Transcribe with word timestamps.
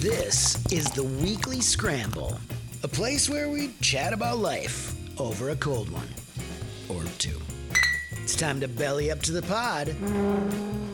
This 0.00 0.56
is 0.72 0.86
the 0.86 1.04
Weekly 1.04 1.60
Scramble, 1.60 2.40
a 2.82 2.88
place 2.88 3.28
where 3.28 3.50
we 3.50 3.72
chat 3.82 4.14
about 4.14 4.38
life 4.38 4.94
over 5.20 5.50
a 5.50 5.56
cold 5.56 5.90
one 5.90 6.08
or 6.88 7.04
two. 7.18 7.38
It's 8.12 8.34
time 8.34 8.60
to 8.60 8.68
belly 8.68 9.10
up 9.10 9.20
to 9.20 9.32
the 9.32 9.42
pod 9.42 9.88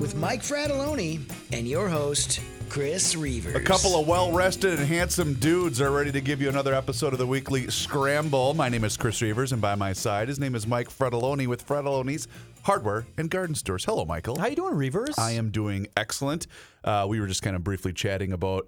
with 0.00 0.16
Mike 0.16 0.42
Fratallone 0.42 1.20
and 1.52 1.68
your 1.68 1.88
host, 1.88 2.40
Chris 2.68 3.14
Reuvers. 3.14 3.54
A 3.54 3.60
couple 3.60 3.94
of 3.94 4.08
well 4.08 4.32
rested 4.32 4.76
and 4.76 4.88
handsome 4.88 5.34
dudes 5.34 5.80
are 5.80 5.92
ready 5.92 6.10
to 6.10 6.20
give 6.20 6.42
you 6.42 6.48
another 6.48 6.74
episode 6.74 7.12
of 7.12 7.20
the 7.20 7.28
weekly 7.28 7.70
Scramble. 7.70 8.54
My 8.54 8.68
name 8.68 8.82
is 8.82 8.96
Chris 8.96 9.22
Reuvers, 9.22 9.52
and 9.52 9.62
by 9.62 9.76
my 9.76 9.92
side, 9.92 10.26
his 10.26 10.40
name 10.40 10.56
is 10.56 10.66
Mike 10.66 10.88
Fratallone 10.88 11.46
with 11.46 11.64
Fratallone's 11.64 12.26
Hardware 12.64 13.06
and 13.16 13.30
Garden 13.30 13.54
Stores. 13.54 13.84
Hello, 13.84 14.04
Michael. 14.04 14.36
How 14.36 14.48
you 14.48 14.56
doing, 14.56 14.74
Reuvers? 14.74 15.16
I 15.16 15.30
am 15.30 15.50
doing 15.50 15.86
excellent. 15.96 16.48
Uh, 16.82 17.06
we 17.08 17.20
were 17.20 17.28
just 17.28 17.42
kind 17.42 17.54
of 17.54 17.62
briefly 17.62 17.92
chatting 17.92 18.32
about, 18.32 18.66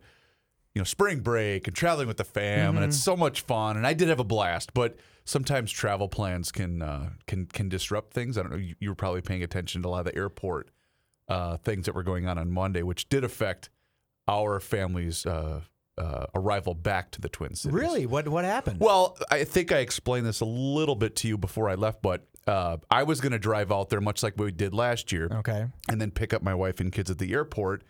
you 0.79 0.83
know, 0.83 0.85
spring 0.85 1.19
break 1.19 1.67
and 1.67 1.75
traveling 1.75 2.07
with 2.07 2.19
the 2.19 2.25
fam, 2.25 2.77
and 2.77 2.85
it's 2.85 2.97
so 2.97 3.17
much 3.17 3.41
fun. 3.41 3.77
And 3.77 3.85
I 3.85 3.95
did 3.95 4.07
have 4.11 4.21
a 4.21 4.25
blast, 4.25 4.73
but 4.75 4.97
sometimes 5.25 5.73
travel 5.73 6.07
plans 6.07 6.53
can 6.53 6.83
uh, 6.83 7.11
can 7.27 7.47
can 7.47 7.69
disrupt 7.69 8.13
things. 8.13 8.39
I 8.39 8.43
don't 8.43 8.53
know. 8.53 8.59
You, 8.59 8.77
you 8.79 8.89
were 8.91 8.95
probably 8.95 9.21
paying 9.21 9.43
attention 9.43 9.83
to 9.83 9.89
a 9.89 9.91
lot 9.91 10.07
of 10.07 10.13
the 10.13 10.15
airport 10.15 10.71
uh, 11.27 11.57
things 11.57 11.87
that 11.87 11.97
were 11.97 12.05
going 12.05 12.29
on 12.29 12.39
on 12.39 12.53
Monday, 12.53 12.85
which 12.85 13.09
did 13.09 13.25
affect 13.25 13.71
our 14.29 14.61
family's 14.61 15.27
uh, 15.27 15.63
uh, 15.97 16.27
arrival 16.37 16.75
back 16.75 17.11
to 17.11 17.21
the 17.21 17.29
Twin 17.29 17.57
Cities. 17.57 17.75
Really? 17.75 18.07
What 18.07 18.29
what 18.29 18.45
happened? 18.45 18.79
Well, 18.79 19.19
I 19.33 19.43
think 19.43 19.73
I 19.73 19.79
explained 19.79 20.27
this 20.27 20.43
a 20.43 20.47
little 20.47 20.95
bit 20.95 21.17
to 21.17 21.29
you 21.29 21.37
before 21.37 21.69
I 21.69 21.75
left, 21.75 22.03
but 22.03 22.25
uh, 22.47 22.77
I 22.89 23.03
was 23.03 23.21
going 23.21 23.33
to 23.33 23.41
drive 23.41 23.73
out 23.73 23.89
there, 23.89 24.01
much 24.01 24.23
like 24.23 24.35
we 24.37 24.53
did 24.53 24.73
last 24.75 25.11
year, 25.11 25.29
okay. 25.39 25.67
and 25.89 26.01
then 26.01 26.13
pick 26.13 26.33
up 26.33 26.41
my 26.41 26.55
wife 26.55 26.79
and 26.79 26.93
kids 26.93 27.11
at 27.11 27.19
the 27.19 27.33
airport. 27.33 27.83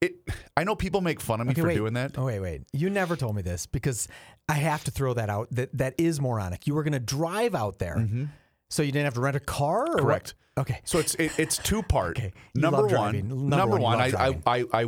It. 0.00 0.14
I 0.56 0.64
know 0.64 0.74
people 0.76 1.00
make 1.00 1.20
fun 1.20 1.40
of 1.40 1.46
me 1.46 1.52
Okay, 1.52 1.60
for 1.62 1.66
wait. 1.68 1.74
doing 1.74 1.94
that. 1.94 2.16
Oh 2.18 2.26
wait, 2.26 2.40
wait. 2.40 2.62
You 2.72 2.88
never 2.90 3.16
told 3.16 3.34
me 3.34 3.42
this 3.42 3.66
because 3.66 4.06
I 4.48 4.54
have 4.54 4.84
to 4.84 4.90
throw 4.90 5.12
that 5.14 5.28
out. 5.28 5.48
That 5.50 5.76
that 5.76 5.94
is 5.98 6.20
moronic. 6.20 6.66
You 6.66 6.74
were 6.74 6.82
going 6.84 6.92
to 6.92 7.00
drive 7.00 7.54
out 7.54 7.78
there, 7.78 8.06
so 8.70 8.82
you 8.82 8.92
didn't 8.92 9.06
have 9.06 9.14
to 9.14 9.20
rent 9.20 9.36
a 9.36 9.40
car. 9.40 9.82
Or 9.82 9.86
what? 9.86 9.96
Mm-hmm. 9.96 10.06
Correct. 10.06 10.34
Okay. 10.58 10.80
So 10.84 10.98
it's 10.98 11.14
it, 11.16 11.32
it's 11.38 11.56
two 11.58 11.82
part. 11.82 12.16
Okay. 12.18 12.32
Number 12.54 12.86
one, 12.86 13.28
number, 13.28 13.56
Number 13.56 13.76
one, 13.78 14.00
I. 14.00 14.12
I 14.28 14.38
I 14.46 14.64
I 14.72 14.86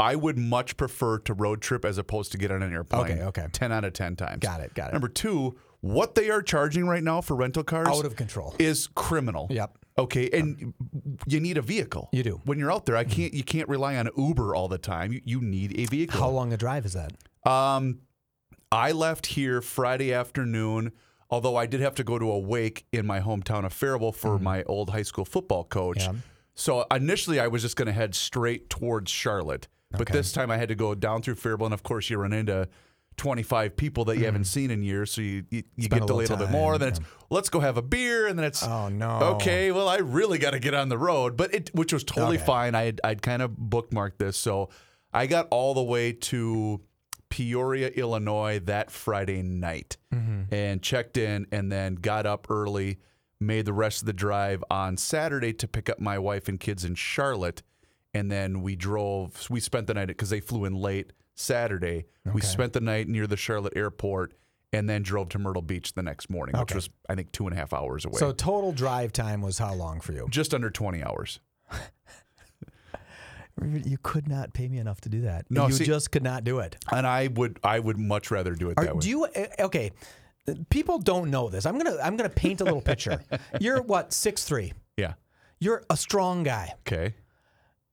I 0.00 0.14
would 0.14 0.38
much 0.38 0.76
prefer 0.76 1.18
to 1.20 1.34
road 1.34 1.60
trip 1.60 1.84
as 1.84 1.98
opposed 1.98 2.30
to 2.32 2.38
get 2.38 2.52
on 2.52 2.62
an 2.62 2.72
airplane. 2.72 3.12
Okay, 3.18 3.22
okay. 3.24 3.46
Ten 3.52 3.72
out 3.72 3.84
of 3.84 3.92
ten 3.94 4.14
times. 4.14 4.38
Got 4.40 4.60
it, 4.60 4.72
got 4.74 4.90
it. 4.90 4.92
Number 4.92 5.08
two, 5.08 5.56
what 5.80 6.14
they 6.14 6.30
are 6.30 6.40
charging 6.42 6.86
right 6.86 7.02
now 7.02 7.20
for 7.20 7.34
rental 7.34 7.64
cars 7.64 7.88
Out 7.88 8.04
of 8.04 8.14
control. 8.14 8.54
is 8.60 8.86
criminal. 8.94 9.48
Yep. 9.50 9.76
Okay, 9.98 10.30
and 10.32 10.72
you 11.26 11.40
need 11.40 11.58
a 11.58 11.62
vehicle. 11.62 12.08
You 12.12 12.22
do. 12.22 12.40
When 12.44 12.58
you're 12.58 12.72
out 12.72 12.86
there, 12.86 12.96
I 12.96 13.04
can't. 13.04 13.34
You 13.34 13.42
can't 13.42 13.68
rely 13.68 13.96
on 13.96 14.08
Uber 14.16 14.54
all 14.54 14.68
the 14.68 14.78
time. 14.78 15.12
You, 15.12 15.20
you 15.24 15.40
need 15.40 15.78
a 15.78 15.86
vehicle. 15.86 16.20
How 16.20 16.28
long 16.28 16.52
a 16.52 16.56
drive 16.56 16.86
is 16.86 16.92
that? 16.94 17.12
Um, 17.50 18.00
I 18.70 18.92
left 18.92 19.26
here 19.26 19.60
Friday 19.60 20.12
afternoon, 20.14 20.92
although 21.30 21.56
I 21.56 21.66
did 21.66 21.80
have 21.80 21.94
to 21.96 22.04
go 22.04 22.18
to 22.18 22.30
a 22.30 22.38
wake 22.38 22.86
in 22.92 23.06
my 23.06 23.20
hometown 23.20 23.64
of 23.64 23.72
Faribault 23.72 24.12
for 24.16 24.38
my 24.38 24.62
old 24.64 24.90
high 24.90 25.02
school 25.02 25.24
football 25.24 25.64
coach. 25.64 25.98
Mm-hmm. 25.98 26.14
Yeah. 26.16 26.20
So 26.54 26.86
initially, 26.90 27.40
I 27.40 27.46
was 27.48 27.62
just 27.62 27.76
going 27.76 27.86
to 27.86 27.92
head 27.92 28.14
straight 28.14 28.68
towards 28.70 29.10
Charlotte, 29.10 29.68
but 29.90 30.02
Okay. 30.02 30.12
this 30.12 30.32
time 30.32 30.50
I 30.50 30.56
had 30.58 30.68
to 30.68 30.74
go 30.74 30.94
down 30.94 31.22
through 31.22 31.36
Faribault, 31.36 31.66
and 31.68 31.74
of 31.74 31.82
course, 31.82 32.08
you 32.10 32.18
run 32.18 32.32
into. 32.32 32.68
25 33.18 33.76
people 33.76 34.06
that 34.06 34.16
you 34.16 34.24
haven't 34.24 34.44
seen 34.44 34.70
in 34.70 34.82
years, 34.82 35.12
so 35.12 35.20
you 35.20 35.44
you, 35.50 35.62
you. 35.76 35.88
Get 35.88 36.04
a 36.04 36.06
delayed 36.06 36.30
a 36.30 36.32
little 36.32 36.46
bit 36.46 36.50
more. 36.52 36.78
Then 36.78 36.88
it's 36.88 37.00
let's 37.28 37.50
go 37.50 37.60
have 37.60 37.76
a 37.76 37.82
beer, 37.82 38.26
and 38.26 38.38
then 38.38 38.46
it's 38.46 38.62
Oh, 38.62 38.88
no. 38.88 39.18
Okay, 39.36 39.70
well 39.72 39.88
I 39.88 39.96
really 39.98 40.38
got 40.38 40.52
to 40.52 40.58
get 40.58 40.72
on 40.72 40.88
the 40.88 40.96
road, 40.98 41.36
but 41.36 41.52
it 41.52 41.70
which 41.74 41.92
was 41.92 42.04
totally 42.04 42.36
Okay. 42.38 42.46
fine. 42.46 42.74
I 42.74 42.84
had, 42.84 43.00
I'd 43.04 43.20
kind 43.22 43.42
of 43.42 43.50
bookmarked 43.52 44.16
this, 44.18 44.36
so 44.38 44.70
I 45.12 45.26
got 45.26 45.48
all 45.50 45.74
the 45.74 45.82
way 45.82 46.12
to 46.12 46.80
Peoria, 47.30 47.88
Illinois 47.88 48.58
that 48.60 48.90
Friday 48.90 49.42
night 49.42 49.96
Mm-hmm. 50.14 50.54
and 50.54 50.82
checked 50.82 51.18
in 51.18 51.46
and 51.52 51.70
then 51.70 51.96
got 51.96 52.24
up 52.24 52.46
early, 52.50 52.98
made 53.40 53.66
the 53.66 53.72
rest 53.74 54.00
of 54.02 54.06
the 54.06 54.12
drive 54.14 54.64
on 54.70 54.96
Saturday 54.96 55.52
to 55.52 55.68
pick 55.68 55.90
up 55.90 56.00
my 56.00 56.18
wife 56.18 56.48
and 56.48 56.58
kids 56.58 56.82
in 56.84 56.94
Charlotte. 56.94 57.62
And 58.14 58.32
then 58.32 58.62
we 58.62 58.74
drove, 58.74 59.46
we 59.50 59.60
spent 59.60 59.86
the 59.86 59.92
night 59.94 60.06
because 60.08 60.30
they 60.30 60.40
flew 60.40 60.64
in 60.64 60.74
late 60.74 61.12
Saturday. 61.38 62.06
We 62.32 62.40
spent 62.40 62.72
the 62.72 62.80
night 62.80 63.08
near 63.08 63.26
the 63.26 63.36
Charlotte 63.36 63.72
airport 63.76 64.34
and 64.72 64.88
then 64.88 65.02
drove 65.02 65.30
to 65.30 65.38
Myrtle 65.38 65.62
Beach 65.62 65.94
the 65.94 66.02
next 66.02 66.28
morning, 66.28 66.58
which 66.58 66.74
was, 66.74 66.90
I 67.08 67.14
think, 67.14 67.32
two 67.32 67.46
and 67.46 67.54
a 67.54 67.56
half 67.58 67.72
hours 67.72 68.04
away. 68.04 68.18
So 68.18 68.32
total 68.32 68.72
drive 68.72 69.12
time 69.12 69.40
was 69.40 69.58
how 69.58 69.72
long 69.74 70.00
for 70.00 70.12
you? 70.12 70.26
just 70.30 70.52
under 70.52 70.68
20 70.70 71.02
hours. 71.02 71.40
You 73.60 73.98
could 74.00 74.28
not 74.28 74.52
pay 74.52 74.68
me 74.68 74.78
enough 74.78 75.00
to 75.00 75.08
do 75.08 75.22
that. 75.22 75.46
No, 75.50 75.66
you 75.66 75.72
see- 75.74 75.84
just 75.84 76.12
could 76.12 76.22
not 76.22 76.44
do 76.44 76.60
it. 76.60 76.76
And 76.92 77.04
I 77.04 77.26
would, 77.26 77.58
I 77.64 77.80
would 77.80 77.98
much 77.98 78.30
rather 78.30 78.54
do 78.54 78.70
it 78.70 78.78
Are, 78.78 78.84
that 78.84 78.94
way. 78.94 79.00
do 79.00 79.08
you? 79.08 79.24
uh, 79.24 79.46
Okay. 79.58 79.90
People 80.70 80.98
don't 81.00 81.30
know 81.30 81.48
this. 81.50 81.66
I'm 81.66 81.76
gonna 81.76 81.98
I'm 82.02 82.16
gonna 82.16 82.28
paint 82.30 82.60
a 82.60 82.64
little 82.64 82.80
picture. 82.80 83.20
You're 83.60 83.82
what 83.82 84.12
six 84.14 84.44
three. 84.44 84.72
yeah. 84.96 85.14
You're 85.58 85.82
a 85.90 85.96
strong 85.96 86.42
guy. 86.44 86.72
Okay. 86.86 87.14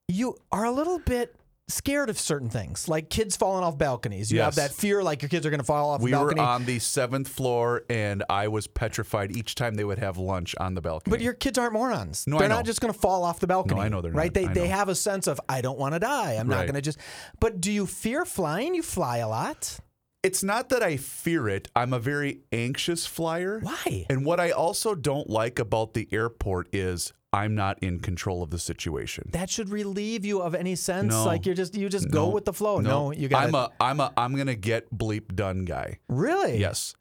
you 0.08 0.36
are 0.52 0.64
a 0.64 0.70
little 0.70 0.98
bit 1.00 1.34
scared 1.68 2.08
of 2.10 2.18
certain 2.18 2.48
things, 2.48 2.88
like 2.88 3.10
kids 3.10 3.36
falling 3.36 3.64
off 3.64 3.76
balconies. 3.76 4.30
You 4.30 4.40
have 4.40 4.54
that 4.56 4.72
fear, 4.72 5.02
like 5.02 5.22
your 5.22 5.28
kids 5.28 5.44
are 5.46 5.50
going 5.50 5.60
to 5.60 5.66
fall 5.66 5.90
off 5.90 6.00
We 6.00 6.12
the 6.12 6.18
were 6.20 6.38
on 6.38 6.64
the 6.64 6.78
seventh 6.78 7.28
floor, 7.28 7.84
and 7.90 8.22
I 8.30 8.48
was 8.48 8.66
petrified 8.66 9.36
each 9.36 9.54
time 9.54 9.74
they 9.74 9.84
would 9.84 9.98
have 9.98 10.16
lunch 10.16 10.54
on 10.60 10.74
the 10.74 10.80
balcony. 10.80 11.10
but 11.10 11.20
your 11.20 11.32
kids 11.34 11.58
aren't 11.58 11.72
morons. 11.72 12.24
No, 12.26 12.38
they're 12.38 12.48
not 12.48 12.64
just 12.64 12.80
going 12.80 12.92
to 12.92 12.98
fall 12.98 13.24
off 13.24 13.40
the 13.40 13.46
balcony. 13.46 13.76
No, 13.76 13.82
I 13.82 13.88
know 13.88 14.00
they're 14.00 14.12
right. 14.12 14.34
not. 14.34 14.54
They 14.54 14.60
they 14.60 14.68
have 14.68 14.88
a 14.88 14.94
sense 14.94 15.26
of 15.26 15.40
I 15.48 15.60
don't 15.60 15.78
want 15.78 15.94
to 15.94 15.98
die. 16.00 16.34
I'm 16.34 16.48
not 16.48 16.62
going 16.62 16.74
to 16.74 16.82
just. 16.82 16.98
But 17.40 17.60
do 17.60 17.72
you 17.72 17.86
fear 17.86 18.24
flying? 18.24 18.74
You 18.74 18.82
fly 18.82 19.18
a 19.18 19.28
lot. 19.28 19.78
it's 20.22 20.42
not 20.42 20.68
that 20.70 20.82
I 20.82 20.96
fear 20.96 21.48
it. 21.48 21.68
I'm 21.76 21.92
a 21.92 21.98
very 22.00 22.40
anxious 22.52 23.06
flyer. 23.06 23.60
Why? 23.60 24.06
And 24.08 24.24
what 24.24 24.40
I 24.40 24.50
also 24.50 24.94
don't 24.94 25.28
like 25.30 25.58
about 25.58 25.94
the 25.94 26.08
airport 26.12 26.68
is 26.74 27.12
I'm 27.36 27.54
not 27.54 27.78
in 27.82 28.00
control 28.00 28.42
of 28.42 28.48
the 28.48 28.58
situation. 28.58 29.28
That 29.32 29.50
should 29.50 29.68
relieve 29.68 30.24
you 30.24 30.40
of 30.40 30.54
any 30.54 30.74
sense. 30.74 31.12
No. 31.12 31.26
Like 31.26 31.44
you're 31.44 31.54
just 31.54 31.74
you 31.74 31.90
just 31.90 32.10
go 32.10 32.30
with 32.30 32.46
the 32.46 32.52
flow. 32.54 32.78
No, 32.80 33.12
you 33.12 33.28
got 33.28 33.44
I'm 33.44 33.54
a 33.54 33.70
I'm 33.78 34.00
a 34.00 34.10
I'm 34.16 34.34
gonna 34.34 34.54
get 34.54 34.92
bleep 34.96 35.34
done 35.34 35.66
guy. 35.66 35.98
really 36.08 36.56
Yes. 36.58 36.94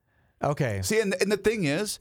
Okay. 0.44 0.82
See, 0.84 1.00
and, 1.00 1.16
and 1.22 1.32
the 1.32 1.38
thing 1.38 1.64
is, 1.64 2.00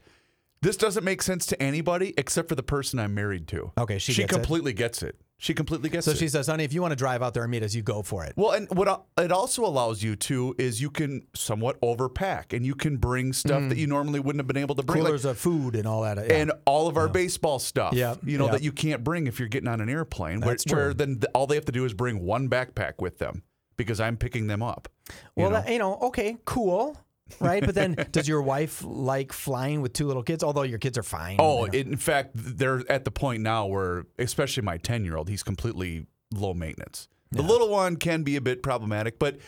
this 0.61 0.77
doesn't 0.77 1.05
make 1.05 1.23
sense 1.23 1.47
to 1.47 1.63
anybody 1.63 2.13
except 2.19 2.49
for 2.49 2.57
the 2.57 2.63
person 2.65 2.99
I'm 2.99 3.15
married 3.15 3.47
to. 3.49 3.71
Okay, 3.79 3.99
she 3.99 4.13
she 4.13 4.23
gets 4.23 4.33
it. 4.33 4.35
completely 4.35 4.73
gets 4.73 5.03
it. 5.05 5.17
She 5.37 5.53
completely 5.53 5.91
gets 5.91 6.07
it. 6.07 6.11
So 6.13 6.15
it. 6.17 6.19
she 6.19 6.29
says, 6.29 6.47
"Honey, 6.47 6.65
if 6.65 6.73
you 6.73 6.81
want 6.81 6.93
to 6.93 6.97
drive 6.97 7.23
out 7.23 7.35
there 7.35 7.43
and 7.43 7.51
meet 7.51 7.63
us, 7.63 7.75
you 7.75 7.83
go 7.83 8.03
for 8.03 8.25
it." 8.25 8.33
Well, 8.37 8.53
and 8.53 8.69
what 8.71 9.05
it 9.19 9.33
also 9.33 9.65
allows 9.67 10.03
you 10.03 10.15
to 10.17 10.55
is 10.59 10.81
you 10.81 10.91
can 10.91 11.27
somewhat 11.35 11.79
overpack 11.81 12.53
and 12.53 12.65
you 12.65 12.75
can 12.75 12.97
bring 12.99 13.33
stuff 13.33 13.69
that 13.69 13.77
you 13.77 13.87
normally 13.87 14.21
wouldn't 14.21 14.39
have 14.41 14.47
been 14.47 14.57
able 14.57 14.75
to 14.77 14.83
bring. 14.83 15.03
like- 15.03 15.09
Mm. 15.09 15.11
Coolers 15.11 15.25
of 15.25 15.37
food 15.39 15.75
and 15.77 15.87
all 15.87 16.03
that. 16.03 16.17
yeah. 16.19 16.37
and 16.37 16.53
all 16.67 16.87
of 16.87 16.97
our 16.97 17.09
baseball 17.09 17.59
stuff, 17.59 17.93
Yeah, 17.95 18.15
you 18.25 18.39
know, 18.39 18.47
yeah. 18.47 18.53
that 18.53 18.63
you 18.63 18.73
can't 18.73 19.03
bring 19.05 19.27
if 19.27 19.39
you're 19.39 19.49
getting 19.49 19.69
on 19.69 19.81
an 19.81 19.89
airplane. 19.91 20.41
Where, 20.41 20.51
That's 20.51 20.65
true. 20.65 20.77
where 20.79 20.95
then 20.95 21.17
th- 21.21 21.25
all 21.35 21.47
they 21.47 21.57
have 21.57 21.65
to 21.67 21.73
do 21.73 21.85
is 21.85 21.93
bring 21.95 22.25
one 22.25 22.49
backpack 22.49 22.95
with 23.01 23.19
them 23.19 23.43
because 23.77 24.01
I'm 24.01 24.17
picking 24.17 24.47
them 24.47 24.63
up. 24.63 24.89
you 25.09 25.15
Well, 25.43 25.51
know? 25.51 25.57
that, 25.63 25.71
you 25.71 25.79
know, 25.79 25.99
okay, 26.03 26.37
cool, 26.45 26.97
right? 27.41 27.65
But 27.65 27.75
then, 27.75 27.95
does 28.13 28.29
your 28.29 28.43
wife 28.43 28.83
like 28.85 29.33
flying 29.33 29.81
with 29.83 29.93
two 29.93 30.07
little 30.07 30.23
kids? 30.23 30.43
Although 30.45 30.63
your 30.63 30.79
kids 30.79 30.99
are 30.99 31.03
fine. 31.03 31.37
oh, 31.39 31.67
you 31.67 31.73
know. 31.73 31.79
it, 31.79 31.87
in 31.87 31.97
fact, 31.97 32.31
they're 32.35 32.83
at 32.91 33.05
the 33.05 33.11
point 33.11 33.43
now 33.43 33.67
where, 33.67 34.07
especially 34.19 34.63
my 34.63 34.77
ten 34.79 35.05
year 35.05 35.17
old, 35.17 35.29
he's 35.29 35.43
completely 35.43 36.07
low 36.33 36.55
maintenance. 36.55 37.09
The 37.31 37.43
little 37.43 37.69
one 37.69 37.97
can 37.97 38.23
be 38.23 38.37
a 38.37 38.41
bit 38.41 38.63
problematic, 38.63 39.19
but 39.19 39.39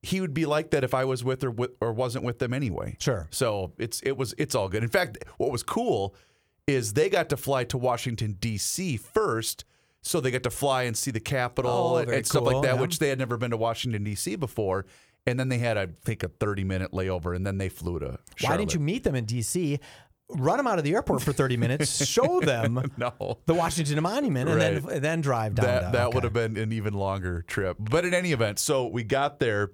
he 0.00 0.20
would 0.20 0.32
be 0.34 0.46
like 0.46 0.70
that 0.70 0.84
if 0.84 0.94
I 0.94 1.04
was 1.04 1.24
with 1.24 1.42
or 1.42 1.50
with, 1.50 1.72
or 1.80 1.92
wasn't 1.92 2.24
with 2.24 2.38
them 2.38 2.52
anyway. 2.52 2.96
Sure. 3.00 3.26
So 3.30 3.72
it's 3.78 4.00
it 4.02 4.16
was 4.16 4.34
it's 4.38 4.54
all 4.54 4.68
good. 4.68 4.82
In 4.84 4.88
fact, 4.88 5.18
what 5.38 5.50
was 5.50 5.62
cool 5.64 6.14
is 6.68 6.92
they 6.92 7.08
got 7.10 7.28
to 7.30 7.36
fly 7.36 7.64
to 7.64 7.76
Washington 7.78 8.36
D.C. 8.38 8.96
first, 8.96 9.64
so 10.02 10.20
they 10.20 10.30
got 10.30 10.44
to 10.44 10.50
fly 10.50 10.84
and 10.84 10.96
see 10.96 11.10
the 11.10 11.20
Capitol 11.20 11.94
Oh, 11.94 11.96
and, 11.96 12.10
and 12.10 12.26
stuff 12.26 12.44
like 12.44 12.62
that, 12.62 12.76
yeah. 12.76 12.80
which 12.80 13.00
they 13.00 13.08
had 13.08 13.18
never 13.18 13.36
been 13.36 13.50
to 13.50 13.56
Washington 13.56 14.04
D.C. 14.04 14.36
before. 14.36 14.86
And 15.26 15.38
then 15.38 15.48
they 15.48 15.58
had, 15.58 15.78
I 15.78 15.86
think, 16.04 16.22
a 16.24 16.28
thirty-minute 16.28 16.90
layover, 16.92 17.34
and 17.36 17.46
then 17.46 17.58
they 17.58 17.68
flew 17.68 17.98
to. 18.00 18.18
Why 18.40 18.56
didn't 18.56 18.74
you 18.74 18.80
meet 18.80 19.04
them 19.04 19.14
in 19.14 19.24
D.C.? 19.24 19.78
Run 20.30 20.56
them 20.56 20.66
out 20.66 20.78
of 20.78 20.84
the 20.84 20.94
airport 20.94 21.20
for 21.22 21.32
30 21.32 21.58
minutes, 21.58 22.06
show 22.08 22.40
them 22.40 22.90
No. 22.96 23.38
the 23.46 23.52
Washington 23.54 24.02
Monument, 24.02 24.48
and 24.48 24.60
then 24.60 25.02
then 25.02 25.20
drive 25.20 25.54
down. 25.54 25.66
that 25.66 25.92
that 25.92 26.06
okay. 26.06 26.14
would 26.14 26.24
have 26.24 26.32
been 26.32 26.56
an 26.56 26.72
even 26.72 26.94
longer 26.94 27.42
trip. 27.42 27.76
But 27.78 28.04
in 28.06 28.14
any 28.14 28.32
event, 28.32 28.58
so 28.58 28.86
we 28.86 29.04
got 29.04 29.38
there, 29.40 29.72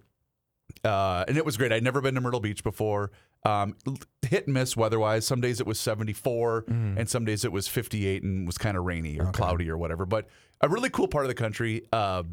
uh, 0.84 1.24
and 1.28 1.36
it 1.36 1.44
was 1.44 1.56
great. 1.56 1.72
I'd 1.72 1.82
never 1.84 2.00
been 2.00 2.14
to 2.14 2.20
Myrtle 2.20 2.40
Beach 2.40 2.62
before. 2.64 3.10
Um, 3.44 3.76
hit 4.22 4.46
and 4.46 4.54
miss 4.54 4.76
weather-wise. 4.76 5.24
Some 5.26 5.40
days 5.40 5.60
it 5.60 5.66
was 5.66 5.78
74, 5.78 6.62
Mm-hmm. 6.64 6.98
and 6.98 7.08
some 7.08 7.24
days 7.24 7.44
it 7.44 7.52
was 7.52 7.68
58 7.68 8.22
and 8.24 8.46
was 8.46 8.58
kind 8.58 8.76
of 8.76 8.84
rainy 8.84 9.18
or 9.20 9.30
cloudy 9.32 9.70
or 9.70 9.78
whatever. 9.78 10.04
But 10.06 10.26
a 10.60 10.68
really 10.68 10.90
cool 10.90 11.08
part 11.08 11.24
of 11.24 11.28
the 11.28 11.34
country. 11.34 11.82
Uh, 11.92 12.24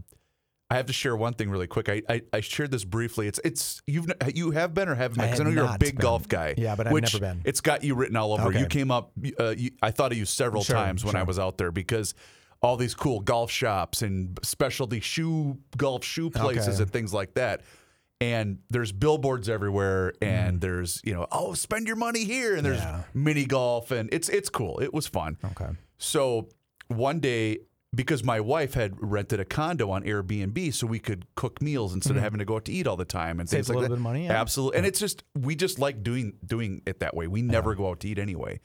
I 0.69 0.77
have 0.77 0.87
to 0.87 0.93
share 0.93 1.15
one 1.15 1.33
thing 1.33 1.49
really 1.51 1.67
quick. 1.67 1.89
I, 1.89 2.01
I, 2.09 2.21
I 2.33 2.39
shared 2.41 2.71
this 2.71 2.83
briefly. 2.83 3.27
It's 3.27 3.39
it's 3.45 3.81
you've 3.85 4.07
you 4.33 4.49
have 4.51 4.73
been 4.73 4.89
or 4.89 4.95
haven't 4.95 5.15
been 5.17 5.25
I 5.25 5.27
because 5.27 5.41
I, 5.41 5.43
have 5.43 5.53
know 5.53 5.61
you're 5.63 5.75
a 5.75 5.77
big 5.77 5.95
been. 5.95 6.01
golf 6.01 6.27
guy. 6.27 6.55
Yeah, 6.57 6.75
but 6.75 6.87
I've 6.87 6.93
never 6.93 7.19
been. 7.19 7.41
It's 7.45 7.61
got 7.61 7.83
you 7.83 7.93
written 7.93 8.15
all 8.15 8.33
over. 8.33 8.47
Okay. 8.49 8.59
You 8.61 8.65
came 8.65 8.89
up. 8.89 9.11
Uh, 9.39 9.53
you, 9.55 9.71
I 9.83 9.91
thought 9.91 10.11
of 10.11 10.17
you 10.17 10.25
several 10.25 10.63
Sure, 10.63 10.75
times 10.75 11.05
when 11.05 11.15
I 11.15 11.23
was 11.23 11.37
out 11.37 11.57
there 11.59 11.71
because 11.71 12.15
all 12.61 12.77
these 12.77 12.95
cool 12.95 13.19
golf 13.19 13.51
shops 13.51 14.01
and 14.01 14.39
specialty 14.41 14.99
shoe 15.01 15.59
golf 15.77 16.03
shoe 16.03 16.31
places 16.31 16.75
Okay. 16.75 16.83
and 16.83 16.91
things 16.91 17.13
like 17.13 17.35
that. 17.35 17.61
And 18.21 18.59
there's 18.69 18.91
billboards 18.93 19.49
everywhere, 19.49 20.13
and 20.21 20.61
there's 20.61 21.01
you 21.03 21.13
know, 21.13 21.27
oh, 21.31 21.53
spend 21.53 21.85
your 21.85 21.97
money 21.97 22.23
here, 22.23 22.55
and 22.55 22.65
there's 22.65 22.79
Mm. 22.79 22.83
Yeah. 22.83 23.03
mini 23.13 23.45
golf, 23.45 23.91
and 23.91 24.09
it's 24.11 24.29
it's 24.29 24.49
cool. 24.49 24.79
It 24.79 24.93
was 24.93 25.05
fun. 25.05 25.37
Okay. 25.43 25.67
So 25.99 26.47
one 26.87 27.19
day, 27.19 27.59
because 27.95 28.23
my 28.23 28.39
wife 28.41 28.73
had 28.73 28.95
rented 28.99 29.39
a 29.39 29.45
condo 29.45 29.89
on 29.89 30.03
Airbnb, 30.03 30.73
so 30.73 30.85
we 30.85 30.99
could 30.99 31.25
cook 31.35 31.61
meals 31.61 31.93
instead 31.93 32.15
of 32.17 32.21
having 32.21 32.39
to 32.39 32.45
go 32.45 32.57
out 32.57 32.65
to 32.65 32.71
eat 32.71 32.85
all 32.87 32.97
the 32.97 33.05
time 33.05 33.39
and 33.39 33.47
Mm-hmm. 33.47 33.55
Saves 33.55 33.67
things 33.67 33.69
a 33.69 33.71
like 33.71 33.75
little 33.75 33.81
that. 33.83 33.89
bit 33.89 33.99
of 33.99 34.01
money, 34.03 34.25
yeah. 34.25 34.33
Absolutely, 34.41 34.77
and 34.77 34.85
it's 34.85 34.99
just 34.99 35.23
we 35.33 35.55
just 35.55 35.79
like 35.79 36.03
doing 36.03 36.33
doing 36.45 36.81
it 36.85 36.99
that 36.99 37.15
way. 37.15 37.27
We 37.27 37.41
never 37.41 37.73
go 37.75 37.89
out 37.89 38.01
to 38.01 38.07
eat 38.09 38.19
anyway. 38.19 38.59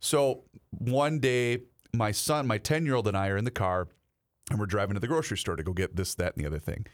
So 0.00 0.44
one 0.70 1.18
day, 1.20 1.62
my 1.94 2.10
son, 2.12 2.46
my 2.46 2.58
ten 2.58 2.84
year 2.84 2.94
old, 2.96 3.08
and 3.08 3.16
I 3.16 3.28
are 3.28 3.36
in 3.36 3.44
the 3.44 3.50
car, 3.50 3.88
and 4.50 4.58
we're 4.58 4.66
driving 4.66 4.94
to 4.94 5.00
the 5.00 5.06
grocery 5.08 5.38
store 5.38 5.56
to 5.56 5.62
go 5.62 5.72
get 5.72 5.96
this, 5.96 6.14
that, 6.16 6.34
and 6.36 6.44
the 6.44 6.46
other 6.46 6.58
thing. 6.58 6.86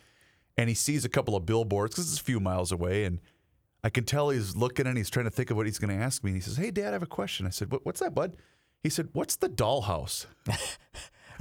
And 0.56 0.68
he 0.68 0.74
sees 0.74 1.04
a 1.04 1.08
couple 1.08 1.34
of 1.34 1.46
billboards 1.46 1.94
because 1.94 2.12
it's 2.12 2.20
a 2.20 2.24
few 2.24 2.38
miles 2.38 2.70
away, 2.70 3.04
and 3.04 3.18
I 3.82 3.90
can 3.90 4.04
tell 4.04 4.30
he's 4.30 4.54
looking 4.54 4.86
and 4.86 4.96
he's 4.96 5.10
trying 5.10 5.24
to 5.24 5.30
think 5.30 5.50
of 5.50 5.56
what 5.56 5.66
he's 5.66 5.78
going 5.78 5.96
to 5.96 6.02
ask 6.04 6.22
me. 6.22 6.30
And 6.30 6.36
he 6.36 6.42
says, 6.42 6.56
"Hey, 6.58 6.70
Dad, 6.70 6.88
I 6.90 6.92
have 6.92 7.02
a 7.02 7.06
question." 7.06 7.46
I 7.46 7.50
said, 7.50 7.72
what, 7.72 7.84
"What's 7.84 8.00
that, 8.00 8.14
bud?" 8.14 8.36
He 8.82 8.88
said, 8.90 9.08
"What's 9.12 9.36
the 9.36 9.48
dollhouse?" 9.48 10.26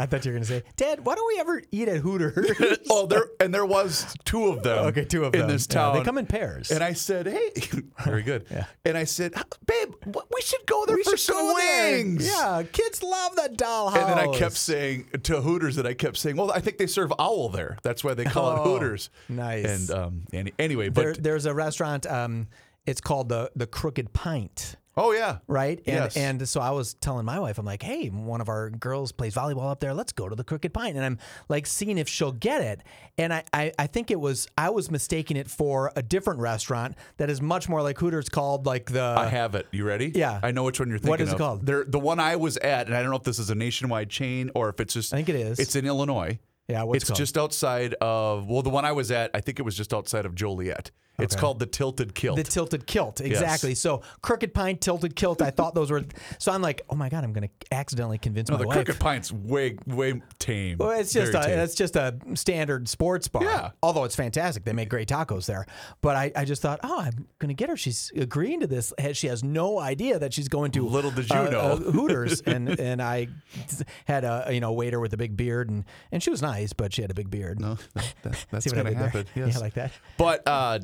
I 0.02 0.06
thought 0.08 0.26
you 0.26 0.32
were 0.32 0.38
going 0.38 0.44
to 0.48 0.50
say, 0.50 0.64
Dad, 0.78 1.06
why 1.06 1.16
don't 1.16 1.28
we 1.28 1.40
ever 1.40 1.62
eat 1.72 1.88
at 1.88 1.98
Hooters? 1.98 2.78
oh, 2.90 3.06
there 3.06 3.26
and 3.40 3.54
there 3.54 3.66
was 3.66 4.16
two 4.26 4.48
of 4.48 4.64
them. 4.64 4.86
okay, 4.88 5.06
two 5.06 5.26
of 5.26 5.34
in 5.36 5.42
them. 5.42 5.50
this 5.50 5.68
Yeah, 5.70 5.76
town. 5.76 5.98
they 5.98 6.04
come 6.04 6.18
in 6.18 6.26
pairs. 6.26 6.72
And 6.72 6.84
I 6.84 6.94
said, 6.94 7.28
"Hey, 7.28 7.52
very 8.04 8.24
good." 8.24 8.46
Yeah. 8.50 8.66
And 8.86 8.98
I 8.98 9.04
said, 9.04 9.34
"Babe, 9.66 9.94
we 10.06 10.42
should 10.42 10.66
go 10.66 10.86
there 10.86 10.96
we 10.96 11.04
for 11.04 11.18
some 11.18 11.36
go 11.36 11.56
there. 11.58 11.96
wings." 11.98 12.26
Yeah, 12.28 12.64
kids 12.72 13.04
love 13.04 13.36
that 13.36 13.58
dollhouse. 13.58 13.98
And 13.98 14.10
then 14.10 14.20
I 14.20 14.28
kept 14.36 14.56
saying 14.58 15.08
to 15.24 15.42
Hooters 15.42 15.76
that 15.76 15.86
I 15.86 15.94
kept 15.94 16.18
saying, 16.18 16.36
"Well, 16.38 16.52
I 16.52 16.60
think 16.60 16.78
they 16.78 16.88
serve 16.88 17.14
owl 17.20 17.50
there. 17.50 17.78
That's 17.84 18.04
why 18.04 18.14
they 18.14 18.26
call 18.26 18.52
it 18.56 18.60
Oh, 18.60 18.64
Hooters." 18.64 19.10
nice. 19.30 19.66
And 19.90 19.92
um, 19.98 20.22
any, 20.34 20.54
anyway, 20.58 20.90
but 20.90 21.02
there, 21.04 21.14
there's 21.14 21.46
a 21.46 21.54
restaurant. 21.54 22.06
Um, 22.08 22.48
it's 22.86 23.02
called 23.02 23.30
the 23.30 23.52
the 23.56 23.68
Crooked 23.68 24.14
Pint. 24.14 24.76
Oh 24.98 25.12
yeah, 25.12 25.38
right? 25.48 25.78
And 25.86 25.96
Yes. 25.96 26.18
and 26.18 26.48
so 26.48 26.62
I 26.62 26.72
was 26.72 26.94
telling 26.96 27.26
my 27.26 27.40
wife, 27.40 27.58
I'm 27.58 27.66
like, 27.66 27.84
hey, 27.84 28.08
one 28.08 28.42
of 28.42 28.50
our 28.50 28.70
girls 28.70 29.12
plays 29.12 29.36
volleyball 29.36 29.70
up 29.72 29.80
there. 29.80 29.94
Let's 29.94 30.12
go 30.12 30.28
to 30.30 30.36
the 30.36 30.44
Crooked 30.44 30.74
Pine. 30.74 30.96
And 30.96 31.06
I'm 31.06 31.18
like 31.50 31.66
seeing 31.66 31.98
if 31.98 32.08
she'll 32.10 32.32
get 32.32 32.62
it. 32.62 32.82
And 33.18 33.34
I, 33.34 33.44
I, 33.54 33.72
I 33.78 33.88
think 33.88 34.12
it 34.12 34.20
was 34.20 34.48
I 34.58 34.70
was 34.70 34.92
mistaking 34.92 35.38
it 35.38 35.50
for 35.50 35.92
a 35.96 36.02
different 36.02 36.40
restaurant 36.40 36.96
that 37.18 37.30
is 37.30 37.42
much 37.42 37.70
more 37.70 37.82
like 37.82 37.98
Hooters 38.00 38.30
called 38.30 38.66
like 38.66 38.92
the 38.92 39.02
I 39.18 39.28
have 39.28 39.56
it. 39.56 39.68
You 39.72 39.86
ready? 39.86 40.12
yeah. 40.14 40.40
I 40.44 40.52
know 40.52 40.64
which 40.64 40.80
one 40.80 40.90
you're 40.90 40.98
thinking 40.98 41.14
of. 41.14 41.20
What 41.20 41.22
is 41.22 41.34
it 41.34 41.38
called? 41.38 41.66
They're, 41.66 41.84
the 41.84 42.00
one 42.00 42.20
I 42.20 42.36
was 42.36 42.58
at, 42.58 42.88
and 42.88 42.96
I 42.96 43.02
don't 43.02 43.12
know 43.12 43.18
if 43.18 43.24
this 43.24 43.40
is 43.40 43.50
a 43.50 43.56
nationwide 43.56 44.10
chain 44.10 44.52
or 44.56 44.70
if 44.70 44.80
it's 44.80 44.94
just. 44.94 45.14
I 45.14 45.18
think 45.18 45.30
it 45.30 45.36
is. 45.36 45.60
It's 45.60 45.76
in 45.76 45.86
Illinois. 45.86 46.40
Yeah, 46.68 46.84
it 46.86 46.96
it's 46.96 47.10
just 47.12 47.38
outside 47.38 47.96
of. 48.02 48.48
Well, 48.48 48.62
the 48.62 48.70
one 48.70 48.86
I 48.86 48.92
was 48.94 49.12
at, 49.12 49.32
I 49.34 49.42
think 49.42 49.60
it 49.60 49.64
was 49.64 49.76
just 49.76 49.94
outside 49.94 50.26
of 50.26 50.36
Joliet. 50.36 50.92
It's 51.22 51.36
called 51.36 51.60
the 51.60 51.66
Tilted 51.66 52.14
Kilt. 52.14 52.38
the 52.38 52.44
tilted 52.44 52.86
kilt, 52.86 53.22
exactly. 53.22 53.76
So 53.76 54.02
crooked 54.22 54.54
pine, 54.54 54.78
tilted 54.78 55.16
kilt. 55.16 55.42
I 55.42 55.52
thought 55.52 55.76
those 55.76 55.92
were. 55.92 56.04
So 56.40 56.52
I'm 56.52 56.62
like, 56.62 56.82
oh 56.90 56.96
my 56.96 57.10
god, 57.10 57.24
I'm 57.24 57.34
going 57.34 57.48
to 57.48 57.74
accidentally 57.74 58.18
convince 58.18 58.50
no, 58.50 58.56
my 58.58 58.62
the 58.62 58.68
wife. 58.68 58.76
Crooked 58.86 59.00
Pint's 59.00 59.32
way 59.32 59.78
way 59.88 60.22
tame. 60.40 60.78
Well, 60.80 60.92
it's 60.92 61.14
just 61.14 61.32
Very 61.32 61.44
a 61.44 61.48
tame. 61.48 61.60
it's 61.60 61.76
just 61.76 61.96
a 61.96 62.16
standard 62.34 62.88
sports 62.90 63.28
bar. 63.28 63.44
Yeah. 63.44 63.70
Although 63.82 64.04
it's 64.04 64.16
fantastic, 64.16 64.64
they 64.64 64.74
make 64.74 64.90
great 64.90 65.08
tacos 65.08 65.46
there. 65.46 65.66
But 66.02 66.16
I, 66.16 66.32
I 66.36 66.46
just 66.46 66.62
thought, 66.62 66.80
oh, 66.84 67.00
I'm 67.00 67.28
gonna 67.40 67.54
get 67.54 67.70
her. 67.70 67.78
She's 67.78 68.12
agreeing 68.16 68.60
to 68.62 68.68
this. 68.68 68.94
She 69.14 69.28
has 69.28 69.44
no 69.44 69.80
idea 69.80 70.20
that 70.20 70.34
she's 70.34 70.48
going 70.48 70.72
to 70.72 70.88
Little 70.88 71.12
did 71.12 71.30
you 71.30 71.36
uh, 71.36 71.50
know. 71.50 71.60
uh, 71.60 71.76
Hooters, 71.78 72.42
and 72.46 72.80
and 72.80 73.02
I 73.02 73.28
had 74.06 74.24
a 74.24 74.50
you 74.52 74.60
know 74.60 74.74
waiter 74.74 75.00
with 75.00 75.14
a 75.14 75.18
big 75.18 75.38
beard, 75.38 75.70
and 75.70 75.86
and 76.12 76.22
she 76.22 76.30
was 76.30 76.42
nice, 76.42 76.74
but 76.74 76.94
she 76.94 77.02
had 77.02 77.12
a 77.12 77.16
big 77.16 77.30
beard. 77.30 77.60
No, 77.60 77.78
that, 77.94 78.14
that- 78.24 78.46
that's 78.52 78.66
See 78.66 78.70
what 78.76 78.80
I 78.80 78.84
going 78.84 78.96
to 78.96 79.04
happen. 79.04 79.26
Yes. 79.36 79.54
Yeah, 79.56 79.60
like 79.60 79.74
that. 79.76 79.92
But 80.18 80.48
uh, 80.48 80.80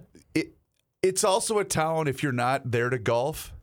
it's 1.01 1.23
also 1.23 1.59
a 1.59 1.63
town. 1.65 2.07
If 2.07 2.23
you're 2.23 2.31
not 2.31 2.71
there 2.71 2.89
to 2.89 2.97
golf, 2.97 3.53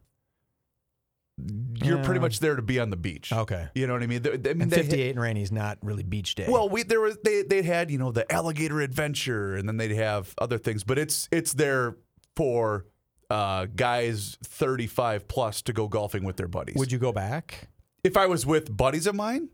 you're 1.82 2.02
pretty 2.04 2.20
much 2.20 2.38
there 2.38 2.54
to 2.54 2.62
be 2.62 2.78
on 2.78 2.90
the 2.90 2.96
beach. 2.96 3.32
Okay. 3.32 3.68
You 3.74 3.86
know 3.88 3.92
what 3.94 4.02
I 4.04 4.06
mean? 4.06 4.22
They- 4.22 4.32
I 4.32 4.36
mean, 4.36 4.62
And 4.62 4.70
they- 4.70 4.76
58 4.82 5.10
and 5.10 5.20
rainy 5.20 5.42
is 5.42 5.50
not 5.50 5.78
really 5.82 6.04
beach 6.04 6.36
day. 6.36 6.46
Well, 6.48 6.68
we 6.68 6.84
there 6.84 7.00
was 7.00 7.18
they 7.24 7.42
they 7.42 7.62
had 7.62 7.90
you 7.90 7.98
know 7.98 8.12
the 8.12 8.30
alligator 8.32 8.80
adventure, 8.80 9.56
and 9.56 9.68
then 9.68 9.76
they'd 9.76 9.90
have 9.96 10.32
other 10.38 10.58
things, 10.58 10.84
but 10.84 10.96
it's 10.98 11.28
it's 11.32 11.52
there 11.54 11.96
for 12.36 12.86
uh, 13.30 13.66
guys 13.74 14.38
35 14.44 15.26
plus 15.26 15.62
to 15.62 15.72
go 15.72 15.88
golfing 15.88 16.24
with 16.24 16.36
their 16.36 16.46
buddies. 16.48 16.76
would 16.76 16.92
you 16.92 16.98
go 16.98 17.12
back? 17.12 17.68
if 18.04 18.16
I 18.18 18.26
was 18.26 18.44
with 18.44 18.74
buddies 18.76 19.06
of 19.06 19.14
mine 19.14 19.48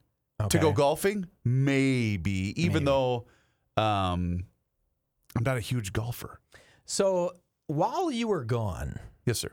to 0.49 0.59
go 0.59 0.73
golfing, 0.73 1.29
maybe, 1.45 2.53
even 2.61 2.73
Maybe. 2.83 2.85
though 2.87 3.27
um, 3.77 4.45
I'm 5.37 5.45
not 5.45 5.57
a 5.57 5.61
huge 5.61 5.93
golfer. 5.93 6.41
So 6.85 7.35
while 7.71 8.11
you 8.11 8.29
were 8.29 8.45
gone, 8.45 8.99
Yes, 9.27 9.39
sir. 9.39 9.51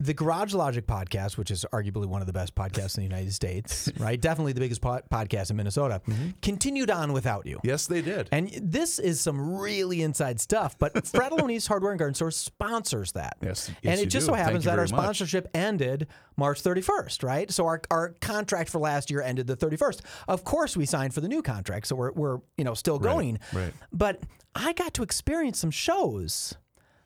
the 0.00 0.12
Garage 0.14 0.52
Logic 0.52 0.84
podcast, 0.84 1.36
which 1.38 1.50
is 1.52 1.64
arguably 1.72 2.06
one 2.06 2.20
of 2.20 2.26
the 2.26 2.32
best 2.32 2.54
podcasts 2.56 2.96
in 2.98 3.02
the 3.04 3.08
United 3.08 3.32
States, 3.32 3.88
right? 3.98 4.20
Definitely 4.20 4.52
the 4.52 4.60
biggest 4.60 4.80
po- 4.80 5.00
podcast 5.12 5.50
in 5.50 5.56
Minnesota, 5.56 6.02
Mm-hmm. 6.08 6.30
continued 6.42 6.90
on 6.90 7.12
without 7.12 7.46
you. 7.46 7.60
Yes, 7.62 7.86
they 7.86 8.02
did. 8.02 8.28
And 8.32 8.50
this 8.60 8.98
is 8.98 9.20
some 9.20 9.56
really 9.56 10.02
inside 10.02 10.40
stuff, 10.40 10.76
but 10.78 10.92
Fratallone's 11.04 11.68
Hardware 11.68 11.92
and 11.92 11.98
Garden 12.00 12.14
Store 12.14 12.32
sponsors 12.32 13.12
that. 13.12 13.36
Yes, 13.40 13.70
yes 13.82 13.92
and 13.92 14.00
it 14.00 14.06
just 14.10 14.26
do. 14.26 14.32
so 14.32 14.34
happens 14.34 14.64
that 14.64 14.72
our 14.78 14.86
very 14.86 14.88
much. 14.96 15.04
sponsorship 15.04 15.46
ended 15.54 16.08
March 16.36 16.60
31st, 16.62 17.22
right? 17.22 17.48
So 17.52 17.66
our, 17.66 17.80
our 17.90 18.14
contract 18.20 18.70
for 18.70 18.80
last 18.80 19.08
year 19.10 19.22
ended 19.22 19.46
the 19.46 19.56
31st. 19.56 20.00
Of 20.26 20.42
course, 20.42 20.76
we 20.76 20.84
signed 20.84 21.14
for 21.14 21.20
the 21.20 21.28
new 21.28 21.42
contract, 21.42 21.86
so 21.86 21.94
we're, 21.94 22.12
we're 22.12 22.38
you 22.58 22.64
know 22.64 22.74
still 22.74 22.98
going. 22.98 23.38
right. 23.52 23.72
But 23.92 24.20
I 24.54 24.72
got 24.72 24.94
to 24.94 25.02
experience 25.04 25.58
some 25.60 25.70
shows 25.70 26.56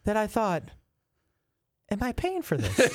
that 0.06 0.16
I 0.16 0.26
thought, 0.26 0.62
am 1.90 2.02
I 2.02 2.12
paying 2.12 2.42
for 2.42 2.56
this? 2.56 2.78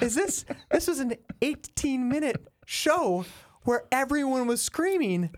Is 0.00 0.14
this 0.14 0.44
this 0.70 0.88
was 0.88 0.98
an 0.98 1.14
18 1.40 2.08
minute 2.08 2.48
show 2.64 3.24
where 3.62 3.84
everyone 3.92 4.46
was 4.46 4.60
screaming 4.60 5.30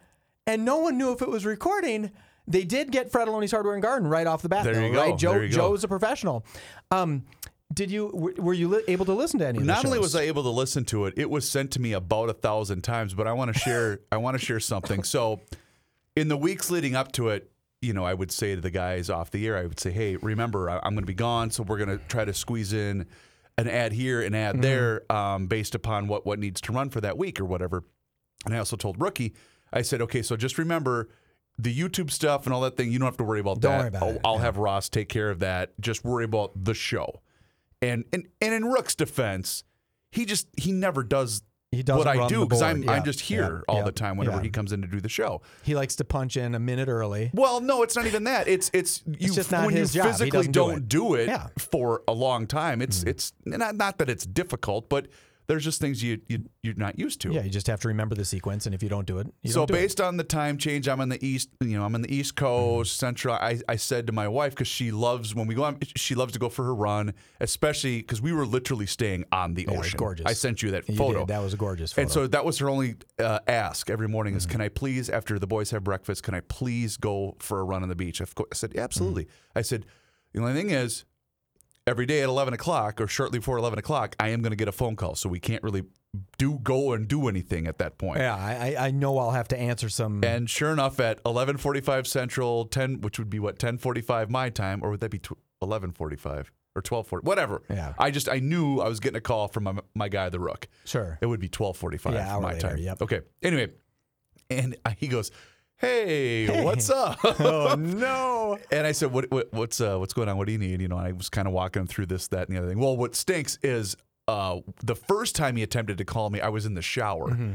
and 0.47 0.64
no 0.64 0.78
one 0.78 0.97
knew 0.97 1.12
if 1.12 1.21
it 1.21 1.28
was 1.28 1.45
recording. 1.45 2.11
They 2.47 2.64
did 2.64 2.90
get 2.90 3.12
Fratallone's 3.12 3.50
Hardware 3.50 3.75
and 3.75 3.83
Garden 3.83 4.09
right 4.09 4.26
off 4.26 4.40
the 4.40 4.49
bat. 4.49 4.64
There 4.64 4.75
though, 4.75 4.87
you 4.87 4.93
go. 4.93 5.00
Right? 5.00 5.19
Joe 5.19 5.33
There 5.33 5.45
you 5.45 5.50
go. 5.50 5.57
Joe's 5.57 5.85
a 5.85 5.88
professional. 5.88 6.47
Um, 6.90 7.25
did 7.75 7.90
you 7.90 8.07
were 8.38 8.55
you 8.55 8.69
li- 8.69 8.85
able 8.88 9.05
to 9.05 9.12
listen 9.12 9.40
to 9.40 9.47
any 9.47 9.59
Not 9.59 9.85
only 9.85 9.99
was 9.99 10.17
I 10.17 10.23
able 10.23 10.43
to 10.45 10.50
listen 10.50 10.87
to 10.87 11.05
it, 11.05 11.14
it 11.19 11.28
was 11.28 11.49
sent 11.49 11.71
to 11.73 11.81
me 11.81 11.93
about 11.93 12.31
a 12.31 12.33
thousand 12.33 12.83
times. 12.83 13.12
But 13.12 13.26
I 13.26 13.35
want 13.35 13.52
to 13.52 13.59
share. 13.59 14.00
I 14.11 14.17
want 14.17 14.38
to 14.38 14.45
share 14.45 14.61
something. 14.61 15.02
So, 15.09 15.40
in 16.17 16.28
the 16.28 16.37
weeks 16.37 16.71
leading 16.71 16.95
up 16.95 17.12
to 17.12 17.28
it, 17.28 17.50
you 17.80 17.92
know, 17.92 18.04
I 18.04 18.14
would 18.14 18.30
say 18.32 18.54
to 18.54 18.61
the 18.61 18.70
guys 18.70 19.08
off 19.11 19.30
the 19.30 19.47
air, 19.47 19.56
I 19.56 19.62
would 19.62 19.78
say, 19.80 19.90
"Hey, 19.90 20.16
remember, 20.16 20.68
I- 20.68 20.80
I'm 20.82 20.94
going 20.94 21.02
to 21.04 21.06
be 21.06 21.14
gone, 21.14 21.50
so 21.50 21.62
we're 21.62 21.78
going 21.78 21.97
to 21.99 22.04
try 22.08 22.25
to 22.25 22.35
squeeze 22.35 22.73
in 22.73 23.06
an 23.56 23.68
ad 23.68 23.92
here, 23.92 24.20
an 24.23 24.35
ad 24.35 24.61
there, 24.62 25.11
um, 25.12 25.47
based 25.47 25.75
upon 25.75 26.08
what 26.08 26.26
what 26.26 26.38
needs 26.38 26.61
to 26.62 26.73
run 26.73 26.90
for 26.90 27.00
that 27.00 27.16
week 27.18 27.40
or 27.40 27.44
whatever." 27.44 27.85
And 28.44 28.54
I 28.54 28.58
also 28.58 28.76
told 28.76 29.00
Rookie, 29.00 29.35
I 29.73 29.82
said, 29.82 30.00
"Okay, 30.02 30.23
so 30.23 30.37
just 30.37 30.58
remember." 30.58 31.08
The 31.61 31.76
YouTube 31.76 32.12
stuff 32.12 32.44
and 32.47 32.54
all 32.54 32.61
that 32.61 32.76
thing, 32.76 32.92
you 32.92 33.00
don't 33.00 33.06
have 33.06 33.16
to 33.16 33.25
worry 33.25 33.40
about 33.40 33.58
Don't 33.61 33.73
that. 33.73 33.78
worry 33.80 33.88
about 33.88 34.02
I'll, 34.04 34.11
it, 34.14 34.20
I'll 34.25 34.35
yeah. 34.37 34.40
have 34.42 34.58
Ross 34.58 34.88
take 34.88 35.08
care 35.08 35.28
of 35.28 35.40
that. 35.40 35.73
Just 35.80 36.04
worry 36.04 36.25
about 36.25 36.52
the 36.54 36.73
show. 36.73 37.20
And 37.82 38.04
and 38.12 38.28
and 38.40 38.54
in 38.54 38.66
Rook's 38.66 38.94
defense, 38.94 39.64
he 40.12 40.25
just 40.25 40.47
he 40.56 40.70
never 40.70 41.02
does 41.02 41.42
He 41.71 41.83
doesn't 41.83 41.99
what 41.99 42.09
I 42.09 42.27
do 42.29 42.47
because. 42.47 42.63
I'm 42.63 42.83
Yeah, 42.83 42.93
I'm 42.93 43.05
just 43.05 43.21
here 43.21 43.43
yeah, 43.43 43.61
all 43.69 43.79
yeah, 43.81 43.85
the 43.85 43.93
time 43.93 44.17
whenever 44.17 44.41
he 44.41 44.49
comes 44.49 44.73
in 44.73 44.81
to 44.81 44.89
do 44.89 45.01
the 45.01 45.09
show. 45.09 45.43
He 45.63 45.75
likes 45.75 45.97
to 45.97 46.05
punch 46.05 46.37
in 46.37 46.55
a 46.55 46.59
minute 46.59 46.89
early. 46.89 47.31
Well, 47.35 47.61
no, 47.61 47.83
it's 47.83 47.95
not 47.95 48.07
even 48.07 48.25
that. 48.25 48.49
It's 48.49 48.71
it's 48.73 49.03
you 49.07 49.33
just 49.33 49.53
not 49.53 49.67
when 49.67 49.75
his 49.75 49.95
you 49.95 50.03
job. 50.03 50.13
Physically 50.13 50.31
doesn't 50.31 50.53
do 50.53 50.61
don't 50.61 50.77
it. 50.79 50.89
do 50.89 51.15
it 51.15 51.31
for 51.59 52.03
a 52.09 52.13
long 52.13 52.47
time. 52.47 52.81
It's 52.81 53.05
mm. 53.05 53.09
it's 53.09 53.33
not 53.45 53.77
not 53.77 53.99
that 53.99 54.09
it's 54.09 54.25
difficult, 54.25 54.89
but 54.89 55.09
there's 55.49 55.64
just 55.64 55.81
things 55.81 56.02
you 56.02 56.21
you 56.28 56.45
you're 56.62 56.75
not 56.75 56.99
used 56.99 57.21
to. 57.23 57.33
Yeah, 57.33 57.43
you 57.43 57.50
just 57.50 57.67
have 57.67 57.81
to 57.81 57.88
remember 57.88 58.14
the 58.14 58.25
sequence, 58.25 58.67
and 58.67 58.75
if 58.75 58.83
you 58.83 58.88
don't 58.88 59.07
do 59.07 59.19
it, 59.19 59.26
you 59.43 59.50
so 59.50 59.67
do 59.67 59.75
it. 59.75 59.76
based 59.78 60.00
on 60.00 60.17
the 60.19 60.25
time 60.25 60.59
change, 60.59 60.87
I'm 60.88 61.00
on 61.00 61.09
the 61.09 61.25
east. 61.26 61.49
You 61.61 61.78
know, 61.78 61.85
I'm 61.85 61.95
on 61.95 62.02
the 62.02 62.14
East 62.14 62.37
Coast, 62.37 62.93
Mm-hmm. 62.93 62.99
Central. 63.07 63.35
I, 63.35 63.59
I 63.69 63.76
said 63.76 64.07
to 64.09 64.12
my 64.12 64.28
wife 64.28 64.52
because 64.52 64.69
she 64.69 64.90
loves 64.93 65.35
when 65.35 65.47
we 65.47 65.55
go 65.55 65.64
on. 65.64 65.78
She 65.97 66.14
loves 66.14 66.35
to 66.35 66.38
go 66.38 66.49
for 66.49 66.64
her 66.64 66.75
run, 66.75 67.14
especially 67.40 67.99
because 67.99 68.21
we 68.21 68.33
were 68.33 68.47
literally 68.47 68.87
staying 68.87 69.25
on 69.33 69.55
the 69.55 69.67
Yeah, 69.69 69.78
ocean. 69.78 69.97
gorgeous. 69.97 70.26
I 70.26 70.35
sent 70.35 70.62
you 70.62 70.71
that 70.73 70.85
photo. 70.87 71.25
That 71.26 71.43
was 71.43 71.55
a 71.55 71.57
gorgeous 71.57 71.93
photo. 71.93 72.02
And 72.02 72.11
so 72.12 72.26
that 72.26 72.45
was 72.45 72.59
her 72.59 72.69
only 72.69 72.97
uh, 73.19 73.38
ask 73.49 73.88
every 73.90 74.09
morning 74.09 74.35
Mm-hmm. 74.35 74.38
is, 74.38 74.47
can 74.47 74.61
I 74.61 74.69
please, 74.69 75.09
after 75.09 75.38
the 75.38 75.47
boys 75.47 75.71
have 75.71 75.83
breakfast, 75.85 76.23
can 76.23 76.35
I 76.35 76.40
please 76.40 76.97
go 76.99 77.37
for 77.40 77.61
a 77.61 77.64
run 77.64 77.83
on 77.83 77.88
the 77.88 77.95
beach? 77.97 78.21
I 78.21 78.26
said, 78.52 78.76
absolutely. 78.76 79.25
Mm-hmm. 79.25 79.59
I 79.59 79.62
said, 79.62 79.87
the 80.35 80.40
only 80.40 80.52
thing 80.52 80.71
is, 80.71 81.05
every 81.88 82.07
day 82.07 82.23
at 82.23 82.28
11 82.28 82.54
o'clock 82.54 83.00
or 83.00 83.07
shortly 83.09 83.38
before 83.38 83.59
11 83.59 83.78
o'clock, 83.78 84.14
I 84.21 84.28
am 84.28 84.42
going 84.42 84.50
to 84.52 84.57
get 84.57 84.68
a 84.68 84.73
phone 84.73 84.95
call. 84.97 85.14
So 85.14 85.28
we 85.28 85.40
can't 85.40 85.62
really 85.62 85.85
do 86.38 86.59
go 86.62 86.92
and 86.92 87.09
do 87.09 87.28
anything 87.28 87.66
at 87.66 87.78
that 87.78 87.99
point. 87.99 88.18
yeah, 88.21 88.35
I, 88.37 88.87
I- 88.87 88.90
know 88.90 89.18
I'll 89.18 89.33
have 89.33 89.49
to 89.49 89.59
answer 89.59 89.88
some. 89.88 90.23
And 90.25 90.49
sure 90.49 90.73
enough, 90.73 91.00
at 91.00 91.23
11:45 91.25 92.07
Central, 92.07 92.64
10, 92.66 93.00
which 93.00 93.18
would 93.18 93.30
be 93.30 93.38
what 93.38 93.59
10:45 93.59 94.28
my 94.30 94.50
time, 94.50 94.80
or 94.83 94.90
would 94.90 95.00
that 95.00 95.11
be 95.11 95.21
11:45 95.62 96.47
or 96.76 96.83
12:40, 96.83 97.25
whatever. 97.25 97.62
Yeah. 97.68 97.92
I 97.99 98.11
just 98.11 98.28
I 98.28 98.38
knew 98.38 98.80
I 98.80 98.88
was 98.88 99.00
getting 99.00 99.16
a 99.16 99.21
call 99.21 99.49
from 99.49 99.64
my, 99.64 99.75
my 99.95 100.09
guy, 100.09 100.28
the 100.28 100.38
Rook. 100.40 100.68
sure. 100.85 101.18
It 101.21 101.26
would 101.26 101.40
be 101.40 101.49
12:45 101.49 102.12
Yeah, 102.14 102.33
hour 102.35 102.40
my 102.40 102.52
later, 102.54 102.68
time. 102.68 102.78
yep. 102.78 103.02
Okay. 103.02 103.21
Anyway, 103.42 103.68
and 104.50 104.76
uh, 104.85 104.92
he 104.97 105.09
goes, 105.09 105.30
"Hey, 105.78 106.62
what's 106.64 106.90
up?" 106.90 107.18
oh 107.25 107.75
no! 107.78 108.58
And 108.70 108.87
I 108.87 108.92
said, 108.92 109.12
what, 109.12 109.30
what, 109.30 109.52
"What's 109.52 109.80
uh, 109.80 109.99
what's 109.99 110.12
going 110.12 110.28
on? 110.28 110.37
What 110.37 110.47
do 110.47 110.52
you 110.52 110.58
need?" 110.58 110.80
You 110.80 110.88
know, 110.88 110.99
I 110.99 111.12
was 111.12 111.28
kind 111.28 111.47
of 111.49 111.54
walking 111.54 111.80
him 111.82 111.87
through 111.87 112.06
this, 112.06 112.28
that, 112.28 112.49
and 112.49 112.56
the 112.56 112.61
other 112.61 112.68
thing. 112.68 112.78
Well, 112.78 112.97
what 112.97 113.14
stinks 113.14 113.58
is 113.62 113.97
uh, 114.26 114.58
the 114.82 114.94
first 114.97 115.35
time 115.37 115.56
he 115.56 115.62
attempted 115.62 115.99
to 115.99 116.04
call 116.04 116.30
me, 116.30 116.40
I 116.40 116.49
was 116.49 116.66
in 116.66 116.75
the 116.75 116.82
shower, 116.82 117.30
Mm-hmm. 117.30 117.54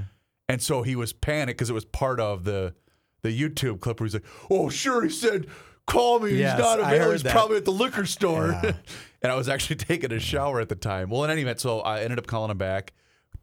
and 0.50 0.62
so 0.62 0.82
he 0.84 0.96
was 0.96 1.14
panicked 1.14 1.58
because 1.58 1.70
it 1.70 1.74
was 1.74 1.86
part 1.86 2.20
of 2.20 2.44
the 2.46 2.74
the 3.22 3.30
YouTube 3.30 3.80
clip 3.80 4.00
where 4.00 4.06
he's 4.06 4.14
like, 4.14 4.26
"Oh, 4.50 4.70
sure," 4.70 5.04
he 5.04 5.10
said. 5.10 5.48
Call 5.86 6.20
me. 6.22 6.36
Yes, 6.36 6.54
He's 6.54 6.60
not 6.64 6.80
available. 6.80 7.12
He's 7.12 7.24
that. 7.24 7.34
probably 7.34 7.58
at 7.58 7.66
the 7.66 7.72
liquor 7.74 8.06
store. 8.06 8.48
Yeah. 8.64 8.72
and 9.22 9.30
I 9.30 9.36
was 9.36 9.50
actually 9.50 9.76
taking 9.76 10.14
a 10.14 10.20
shower 10.20 10.62
at 10.62 10.70
the 10.70 10.76
time. 10.78 11.10
Well, 11.10 11.26
in 11.26 11.30
any 11.30 11.42
event, 11.42 11.60
so 11.60 11.82
I 11.82 12.04
ended 12.04 12.20
up 12.20 12.26
calling 12.26 12.50
him 12.52 12.58
back. 12.58 12.94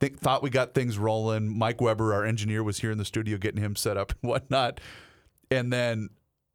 Think, 0.00 0.19
thought 0.19 0.42
we 0.42 0.49
got 0.50 0.73
things 0.75 0.97
rolling. 0.99 1.57
Mike 1.59 1.80
Weber, 1.80 2.14
our 2.14 2.25
engineer, 2.25 2.62
was 2.62 2.78
here 2.78 2.90
in 2.90 2.99
the 2.99 3.04
studio 3.04 3.37
getting 3.37 3.62
him 3.62 3.76
set 3.76 3.97
up 3.97 4.12
and 4.23 4.30
whatnot. 4.30 4.80
And 5.50 5.73
then 5.73 6.09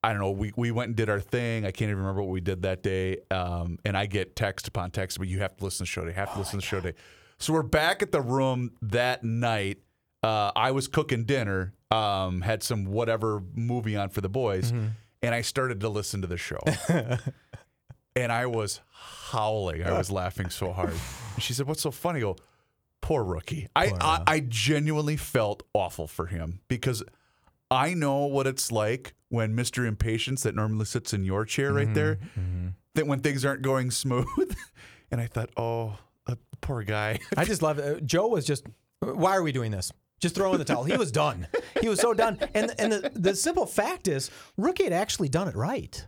I 0.03 0.09
don't 0.11 0.19
know. 0.21 0.31
We 0.31 0.51
we 0.55 0.71
went 0.71 0.89
and 0.89 0.95
did 0.95 1.09
our 1.09 1.19
thing. 1.19 1.65
I 1.65 1.71
can't 1.71 1.89
even 1.89 1.97
remember 1.97 2.21
what 2.21 2.31
we 2.31 2.41
did 2.41 2.61
that 2.63 2.83
day. 2.83 3.17
Um, 3.31 3.79
and 3.85 3.97
I 3.97 4.05
get 4.05 4.35
text 4.35 4.67
upon 4.67 4.91
text, 4.91 5.17
but 5.17 5.27
you 5.27 5.39
have 5.39 5.57
to 5.57 5.63
listen 5.63 5.79
to 5.79 5.83
the 5.83 5.93
show 5.93 6.05
day. 6.05 6.11
Have 6.11 6.33
to 6.33 6.39
listen 6.39 6.51
to 6.51 6.57
the 6.57 6.61
show 6.61 6.79
day. 6.79 6.93
So 7.39 7.53
we're 7.53 7.63
back 7.63 8.01
at 8.01 8.11
the 8.11 8.21
room 8.21 8.71
that 8.81 9.23
night. 9.23 9.79
Uh, 10.23 10.51
I 10.55 10.71
was 10.71 10.87
cooking 10.87 11.25
dinner. 11.25 11.73
Um, 11.91 12.41
had 12.41 12.63
some 12.63 12.85
whatever 12.85 13.43
movie 13.53 13.95
on 13.95 14.09
for 14.09 14.21
the 14.21 14.29
boys, 14.29 14.71
and 14.71 15.35
I 15.35 15.41
started 15.41 15.79
to 15.81 15.89
listen 15.89 16.21
to 16.21 16.27
the 16.27 16.37
show. 16.37 16.59
and 18.15 18.31
I 18.31 18.45
was 18.45 18.81
howling. 18.91 19.83
I 19.83 19.97
was 19.97 20.11
laughing 20.11 20.49
so 20.49 20.71
hard. 20.71 20.93
And 21.35 21.43
she 21.43 21.53
said, 21.53 21.67
"What's 21.67 21.81
so 21.81 21.91
funny?" 21.91 22.19
I 22.19 22.21
go, 22.21 22.37
"Poor 23.05 23.23
rookie." 23.23 23.67
I, 23.75 23.91
I 24.01 24.23
I 24.27 24.39
genuinely 24.41 25.15
felt 25.15 25.63
awful 25.73 26.07
for 26.07 26.25
him 26.25 26.59
because 26.67 27.03
I 27.69 27.93
know 27.93 28.25
what 28.25 28.47
it's 28.47 28.71
like 28.71 29.13
when 29.29 29.55
Mister 29.55 29.85
Impatience, 29.85 30.43
that 30.43 30.55
normally 30.55 30.85
sits 30.85 31.13
in 31.13 31.23
your 31.23 31.45
chair 31.45 31.71
right 31.73 31.93
there, 31.93 32.19
that 32.95 33.05
when 33.07 33.19
things 33.19 33.45
aren't 33.45 33.61
going 33.61 33.91
smooth, 33.91 34.55
and 35.11 35.21
I 35.21 35.27
thought, 35.27 35.49
"Oh, 35.55 35.97
uh, 36.27 36.35
poor 36.61 36.83
guy." 36.83 37.19
I 37.37 37.45
just 37.45 37.61
love 37.61 37.79
it. 37.79 37.97
Uh, 37.97 37.99
Joe 38.01 38.27
was 38.27 38.45
just. 38.45 38.65
Why 38.99 39.35
are 39.35 39.43
we 39.43 39.51
doing 39.51 39.71
this? 39.71 39.91
Just 40.19 40.33
throw 40.33 40.53
in 40.53 40.57
the 40.57 40.65
towel. 40.65 40.85
He 40.85 40.97
was 40.97 41.11
done. 41.11 41.47
He 41.81 41.89
was 41.89 41.99
so 41.99 42.13
done. 42.13 42.39
And 42.55 42.73
and 42.79 42.91
the, 42.93 43.11
the 43.13 43.35
simple 43.35 43.65
fact 43.65 44.07
is, 44.07 44.31
Rookie 44.57 44.85
had 44.85 44.93
actually 44.93 45.29
done 45.29 45.47
it 45.47 45.55
right. 45.55 46.07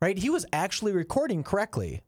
Right? 0.00 0.16
He 0.16 0.30
was 0.30 0.46
actually 0.52 0.92
recording 0.92 1.42
correctly, 1.42 2.02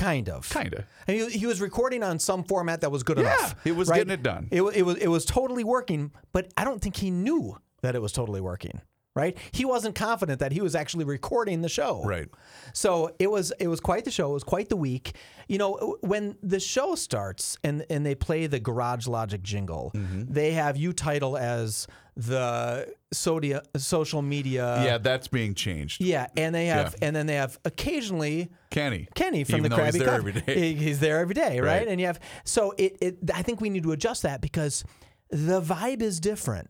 kind 0.00 0.28
of. 0.28 0.48
Kinda. 0.48 0.84
And 1.06 1.16
he, 1.16 1.38
he 1.40 1.46
was 1.46 1.60
recording 1.60 2.02
on 2.02 2.18
some 2.18 2.42
format 2.44 2.80
that 2.80 2.90
was 2.90 3.02
good 3.02 3.18
Yeah, 3.18 3.36
enough. 3.36 3.54
he 3.64 3.72
was 3.72 3.88
right? 3.88 3.98
getting 3.98 4.12
it 4.12 4.22
done. 4.22 4.48
It, 4.50 4.62
it 4.62 4.82
was 4.82 4.96
it 4.96 5.08
was 5.08 5.24
totally 5.24 5.64
working, 5.64 6.10
but 6.32 6.52
I 6.56 6.64
don't 6.64 6.80
think 6.80 6.96
he 6.96 7.10
knew 7.10 7.56
that 7.82 7.94
it 7.94 8.02
was 8.02 8.12
totally 8.12 8.40
working. 8.40 8.80
Right? 9.16 9.36
He 9.50 9.64
wasn't 9.64 9.96
confident 9.96 10.38
that 10.38 10.52
he 10.52 10.60
was 10.60 10.76
actually 10.76 11.04
recording 11.04 11.62
the 11.62 11.68
show. 11.68 12.02
Right. 12.04 12.28
So 12.72 13.12
it 13.18 13.28
was 13.30 13.52
it 13.58 13.66
was 13.66 13.80
quite 13.80 14.04
the 14.04 14.10
show. 14.12 14.30
It 14.30 14.34
was 14.34 14.44
quite 14.44 14.68
the 14.68 14.76
week. 14.76 15.14
You 15.48 15.58
know, 15.58 15.96
when 16.00 16.36
the 16.44 16.60
show 16.60 16.94
starts 16.94 17.58
and 17.64 17.84
and 17.90 18.06
they 18.06 18.14
play 18.14 18.46
the 18.46 18.60
Garage 18.60 19.08
Logic 19.08 19.42
jingle, 19.42 19.90
Mm-hmm. 19.94 20.32
they 20.32 20.52
have 20.52 20.76
you 20.76 20.92
title 20.92 21.36
as 21.36 21.88
the 22.16 22.86
sodia, 23.12 23.62
social 23.76 24.22
media. 24.22 24.80
yeah, 24.84 24.98
that's 24.98 25.26
being 25.26 25.54
changed. 25.54 26.00
Yeah, 26.00 26.28
and 26.36 26.54
they 26.54 26.66
have 26.66 26.94
Yeah. 27.00 27.06
and 27.08 27.16
then 27.16 27.26
they 27.26 27.34
have 27.34 27.58
occasionally 27.64 28.50
Kenny. 28.70 29.08
Kenny 29.16 29.42
from 29.42 29.56
Even 29.58 29.70
the 29.70 29.76
though 29.76 29.84
he's 29.86 29.98
there 29.98 30.10
every 30.14 30.32
day. 30.32 30.54
He- 30.54 30.74
He's 30.74 31.00
there 31.00 31.18
every 31.18 31.34
day, 31.34 31.58
right? 31.60 31.80
Right. 31.80 31.88
And 31.88 32.00
you 32.00 32.06
have 32.06 32.20
so 32.44 32.74
it, 32.78 32.96
it. 33.00 33.16
I 33.34 33.42
think 33.42 33.60
we 33.60 33.70
need 33.70 33.82
to 33.82 33.92
adjust 33.92 34.22
that 34.22 34.40
because 34.40 34.84
the 35.30 35.60
vibe 35.60 36.00
is 36.02 36.20
different 36.20 36.68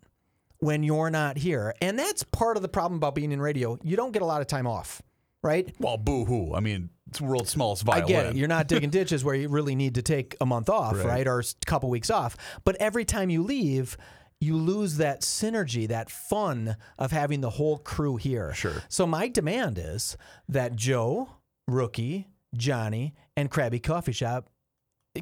when 0.61 0.83
you're 0.83 1.11
not 1.11 1.37
here, 1.37 1.75
and 1.81 1.99
that's 1.99 2.23
part 2.23 2.57
of 2.57 2.63
the 2.63 2.69
problem 2.69 2.97
about 2.97 3.15
being 3.15 3.33
in 3.33 3.41
radio. 3.41 3.79
You 3.83 3.97
don't 3.97 4.13
get 4.13 4.23
a 4.23 4.27
lot 4.27 4.41
of 4.41 4.47
time 4.47 4.67
off, 4.67 5.03
right? 5.43 5.75
Well, 5.79 5.97
boo 5.97 6.25
hoo. 6.25 6.55
I 6.55 6.61
mean, 6.61 6.91
it's 7.09 7.19
the 7.19 7.25
world's 7.25 7.51
smallest 7.51 7.83
violin. 7.83 8.05
I 8.05 8.07
get 8.07 8.27
it. 8.27 8.37
You're 8.37 8.49
not 8.49 8.69
digging 8.69 8.91
ditches 8.91 9.25
where 9.25 9.35
you 9.35 9.49
really 9.49 9.75
need 9.75 9.97
to 9.97 10.03
take 10.03 10.37
a 10.41 10.47
month 10.47 10.69
off, 10.69 10.97
right? 10.97 11.07
Right. 11.07 11.27
Or 11.27 11.41
a 11.41 11.67
couple 11.67 11.91
weeks 11.91 12.11
off. 12.11 12.37
But 12.65 12.77
every 12.77 13.05
time 13.05 13.31
you 13.31 13.43
leave, 13.43 13.97
you 14.41 14.57
lose 14.57 14.97
that 14.97 15.21
synergy, 15.21 15.89
that 15.89 16.11
fun 16.11 16.77
of 16.99 17.11
having 17.11 17.41
the 17.41 17.51
whole 17.51 17.79
crew 17.79 18.17
here. 18.17 18.55
Sure. 18.55 18.83
So 18.89 19.07
my 19.07 19.29
demand 19.29 19.79
is 19.79 20.17
that 20.49 20.77
Joe, 20.77 21.29
Rookie, 21.69 22.29
Johnny, 22.55 23.15
and 23.37 23.51
Krabby 23.51 23.83
Coffee 23.83 24.13
Shop, 24.13 24.49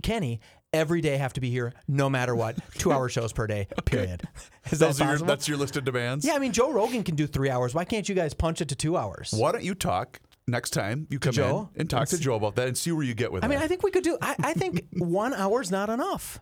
Kenny, 0.02 0.40
every 0.72 1.00
day 1.00 1.16
have 1.16 1.32
to 1.34 1.40
be 1.40 1.50
here 1.50 1.72
no 1.86 2.08
matter 2.10 2.34
what. 2.34 2.56
Two 2.74 2.92
hour 2.92 3.08
shows 3.08 3.32
per 3.32 3.46
day, 3.46 3.68
period. 3.84 4.22
Is 4.70 4.78
that 4.78 4.86
Those 4.86 5.00
are 5.00 5.04
your, 5.04 5.12
possible? 5.14 5.26
that's 5.28 5.48
your 5.48 5.56
list 5.58 5.76
of 5.76 5.84
demands? 5.84 6.24
yeah, 6.24 6.34
I 6.34 6.38
mean, 6.38 6.52
Joe 6.52 6.70
Rogan 6.72 7.02
can 7.04 7.14
do 7.14 7.26
three 7.26 7.50
hours. 7.50 7.74
Why 7.74 7.84
can't 7.84 8.08
you 8.08 8.14
guys 8.14 8.34
punch 8.34 8.60
it 8.60 8.68
to 8.68 8.74
two 8.76 8.96
hours? 8.96 9.32
Why 9.36 9.52
don't 9.52 9.64
you 9.64 9.74
talk 9.74 10.20
next 10.46 10.70
time 10.70 11.06
you 11.10 11.18
come 11.18 11.32
Joe? 11.32 11.70
in 11.74 11.82
and 11.82 11.90
talk 11.90 12.08
to 12.08 12.18
Joe 12.18 12.34
about 12.34 12.56
that 12.56 12.68
and 12.68 12.76
see 12.76 12.92
where 12.92 13.04
you 13.04 13.14
get 13.14 13.32
with 13.32 13.42
it? 13.42 13.46
I 13.46 13.48
mean. 13.48 13.58
I 13.58 13.66
think 13.66 13.82
we 13.82 13.90
could 13.90 14.04
do, 14.04 14.16
I, 14.20 14.34
I 14.40 14.52
think 14.54 14.84
one 14.92 15.34
hour's 15.34 15.70
not 15.70 15.88
enough. 15.90 16.40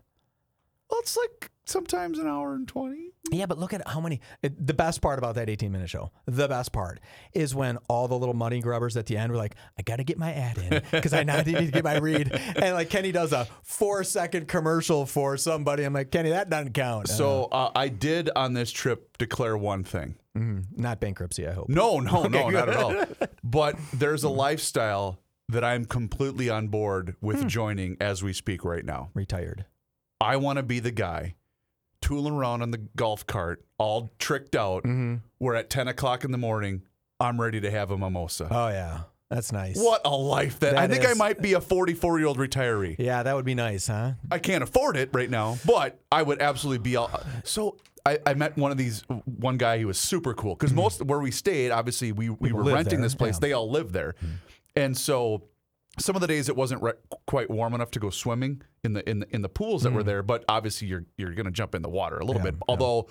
Well, 0.90 1.00
it's 1.00 1.16
like 1.16 1.50
sometimes 1.64 2.19
an 2.19 2.26
hour 2.28 2.55
and 2.55 2.66
20. 2.69 3.11
Yeah, 3.33 3.47
but 3.47 3.59
look 3.59 3.73
at 3.75 3.87
how 3.88 4.00
many. 4.00 4.21
It, 4.43 4.66
the 4.66 4.73
best 4.75 5.00
part 5.02 5.19
about 5.19 5.35
that 5.35 5.50
18 5.50 5.73
minute 5.73 5.90
show, 5.90 6.12
the 6.26 6.47
best 6.47 6.73
part 6.73 7.00
is 7.35 7.55
when 7.57 7.76
all 7.88 8.07
the 8.07 8.16
little 8.16 8.35
money 8.37 8.61
grubbers 8.61 8.97
at 8.97 9.07
the 9.07 9.16
end 9.16 9.33
were 9.33 9.38
like, 9.38 9.57
I 9.76 9.83
got 9.83 9.97
to 9.97 10.05
get 10.05 10.16
my 10.16 10.33
ad 10.33 10.59
in 10.59 10.83
because 10.93 11.12
I 11.12 11.25
now 11.25 11.40
need 11.43 11.57
to 11.57 11.66
get 11.73 11.83
my 11.85 11.97
read. 11.99 12.31
And 12.57 12.75
like 12.76 12.88
Kenny 12.88 13.11
does 13.11 13.33
a 13.33 13.49
four 13.64 14.05
second 14.05 14.47
commercial 14.47 15.07
for 15.07 15.37
somebody. 15.37 15.83
I'm 15.83 15.93
like, 15.93 16.12
Kenny, 16.12 16.31
that 16.31 16.49
doesn't 16.50 16.73
count. 16.75 17.09
So 17.09 17.45
uh, 17.47 17.73
I 17.75 17.88
did 17.88 18.31
on 18.37 18.52
this 18.55 18.71
trip 18.71 19.19
declare 19.19 19.57
one 19.57 19.83
thing. 19.83 20.14
Uh, 20.38 20.62
not 20.76 21.00
bankruptcy, 21.00 21.49
I 21.49 21.52
hope. 21.52 21.69
No, 21.69 21.99
no, 21.99 22.23
no, 22.28 22.49
not 22.50 22.69
at 22.69 22.76
all. 22.76 23.05
But 23.43 23.76
there's 23.93 24.23
a 24.23 24.28
lifestyle 24.28 25.19
that 25.49 25.64
I'm 25.64 25.85
completely 25.85 26.49
on 26.50 26.69
board 26.69 27.16
with 27.21 27.40
Hmm. 27.43 27.49
joining 27.49 27.97
as 28.00 28.23
we 28.23 28.33
speak 28.33 28.64
right 28.64 28.85
now. 28.85 29.11
Retired. 29.14 29.64
I 30.20 30.37
want 30.37 30.56
to 30.58 30.62
be 30.62 30.80
the 30.80 30.90
guy 30.90 31.35
tooling 32.00 32.35
around 32.35 32.62
on 32.62 32.70
the 32.70 32.78
golf 32.96 33.26
cart, 33.26 33.64
all 33.78 34.11
tricked 34.18 34.54
out, 34.54 34.85
Mm-hmm. 34.85 35.16
where 35.38 35.56
at 35.56 35.70
10 35.70 35.88
o'clock 35.88 36.25
in 36.25 36.30
the 36.32 36.38
morning, 36.38 36.82
I'm 37.18 37.40
ready 37.40 37.61
to 37.61 37.70
have 37.70 37.90
a 37.90 37.99
mimosa. 37.99 38.49
Oh, 38.50 38.68
yeah. 38.68 39.00
That's 39.28 39.50
nice. 39.50 39.76
what 39.76 40.02
a 40.04 40.16
life 40.16 40.61
that, 40.61 40.76
I 40.76 40.87
That 40.87 40.94
think 41.00 41.11
I 41.11 41.14
might 41.14 41.42
be 41.42 41.54
a 41.54 41.61
44 41.61 42.18
year 42.20 42.28
old 42.28 42.38
retiree. 42.38 42.94
Yeah, 42.99 43.25
that 43.25 43.35
would 43.35 43.44
be 43.44 43.54
nice, 43.56 43.88
huh? 43.88 44.12
I 44.30 44.38
can't 44.38 44.62
afford 44.62 44.96
it 44.96 45.11
right 45.12 45.28
now, 45.28 45.56
but 45.66 45.99
I 46.12 46.23
would 46.23 46.40
absolutely 46.40 46.85
be 46.85 46.94
all. 46.94 47.11
So 47.42 47.76
I, 48.04 48.20
I 48.25 48.35
met 48.35 48.56
one 48.56 48.70
of 48.70 48.76
these 48.78 49.02
one 49.25 49.56
guy. 49.56 49.78
He 49.78 49.85
was 49.85 49.99
super 49.99 50.32
cool 50.32 50.54
because 50.54 50.73
most 50.73 51.02
where 51.02 51.18
we 51.18 51.32
stayed, 51.32 51.73
obviously 51.73 52.12
we 52.12 52.30
we 52.30 52.50
People 52.50 52.62
were 52.62 52.73
renting 52.73 53.00
there, 53.00 53.06
this 53.06 53.16
place. 53.16 53.35
yeah. 53.35 53.40
They 53.40 53.52
all 53.52 53.68
live 53.68 53.90
there, 53.90 54.14
and 54.76 54.96
so 54.96 55.42
some 55.99 56.15
of 56.17 56.21
the 56.21 56.26
days 56.29 56.49
it 56.49 56.57
wasn't 56.57 56.83
re- 56.83 56.93
quite 57.26 57.50
warm 57.50 57.75
enough 57.75 57.91
to 57.93 57.99
go 58.00 58.11
swimming 58.11 58.62
in 58.85 58.93
the 58.93 59.09
in 59.09 59.21
the, 59.21 59.35
in 59.35 59.43
the 59.43 59.49
pools 59.49 59.83
that 59.85 59.93
were 59.93 60.03
there. 60.03 60.23
But 60.23 60.45
obviously 60.49 60.88
you're 60.88 61.05
you're 61.17 61.33
gonna 61.35 61.50
jump 61.50 61.75
in 61.75 61.83
the 61.83 61.88
water 61.88 62.19
a 62.19 62.25
little 62.25 62.43
Yeah, 62.43 62.50
bit. 62.53 62.61
Although 62.69 63.09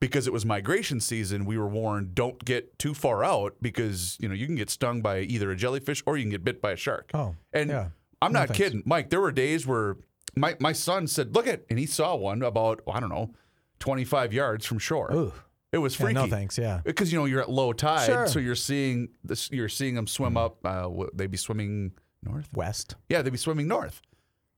because 0.00 0.26
it 0.26 0.32
was 0.32 0.44
migration 0.44 1.00
season, 1.00 1.44
we 1.46 1.56
were 1.56 1.68
warned 1.68 2.14
don't 2.14 2.44
get 2.44 2.78
too 2.78 2.92
far 2.94 3.24
out 3.24 3.54
because 3.62 4.16
you 4.20 4.28
know 4.28 4.34
you 4.34 4.46
can 4.46 4.56
get 4.56 4.68
stung 4.70 5.00
by 5.00 5.20
either 5.20 5.50
a 5.50 5.56
jellyfish 5.56 6.02
or 6.06 6.16
you 6.16 6.24
can 6.24 6.30
get 6.30 6.44
bit 6.44 6.60
by 6.60 6.72
a 6.72 6.76
shark. 6.76 7.10
Oh, 7.14 7.36
and 7.52 7.70
yeah. 7.70 7.88
I'm 8.20 8.32
No 8.32 8.40
not 8.40 8.48
thanks. 8.48 8.58
kidding, 8.58 8.82
Mike. 8.86 9.10
There 9.10 9.20
were 9.20 9.32
days 9.32 9.66
where 9.66 9.96
my 10.36 10.56
my 10.60 10.72
son 10.72 11.06
said, 11.06 11.34
"Look 11.34 11.46
at," 11.46 11.64
and 11.70 11.78
he 11.78 11.86
saw 11.86 12.16
one 12.16 12.42
about 12.42 12.80
I 12.92 12.98
don't 13.00 13.10
know, 13.10 13.30
twenty 13.78 14.04
five 14.04 14.32
yards 14.32 14.66
from 14.66 14.78
shore. 14.78 15.12
Ooh. 15.14 15.32
It 15.72 15.78
was 15.78 15.94
Yeah, 15.98 16.04
freaky. 16.06 16.14
no 16.14 16.26
thanks, 16.28 16.56
yeah. 16.56 16.80
because 16.84 17.12
you 17.12 17.18
know 17.18 17.24
you're 17.24 17.40
at 17.40 17.50
low 17.50 17.72
tide, 17.72 18.06
Sure. 18.06 18.26
so 18.28 18.38
you're 18.38 18.54
seeing 18.54 19.08
this. 19.24 19.50
You're 19.50 19.68
seeing 19.68 19.94
them 19.94 20.06
swim 20.06 20.36
up. 20.36 20.58
Uh, 20.64 20.88
they'd 21.14 21.30
be 21.32 21.36
swimming 21.36 21.92
north. 22.24 22.48
West. 22.52 22.96
Yeah, 23.08 23.22
they'd 23.22 23.30
be 23.30 23.38
swimming 23.38 23.68
north 23.68 24.00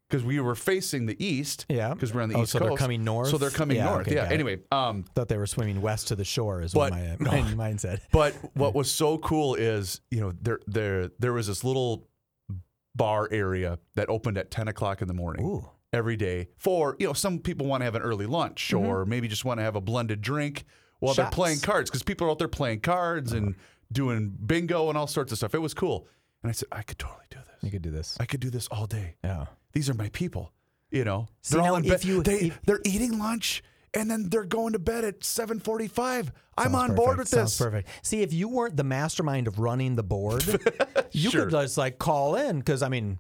because 0.09 0.25
we 0.25 0.39
were 0.41 0.55
facing 0.55 1.07
the 1.07 1.17
east. 1.25 1.67
Yeah. 1.69 1.93
because 1.95 2.15
we're 2.15 2.23
on 2.23 2.29
the 2.29 2.37
Oh, 2.37 2.43
east 2.43 2.53
so 2.53 2.59
coast. 2.61 2.69
they're 2.71 2.79
coming 2.79 3.05
north? 3.05 3.29
So 3.31 3.39
they're 3.39 3.51
coming 3.51 3.77
Yeah, 3.79 3.87
north. 3.87 4.07
okay, 4.07 4.17
yeah. 4.17 4.29
Anyway, 4.31 4.61
um, 4.71 5.05
Thought 5.15 5.29
they 5.29 5.37
were 5.37 5.47
swimming 5.47 5.83
west 5.83 6.09
to 6.09 6.17
the 6.17 6.25
shore 6.25 6.63
is 6.63 6.73
But- 6.73 6.93
what 6.93 7.21
my, 7.21 7.43
my 7.43 7.55
mind 7.55 7.81
said. 7.81 8.01
But 8.13 8.35
what 8.55 8.75
was 8.75 8.91
so 8.91 9.19
cool 9.19 9.55
is, 9.57 10.01
you 10.11 10.21
know, 10.21 10.33
there 10.41 10.61
there 10.67 11.11
there 11.19 11.33
was 11.33 11.47
this 11.49 11.65
little 11.65 12.09
bar 12.95 13.29
area 13.31 13.79
that 13.95 14.09
opened 14.09 14.39
at 14.39 14.51
ten 14.51 14.69
o'clock 14.69 15.03
in 15.03 15.09
the 15.09 15.15
morning 15.15 15.45
Ooh. 15.45 15.69
every 15.93 16.17
day 16.17 16.49
for 16.57 16.97
you 16.99 17.07
know 17.07 17.13
some 17.13 17.39
people 17.39 17.67
want 17.67 17.83
to 17.83 17.85
have 17.85 17.95
an 17.95 18.01
early 18.03 18.25
lunch 18.27 18.73
or 18.73 19.05
maybe 19.05 19.29
just 19.29 19.45
want 19.45 19.59
to 19.61 19.65
have 19.65 19.77
a 19.77 19.81
blended 19.83 20.23
drink 20.23 20.65
while 21.01 21.13
they're 21.13 21.27
playing 21.31 21.61
cards 21.61 21.91
because 21.91 22.03
people 22.03 22.27
are 22.27 22.31
out 22.31 22.39
there 22.39 22.49
playing 22.49 22.81
cards 22.81 23.33
and 23.33 23.55
doing 23.93 24.31
bingo 24.47 24.89
and 24.89 24.97
all 24.97 25.07
sorts 25.07 25.31
of 25.31 25.37
stuff. 25.39 25.55
It 25.55 25.59
was 25.59 25.75
cool, 25.75 26.09
and 26.47 26.51
I 26.51 26.53
said 26.53 26.69
I 26.71 26.83
could 26.83 26.99
totally 26.99 27.27
do 27.31 27.39
this. 27.45 27.63
You 27.65 27.71
could 27.73 27.83
do 27.83 27.91
this. 27.91 28.17
I 28.21 28.25
could 28.25 28.41
do 28.41 28.51
this 28.51 28.69
all 28.69 28.87
day. 28.87 29.17
Yeah. 29.25 29.47
These 29.73 29.91
are 29.91 29.95
my 29.95 30.09
people. 30.11 30.53
You 30.93 31.05
know, 31.05 31.27
See, 31.43 31.57
they're 31.57 31.65
all 31.69 31.75
in 31.77 31.83
bed. 31.83 32.05
you- 32.05 32.23
they 32.23 32.39
if- 32.39 32.61
they're 32.65 32.81
eating 32.85 33.19
lunch. 33.19 33.63
And 33.95 34.11
then 34.11 34.29
they're 34.29 34.45
going 34.45 34.75
to 34.75 34.79
bed 34.79 35.05
at 35.05 35.21
7:45. 35.25 36.31
I'm 36.59 36.73
Sounds 36.73 36.91
on 36.91 36.95
board 36.97 37.17
with 37.19 37.29
Sounds 37.29 37.53
this. 37.57 37.59
perfect. 37.67 37.89
See, 38.03 38.21
if 38.21 38.31
you 38.33 38.47
weren't 38.49 38.77
the 38.77 38.85
mastermind 38.85 39.49
of 39.49 39.59
running 39.59 39.97
the 39.97 40.03
board, 40.03 40.45
you 41.13 41.31
Sure. 41.31 41.45
could 41.45 41.51
just 41.53 41.79
like 41.79 41.99
call 41.99 42.37
in 42.37 42.59
because 42.59 42.83
I 42.83 42.89
mean, 42.91 43.19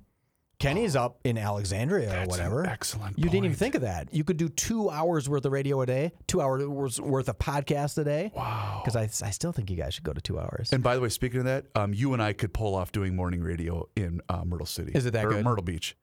Kenny's 0.58 0.96
up 0.96 1.18
in 1.24 1.36
Alexandria 1.36 2.06
or 2.06 2.10
That's 2.12 2.22
an 2.22 2.28
whatever. 2.28 2.66
excellent 2.66 3.18
You 3.18 3.24
didn't 3.24 3.36
even 3.44 3.50
point. 3.50 3.58
think 3.58 3.74
of 3.74 3.82
that. 3.82 4.12
You 4.14 4.24
could 4.24 4.38
do 4.38 4.48
two 4.48 4.88
hours 4.88 5.28
worth 5.28 5.44
of 5.44 5.52
radio 5.52 5.82
a 5.82 5.86
day, 5.86 6.12
two 6.26 6.40
hours 6.40 6.98
worth 7.00 7.28
of 7.28 7.38
podcast 7.38 7.98
a 7.98 8.04
day. 8.04 8.32
Wow. 8.34 8.80
Because 8.82 8.96
I, 8.96 9.02
I 9.26 9.30
still 9.30 9.52
think 9.52 9.70
you 9.70 9.76
guys 9.76 9.92
should 9.94 10.04
go 10.04 10.14
to 10.14 10.20
two 10.20 10.38
hours. 10.38 10.70
And 10.72 10.82
by 10.82 10.94
the 10.94 11.00
way, 11.02 11.10
speaking 11.10 11.40
of 11.40 11.44
that, 11.44 11.66
um, 11.74 11.92
you 11.92 12.14
and 12.14 12.22
I 12.22 12.32
could 12.32 12.54
pull 12.54 12.74
off 12.74 12.90
doing 12.90 13.14
morning 13.14 13.42
radio 13.42 13.86
in 13.96 14.22
uh, 14.30 14.44
Myrtle 14.44 14.66
City. 14.66 14.92
Is 14.94 15.04
it 15.04 15.12
that 15.12 15.26
or 15.26 15.30
good? 15.30 15.44
Myrtle 15.44 15.64
Beach. 15.64 15.94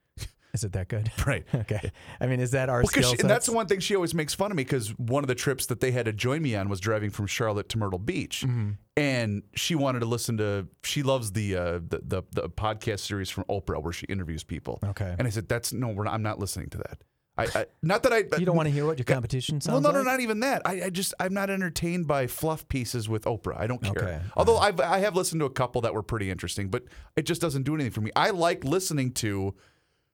Is 0.53 0.63
it 0.63 0.73
that 0.73 0.87
good? 0.87 1.11
Right. 1.25 1.45
Okay. 1.53 1.91
I 2.19 2.27
mean, 2.27 2.39
is 2.39 2.51
that 2.51 2.69
our 2.69 2.79
Well, 2.81 2.87
skill 2.87 3.11
she- 3.13 3.19
and 3.19 3.29
that's 3.29 3.45
the 3.47 3.53
one 3.53 3.65
thing 3.67 3.79
she 3.79 3.95
always 3.95 4.13
makes 4.13 4.33
fun 4.35 4.51
of 4.51 4.57
me 4.57 4.63
because 4.63 4.89
one 4.99 5.23
of 5.23 5.27
the 5.27 5.35
trips 5.35 5.65
that 5.67 5.79
they 5.79 5.91
had 5.91 6.05
to 6.05 6.13
join 6.13 6.41
me 6.41 6.55
on 6.55 6.69
was 6.69 6.79
driving 6.79 7.09
from 7.09 7.25
Charlotte 7.27 7.69
to 7.69 7.77
Myrtle 7.77 7.97
Beach, 7.99 8.43
Mm-hmm. 8.45 8.71
and 8.97 9.43
she 9.55 9.73
wanted 9.75 9.99
to 10.01 10.05
listen 10.05 10.37
to. 10.37 10.67
She 10.83 11.01
loves 11.01 11.31
the, 11.31 11.55
uh, 11.55 11.63
the 11.87 12.01
the 12.03 12.23
the 12.31 12.49
podcast 12.49 12.99
series 12.99 13.29
from 13.29 13.45
Oprah 13.45 13.81
where 13.81 13.93
she 13.93 14.05
interviews 14.07 14.43
people. 14.43 14.79
Okay. 14.83 15.15
And 15.17 15.27
I 15.27 15.31
said, 15.31 15.47
"That's 15.49 15.73
no, 15.73 15.87
we're 15.89 16.03
not, 16.03 16.13
I'm 16.13 16.23
not 16.23 16.37
listening 16.39 16.69
to 16.69 16.77
that. 16.79 16.99
I, 17.35 17.45
I 17.61 17.65
not 17.81 18.03
that 18.03 18.13
I. 18.13 18.23
You 18.39 18.45
don't 18.45 18.55
want 18.55 18.67
to 18.67 18.71
hear 18.73 18.85
what 18.85 18.99
your 18.99 19.05
competition 19.05 19.55
Well, 19.55 19.61
sounds 19.61 19.83
no, 19.83 19.89
like? 19.89 19.95
no, 19.95 20.03
not 20.03 20.19
even 20.19 20.41
that. 20.41 20.61
I, 20.65 20.83
I 20.83 20.89
just 20.91 21.15
I'm 21.19 21.33
not 21.33 21.49
entertained 21.49 22.05
by 22.07 22.27
fluff 22.27 22.67
pieces 22.67 23.09
with 23.09 23.23
Oprah. 23.25 23.59
I 23.59 23.65
don't 23.65 23.81
care. 23.81 23.91
Okay, 23.97 24.19
Although 24.37 24.57
I've 24.57 24.79
I 24.79 24.99
have 24.99 25.15
listened 25.15 25.39
to 25.39 25.45
a 25.45 25.49
couple 25.49 25.81
that 25.81 25.95
were 25.95 26.03
pretty 26.03 26.29
interesting, 26.29 26.67
but 26.69 26.83
it 27.15 27.23
just 27.25 27.41
doesn't 27.41 27.63
do 27.63 27.73
anything 27.73 27.91
for 27.91 28.01
me. 28.01 28.11
I 28.15 28.29
like 28.29 28.63
listening 28.63 29.13
to 29.13 29.55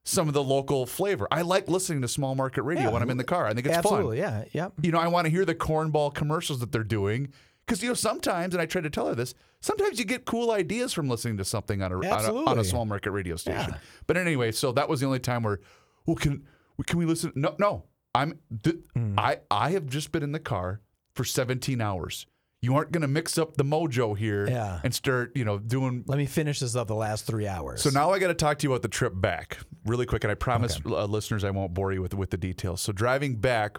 some 0.09 0.27
of 0.27 0.33
the 0.33 0.43
local 0.43 0.85
flavor. 0.85 1.27
I 1.31 1.41
like 1.43 1.67
listening 1.69 2.01
to 2.01 2.07
small 2.07 2.35
market 2.35 2.63
radio 2.63 2.85
Yeah, 2.85 2.89
when 2.91 3.01
I'm 3.01 3.09
in 3.09 3.17
the 3.17 3.23
car. 3.23 3.45
I 3.45 3.53
think 3.53 3.67
it's 3.67 3.77
Absolutely. 3.77 4.19
fun. 4.19 4.25
Absolutely, 4.27 4.49
yeah. 4.59 4.63
Yep. 4.63 4.73
You 4.81 4.91
know, 4.91 4.99
I 4.99 5.07
want 5.07 5.25
to 5.25 5.31
hear 5.31 5.45
the 5.45 5.55
cornball 5.55 6.13
commercials 6.13 6.59
that 6.59 6.71
they're 6.71 6.83
doing. 6.83 7.31
Because 7.65 7.83
you 7.83 7.89
know, 7.89 7.93
sometimes, 7.93 8.55
and 8.55 8.61
I 8.61 8.65
try 8.65 8.81
to 8.81 8.89
tell 8.89 9.05
her 9.07 9.13
this, 9.13 9.35
sometimes 9.61 9.99
you 9.99 10.05
get 10.05 10.25
cool 10.25 10.49
ideas 10.51 10.91
from 10.91 11.07
listening 11.07 11.37
to 11.37 11.45
something 11.45 11.83
on 11.83 11.91
a, 11.91 11.95
on 11.97 12.25
a, 12.25 12.33
on 12.49 12.59
a 12.59 12.63
small 12.63 12.85
market 12.85 13.11
radio 13.11 13.35
station. 13.35 13.73
Yeah. 13.73 13.77
But 14.07 14.17
anyway, 14.17 14.51
so 14.51 14.71
that 14.71 14.89
was 14.89 15.01
the 15.01 15.05
only 15.05 15.19
time 15.19 15.43
where, 15.43 15.59
well, 16.07 16.15
can 16.15 16.43
can 16.87 16.97
we 16.97 17.05
listen? 17.05 17.31
No, 17.35 17.55
no. 17.59 17.83
I'm 18.15 18.39
th- 18.63 18.77
Hmm. 18.95 19.19
I 19.19 19.37
I 19.51 19.69
have 19.71 19.85
just 19.85 20.11
been 20.11 20.23
in 20.23 20.31
the 20.31 20.39
car 20.39 20.81
for 21.13 21.23
17 21.23 21.79
hours. 21.79 22.25
You 22.61 22.75
aren't 22.75 22.91
going 22.91 23.01
to 23.03 23.07
mix 23.07 23.37
up 23.37 23.55
the 23.55 23.63
mojo 23.63 24.17
here 24.17 24.47
Yeah. 24.47 24.81
and 24.83 24.93
start, 24.93 25.31
you 25.35 25.45
know, 25.45 25.57
doing. 25.59 26.03
Let 26.07 26.17
me 26.17 26.25
finish 26.25 26.59
this 26.59 26.75
up 26.75 26.87
the 26.87 26.95
last 26.95 27.25
three 27.25 27.47
hours. 27.47 27.81
So 27.81 27.89
now 27.89 28.11
I 28.11 28.19
got 28.19 28.27
to 28.27 28.33
talk 28.33 28.59
to 28.59 28.67
you 28.67 28.71
about 28.73 28.81
the 28.81 28.89
trip 28.89 29.13
back 29.15 29.59
really 29.85 30.05
quick, 30.05 30.23
and 30.25 30.31
I 30.31 30.35
promise 30.35 30.79
uh, 30.85 31.05
listeners 31.05 31.43
I 31.43 31.51
won't 31.51 31.73
bore 31.73 31.93
you 31.93 32.01
with 32.01 32.13
with 32.13 32.31
the 32.31 32.37
details. 32.37 32.81
So 32.81 32.91
driving 32.91 33.37
back 33.37 33.77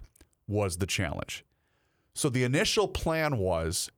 was 0.48 0.78
the 0.78 0.86
challenge. 0.86 1.44
So 2.14 2.28
the 2.30 2.42
initial 2.42 2.88
plan 2.88 3.36
was 3.38 3.90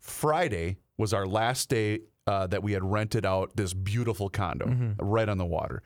Friday 0.00 0.76
was 0.98 1.12
our 1.14 1.26
last 1.26 1.68
day 1.70 2.00
uh, 2.26 2.46
that 2.48 2.62
we 2.62 2.72
had 2.72 2.84
rented 2.84 3.24
out 3.26 3.56
this 3.56 3.72
beautiful 3.74 4.28
condo 4.28 4.94
right 5.00 5.28
on 5.28 5.38
the 5.38 5.46
water. 5.46 5.82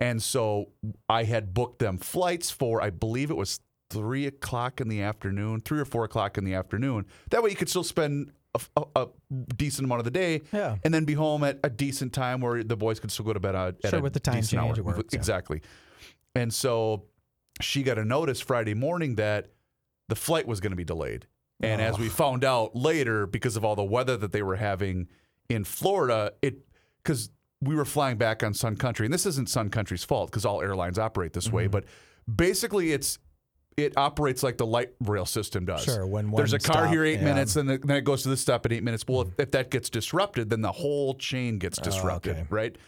And 0.00 0.22
so 0.22 0.70
I 1.08 1.24
had 1.24 1.54
booked 1.54 1.78
them 1.78 1.98
flights 1.98 2.50
for, 2.50 2.82
I 2.82 2.90
believe 2.90 3.30
it 3.30 3.36
was 3.36 3.60
three 3.94 4.26
o'clock 4.26 4.80
in 4.80 4.88
the 4.88 5.02
afternoon, 5.02 5.60
three 5.60 5.80
or 5.80 5.84
four 5.84 6.04
o'clock 6.04 6.36
in 6.38 6.44
the 6.44 6.54
afternoon. 6.54 7.06
That 7.30 7.42
way 7.42 7.50
you 7.50 7.56
could 7.56 7.68
still 7.68 7.84
spend 7.84 8.32
a, 8.54 8.60
a- 8.76 8.86
a 9.02 9.06
decent 9.56 9.84
amount 9.86 10.00
of 10.00 10.04
the 10.04 10.10
day 10.10 10.42
Yeah. 10.52 10.76
and 10.84 10.92
then 10.94 11.04
be 11.04 11.14
home 11.14 11.42
at 11.44 11.58
a 11.64 11.70
decent 11.70 12.12
time 12.12 12.40
where 12.40 12.62
the 12.62 12.76
boys 12.76 13.00
could 13.00 13.10
still 13.10 13.24
go 13.24 13.32
to 13.32 13.40
bed 13.40 13.54
at, 13.54 13.76
at 13.84 13.90
Sure, 13.90 13.98
a 13.98 14.02
with 14.02 14.12
the 14.12 14.20
time 14.20 14.36
decent 14.36 14.60
change, 14.62 14.78
hour. 14.78 14.78
it 14.78 14.84
works, 14.84 15.12
yeah. 15.12 15.18
Exactly. 15.18 15.62
And 16.34 16.52
so 16.52 17.04
she 17.60 17.82
got 17.82 17.98
a 17.98 18.04
notice 18.04 18.40
Friday 18.40 18.74
morning 18.74 19.14
that 19.16 19.48
the 20.08 20.14
flight 20.16 20.46
was 20.46 20.60
going 20.60 20.70
to 20.72 20.76
be 20.76 20.84
delayed. 20.84 21.26
And 21.60 21.80
as 21.80 21.98
we 21.98 22.08
found 22.08 22.44
out 22.44 22.76
later, 22.76 23.26
because 23.26 23.56
of 23.56 23.64
all 23.64 23.74
the 23.76 23.84
weather 23.84 24.16
that 24.18 24.32
they 24.32 24.42
were 24.42 24.56
having 24.56 25.08
in 25.48 25.64
Florida, 25.64 26.32
it 26.42 26.58
because 27.02 27.30
we 27.60 27.74
were 27.74 27.84
flying 27.86 28.18
back 28.18 28.42
on 28.42 28.52
Sun 28.52 28.76
Country, 28.76 29.06
and 29.06 29.14
this 29.14 29.24
isn't 29.24 29.48
Sun 29.48 29.70
Country's 29.70 30.04
fault 30.04 30.30
because 30.30 30.44
all 30.44 30.60
airlines 30.60 30.98
operate 30.98 31.32
this 31.32 31.46
Mm-hmm. 31.46 31.56
way, 31.56 31.66
but 31.68 31.84
basically 32.32 32.92
it's 32.92 33.18
it 33.76 33.92
operates 33.96 34.42
like 34.42 34.56
the 34.56 34.66
light 34.66 34.90
rail 35.00 35.26
system 35.26 35.64
does. 35.64 35.84
Sure, 35.84 36.06
when 36.06 36.30
there's 36.30 36.52
a 36.52 36.58
car 36.58 36.82
stop- 36.82 36.90
here 36.90 37.04
eight 37.04 37.18
yeah. 37.18 37.24
minutes, 37.24 37.56
and 37.56 37.68
then 37.68 37.90
it 37.90 38.04
goes 38.04 38.22
to 38.22 38.28
this 38.28 38.40
stop 38.40 38.64
at 38.66 38.72
eight 38.72 38.82
minutes. 38.84 39.04
Well, 39.08 39.22
if, 39.22 39.28
if 39.38 39.50
that 39.52 39.70
gets 39.70 39.90
disrupted, 39.90 40.50
then 40.50 40.60
the 40.62 40.72
whole 40.72 41.14
chain 41.14 41.58
gets 41.58 41.78
disrupted, 41.78 42.36
Oh, 42.36 42.40
okay. 42.40 42.46
right? 42.50 42.78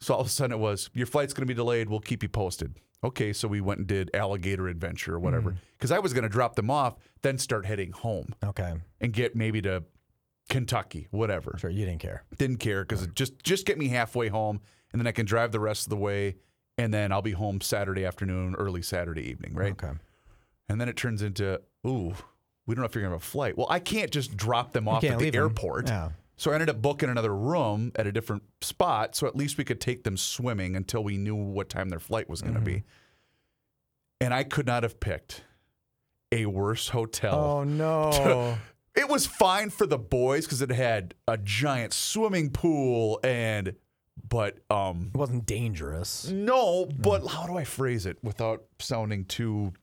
So 0.00 0.14
all 0.14 0.20
of 0.20 0.26
a 0.26 0.30
sudden 0.30 0.52
it 0.56 0.60
was 0.60 0.90
your 0.92 1.06
flight's 1.06 1.32
going 1.32 1.42
to 1.42 1.46
be 1.46 1.54
delayed. 1.54 1.88
We'll 1.88 2.00
keep 2.00 2.22
you 2.22 2.28
posted. 2.28 2.74
Okay, 3.04 3.32
so 3.32 3.46
we 3.46 3.60
went 3.60 3.78
and 3.78 3.86
did 3.86 4.10
alligator 4.14 4.68
adventure 4.68 5.14
or 5.14 5.18
whatever 5.20 5.52
Mm. 5.52 5.56
because 5.76 5.92
I 5.92 5.98
was 6.00 6.12
going 6.12 6.24
to 6.24 6.28
drop 6.28 6.56
them 6.56 6.70
off, 6.70 6.96
then 7.22 7.38
start 7.38 7.64
heading 7.66 7.92
home 7.92 8.34
okay. 8.44 8.74
and 9.00 9.12
get 9.12 9.36
maybe 9.36 9.62
to 9.62 9.84
Kentucky, 10.48 11.06
whatever. 11.10 11.56
Sure. 11.58 11.70
You 11.70 11.84
didn't 11.84 12.00
care. 12.00 12.24
Didn't 12.38 12.58
care 12.58 12.84
because 12.84 13.06
just 13.08 13.42
just 13.42 13.66
get 13.66 13.78
me 13.78 13.88
halfway 13.88 14.28
home, 14.28 14.60
and 14.92 15.00
then 15.00 15.06
I 15.06 15.12
can 15.12 15.26
drive 15.26 15.52
the 15.52 15.60
rest 15.60 15.86
of 15.86 15.90
the 15.90 15.96
way, 15.96 16.36
and 16.78 16.92
then 16.92 17.12
I'll 17.12 17.22
be 17.22 17.32
home 17.32 17.60
Saturday 17.60 18.04
afternoon, 18.04 18.54
early 18.56 18.82
Saturday 18.82 19.22
evening, 19.28 19.54
right? 19.54 19.72
Okay. 19.72 19.92
And 20.68 20.80
then 20.80 20.88
it 20.88 20.96
turns 20.96 21.22
into, 21.22 21.60
ooh, 21.86 22.14
we 22.66 22.74
don't 22.74 22.82
know 22.82 22.86
if 22.86 22.94
you're 22.94 23.02
gonna 23.02 23.14
have 23.14 23.22
a 23.22 23.24
flight. 23.24 23.56
Well, 23.56 23.68
I 23.70 23.78
can't 23.78 24.10
just 24.10 24.36
drop 24.36 24.72
them 24.72 24.88
off 24.88 25.04
at 25.04 25.18
the 25.18 25.34
airport. 25.34 25.88
Yeah. 25.88 26.10
So 26.36 26.50
I 26.50 26.54
ended 26.54 26.68
up 26.68 26.82
booking 26.82 27.08
another 27.08 27.34
room 27.34 27.92
at 27.96 28.06
a 28.06 28.12
different 28.12 28.42
spot, 28.60 29.14
so 29.16 29.26
at 29.26 29.34
least 29.36 29.56
we 29.56 29.64
could 29.64 29.80
take 29.80 30.04
them 30.04 30.16
swimming 30.16 30.76
until 30.76 31.02
we 31.02 31.16
knew 31.16 31.34
what 31.36 31.68
time 31.68 31.88
their 31.88 32.00
flight 32.00 32.28
was 32.28 32.42
gonna 32.42 32.56
Mm-hmm. 32.56 32.64
be. 32.64 32.84
And 34.20 34.32
I 34.34 34.44
could 34.44 34.66
not 34.66 34.82
have 34.82 34.98
picked 35.00 35.44
a 36.32 36.46
worse 36.46 36.88
hotel. 36.88 37.34
Oh 37.38 37.64
no. 37.64 38.58
It 38.98 39.10
was 39.10 39.26
fine 39.26 39.68
for 39.68 39.86
the 39.86 39.98
boys 39.98 40.46
because 40.46 40.62
it 40.62 40.70
had 40.70 41.12
a 41.28 41.36
giant 41.36 41.92
swimming 41.92 42.48
pool 42.48 43.20
and, 43.22 43.74
but 44.26 44.58
um, 44.70 45.10
it 45.14 45.18
wasn't 45.18 45.44
dangerous. 45.44 46.30
no, 46.30 46.86
but 46.86 47.26
how 47.26 47.46
do 47.46 47.58
I 47.58 47.64
phrase 47.64 48.06
it 48.06 48.16
without 48.22 48.64
sounding 48.78 49.26
too 49.26 49.74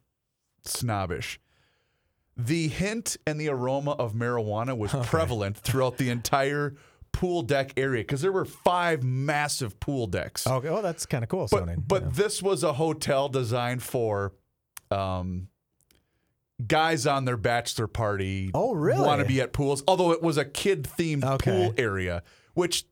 snobbish? 0.65 1.39
The 2.35 2.67
hint 2.67 3.17
and 3.27 3.39
the 3.39 3.49
aroma 3.49 3.91
of 3.91 4.13
marijuana 4.13 4.75
was 4.77 4.91
prevalent 5.05 5.57
throughout 5.57 5.97
the 5.97 6.09
entire 6.09 6.75
pool 7.11 7.43
deck 7.43 7.73
area 7.77 8.01
because 8.01 8.21
there 8.21 8.31
were 8.31 8.45
five 8.45 9.03
massive 9.03 9.79
pool 9.79 10.07
decks. 10.07 10.47
Okay. 10.47 10.67
Oh, 10.67 10.81
that's 10.81 11.05
kind 11.05 11.23
of 11.23 11.29
cool. 11.29 11.47
But 11.51 11.87
but 11.87 12.15
this 12.15 12.41
was 12.41 12.63
a 12.63 12.73
hotel 12.73 13.29
designed 13.29 13.83
for 13.83 14.33
um 14.89 15.47
guys 16.65 17.05
on 17.05 17.25
their 17.25 17.37
bachelor 17.37 17.87
party. 17.87 18.49
Oh, 18.53 18.73
really? 18.73 19.05
Want 19.05 19.21
to 19.21 19.27
be 19.27 19.41
at 19.41 19.53
pools? 19.53 19.83
Although 19.87 20.11
it 20.11 20.21
was 20.23 20.37
a 20.37 20.45
kid 20.45 20.83
themed 20.97 21.23
Okay. 21.23 21.51
pool 21.51 21.73
area, 21.77 22.23
which 22.55 22.85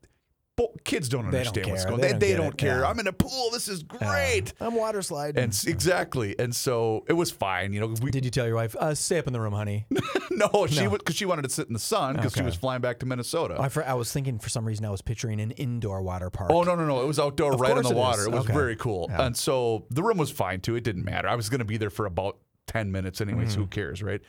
kids 0.83 1.09
don't 1.09 1.25
They 1.31 1.43
don't 1.43 1.47
understand 1.47 1.67
what's 1.71 1.85
going. 1.85 2.01
They 2.01 2.07
They, 2.07 2.11
don't 2.13 2.19
they 2.19 2.33
don't 2.35 2.57
care. 2.57 2.79
Yeah. 2.81 2.89
I'm 2.89 2.99
in 2.99 3.07
a 3.07 3.13
pool. 3.13 3.49
This 3.51 3.67
is 3.67 3.83
great. 3.83 4.53
I'm 4.59 4.75
water 4.75 5.01
sliding. 5.01 5.43
And 5.43 5.63
exactly, 5.67 6.37
and 6.39 6.55
so 6.55 7.03
it 7.07 7.13
was 7.13 7.31
fine. 7.31 7.73
You 7.73 7.79
know, 7.81 7.93
we, 8.01 8.11
Did 8.11 8.25
you 8.25 8.31
tell 8.31 8.45
your 8.45 8.55
wife, 8.55 8.75
uh, 8.75 8.93
stay 8.95 9.17
up 9.17 9.27
in 9.27 9.33
the 9.33 9.39
room, 9.41 9.53
honey? 9.53 9.85
no, 10.31 10.67
she 10.67 10.83
No. 10.83 10.89
because 10.91 11.15
she 11.15 11.25
wanted 11.25 11.43
to 11.43 11.49
sit 11.49 11.67
in 11.67 11.73
the 11.73 11.79
sun 11.79 12.15
because 12.15 12.33
she 12.33 12.41
was 12.43 12.55
flying 12.55 12.81
back 12.81 12.99
to 12.99 13.05
Minnesota. 13.05 13.57
I, 13.59 13.69
for, 13.69 13.83
I 13.85 13.93
was 13.93 14.11
thinking 14.11 14.39
for 14.39 14.49
some 14.49 14.65
reason 14.65 14.85
I 14.85 14.89
was 14.89 15.01
picturing 15.01 15.39
an 15.41 15.51
indoor 15.51 16.01
water 16.01 16.29
park. 16.29 16.51
Oh 16.53 16.63
no 16.63 16.75
no 16.75 16.85
no! 16.85 17.01
It 17.01 17.07
was 17.07 17.19
outdoor, 17.19 17.53
Of 17.53 17.59
right 17.61 17.71
on 17.77 17.83
the 17.83 17.89
it 17.91 17.95
water. 17.95 18.21
is. 18.21 18.27
It 18.27 18.31
was 18.31 18.43
Okay. 18.45 18.53
very 18.53 18.75
cool, 18.75 19.07
Yeah. 19.09 19.25
and 19.25 19.35
so 19.37 19.85
the 19.89 20.03
room 20.03 20.17
was 20.17 20.31
fine 20.31 20.61
too. 20.61 20.75
It 20.75 20.83
didn't 20.83 21.03
matter. 21.05 21.27
I 21.27 21.35
was 21.35 21.49
going 21.49 21.59
to 21.59 21.65
be 21.65 21.77
there 21.77 21.89
for 21.89 22.05
about 22.05 22.37
ten 22.67 22.91
minutes 22.91 23.21
anyway, 23.21 23.41
Mm-hmm. 23.43 23.49
so 23.51 23.59
who 23.59 23.67
cares, 23.67 24.01
right? 24.03 24.21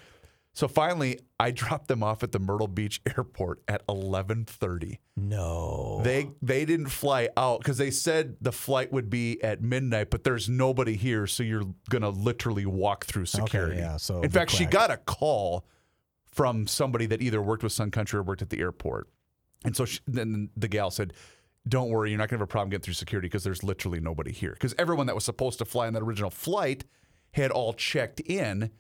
So 0.55 0.69
finally, 0.69 1.21
I 1.41 1.51
dropped 1.63 1.89
them 1.89 2.03
off 2.03 2.23
at 2.23 2.33
the 2.33 2.39
Myrtle 2.39 2.69
Beach 2.69 3.01
airport 3.17 3.63
at 3.69 3.87
11:30. 3.87 4.99
No. 5.17 6.01
They 6.03 6.31
they 6.41 6.65
didn't 6.65 6.89
fly 6.89 7.29
out 7.37 7.61
because 7.61 7.79
they 7.79 7.91
said 7.91 8.37
the 8.41 8.53
flight 8.53 8.93
would 8.93 9.11
be 9.11 9.43
at 9.43 9.63
midnight, 9.63 10.11
but 10.11 10.25
there's 10.25 10.49
nobody 10.49 10.97
here, 10.97 11.27
so 11.27 11.43
you're 11.43 11.65
gonna 11.91 12.11
literally 12.11 12.67
walk 12.67 13.07
through 13.07 13.27
security. 13.27 13.75
Okay, 13.75 13.83
yeah, 13.83 13.97
so 13.97 14.21
in 14.21 14.31
fact, 14.31 14.51
she 14.51 14.65
got 14.67 14.91
a 14.91 14.97
call 14.99 15.65
from 16.27 16.67
somebody 16.67 17.07
that 17.07 17.21
either 17.21 17.43
worked 17.43 17.63
with 17.63 17.73
Sun 17.73 17.91
Country 17.91 18.19
or 18.19 18.23
worked 18.23 18.43
at 18.43 18.51
the 18.51 18.61
airport, 18.61 19.09
and 19.65 19.77
so 19.77 19.85
she, 19.85 20.01
then 20.07 20.51
the 20.57 20.69
gal 20.69 20.91
said. 20.91 21.13
Don't 21.69 21.91
worry, 21.91 22.11
you're 22.11 22.19
not 22.19 22.29
going 22.29 22.39
to 22.41 22.43
have 22.43 22.49
a 22.49 22.51
problem 22.51 22.71
getting 22.71 22.83
through 22.83 22.95
security 22.95 23.29
because 23.29 23.45
there's 23.45 23.63
literally 23.63 24.01
nobody 24.01 24.33
here. 24.33 24.51
Because 24.51 24.75
everyone 24.79 25.07
that 25.07 25.15
was 25.15 25.25
supposed 25.25 25.61
to 25.61 25.65
fly 25.65 25.87
on 25.87 25.93
that 25.93 26.03
original 26.03 26.29
flight 26.29 26.85
had 27.35 27.53
all 27.53 27.73
checked 27.73 28.19
in, 28.19 28.73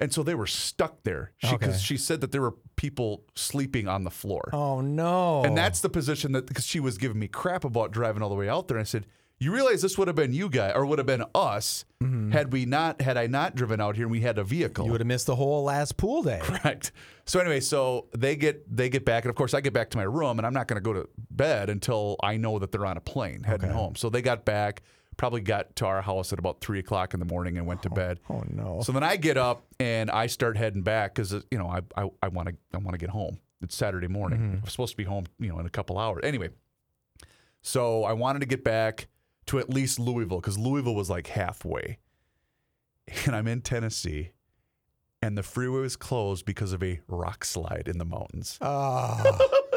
and 0.00 0.12
so 0.12 0.22
they 0.22 0.34
were 0.34 0.46
stuck 0.46 1.02
there. 1.02 1.32
She, 1.38 1.48
Okay. 1.48 1.56
Because 1.56 1.82
she 1.82 1.96
said 1.96 2.20
that 2.20 2.32
there 2.32 2.42
were 2.42 2.54
people 2.76 3.24
sleeping 3.34 3.88
on 3.88 4.04
the 4.04 4.10
floor. 4.10 4.50
Oh 4.52 4.80
no. 4.80 5.42
And 5.44 5.56
that's 5.56 5.80
the 5.80 5.88
position 5.88 6.32
that 6.32 6.46
because 6.46 6.66
she 6.66 6.80
was 6.80 6.98
giving 6.98 7.18
me 7.18 7.28
crap 7.28 7.64
about 7.64 7.90
driving 7.90 8.22
all 8.22 8.28
the 8.28 8.34
way 8.34 8.48
out 8.48 8.68
there. 8.68 8.78
I 8.78 8.84
said, 8.84 9.06
"You 9.38 9.52
realize 9.52 9.82
this 9.82 9.98
would 9.98 10.08
have 10.08 10.16
been 10.16 10.32
you 10.32 10.48
guys, 10.48 10.72
or 10.74 10.86
would 10.86 10.98
have 10.98 11.06
been 11.06 11.24
us, 11.34 11.84
mm-hmm. 12.02 12.30
had 12.30 12.52
we 12.52 12.64
not 12.64 13.00
had 13.00 13.16
I 13.16 13.26
not 13.26 13.54
driven 13.54 13.80
out 13.80 13.96
here 13.96 14.04
and 14.04 14.12
we 14.12 14.20
had 14.20 14.38
a 14.38 14.44
vehicle." 14.44 14.84
you 14.84 14.92
would 14.92 15.00
have 15.00 15.08
missed 15.08 15.26
the 15.26 15.36
whole 15.36 15.64
last 15.64 15.96
pool 15.96 16.22
day. 16.22 16.40
Correct. 16.42 16.92
So 17.24 17.40
anyway, 17.40 17.60
so 17.60 18.06
they 18.16 18.36
get 18.36 18.74
they 18.74 18.88
get 18.88 19.04
back, 19.04 19.24
and 19.24 19.30
of 19.30 19.36
course 19.36 19.52
I 19.54 19.60
get 19.60 19.72
back 19.72 19.90
to 19.90 19.98
my 19.98 20.04
room, 20.04 20.38
and 20.38 20.46
I'm 20.46 20.54
not 20.54 20.66
going 20.68 20.80
to 20.82 20.84
go 20.84 20.92
to 20.92 21.08
bed 21.30 21.68
until 21.70 22.16
I 22.22 22.36
know 22.36 22.58
that 22.58 22.72
they're 22.72 22.86
on 22.86 22.96
a 22.96 23.02
plane 23.02 23.42
heading 23.42 23.70
home. 23.70 23.96
So 23.96 24.08
they 24.08 24.22
got 24.22 24.44
back, 24.44 24.82
probably 25.18 25.42
got 25.42 25.76
to 25.76 25.84
our 25.84 26.00
house 26.00 26.32
at 26.32 26.38
about 26.38 26.62
three 26.62 26.78
o'clock 26.78 27.12
in 27.12 27.20
the 27.20 27.26
morning, 27.26 27.58
and 27.58 27.66
went 27.66 27.82
to 27.82 27.90
oh, 27.90 27.94
bed. 27.94 28.20
Oh 28.30 28.42
no. 28.48 28.80
So 28.82 28.92
then 28.92 29.02
I 29.02 29.16
get 29.16 29.36
up 29.36 29.66
and 29.78 30.10
I 30.10 30.28
start 30.28 30.56
heading 30.56 30.80
back 30.80 31.14
because 31.14 31.34
uh, 31.34 31.42
you 31.50 31.58
know 31.58 31.68
I 31.68 31.80
I 32.00 32.08
I 32.22 32.28
want 32.28 32.48
to 32.48 32.54
I 32.72 32.78
want 32.78 32.92
to 32.92 32.98
get 32.98 33.10
home. 33.10 33.38
It's 33.60 33.74
Saturday 33.76 34.08
morning. 34.08 34.38
Mm-hmm. 34.38 34.56
I'm 34.62 34.68
supposed 34.68 34.92
to 34.92 34.96
be 34.96 35.04
home, 35.04 35.24
you 35.38 35.48
know, 35.48 35.58
in 35.58 35.66
a 35.66 35.70
couple 35.70 35.98
hours. 35.98 36.22
Anyway, 36.24 36.50
so 37.60 38.04
I 38.04 38.14
wanted 38.14 38.38
to 38.38 38.46
get 38.46 38.64
back 38.64 39.08
to 39.46 39.58
at 39.58 39.68
least 39.68 39.98
Louisville 39.98 40.40
because 40.40 40.56
Louisville 40.56 40.94
was 40.94 41.10
like 41.10 41.26
halfway, 41.26 41.98
and 43.26 43.36
I'm 43.36 43.48
in 43.48 43.60
Tennessee, 43.60 44.30
and 45.20 45.36
the 45.36 45.42
freeway 45.42 45.80
was 45.80 45.96
closed 45.96 46.46
because 46.46 46.72
of 46.72 46.82
a 46.82 47.00
rock 47.08 47.44
slide 47.44 47.88
in 47.88 47.98
the 47.98 48.06
mountains. 48.06 48.56
Oh. 48.60 49.64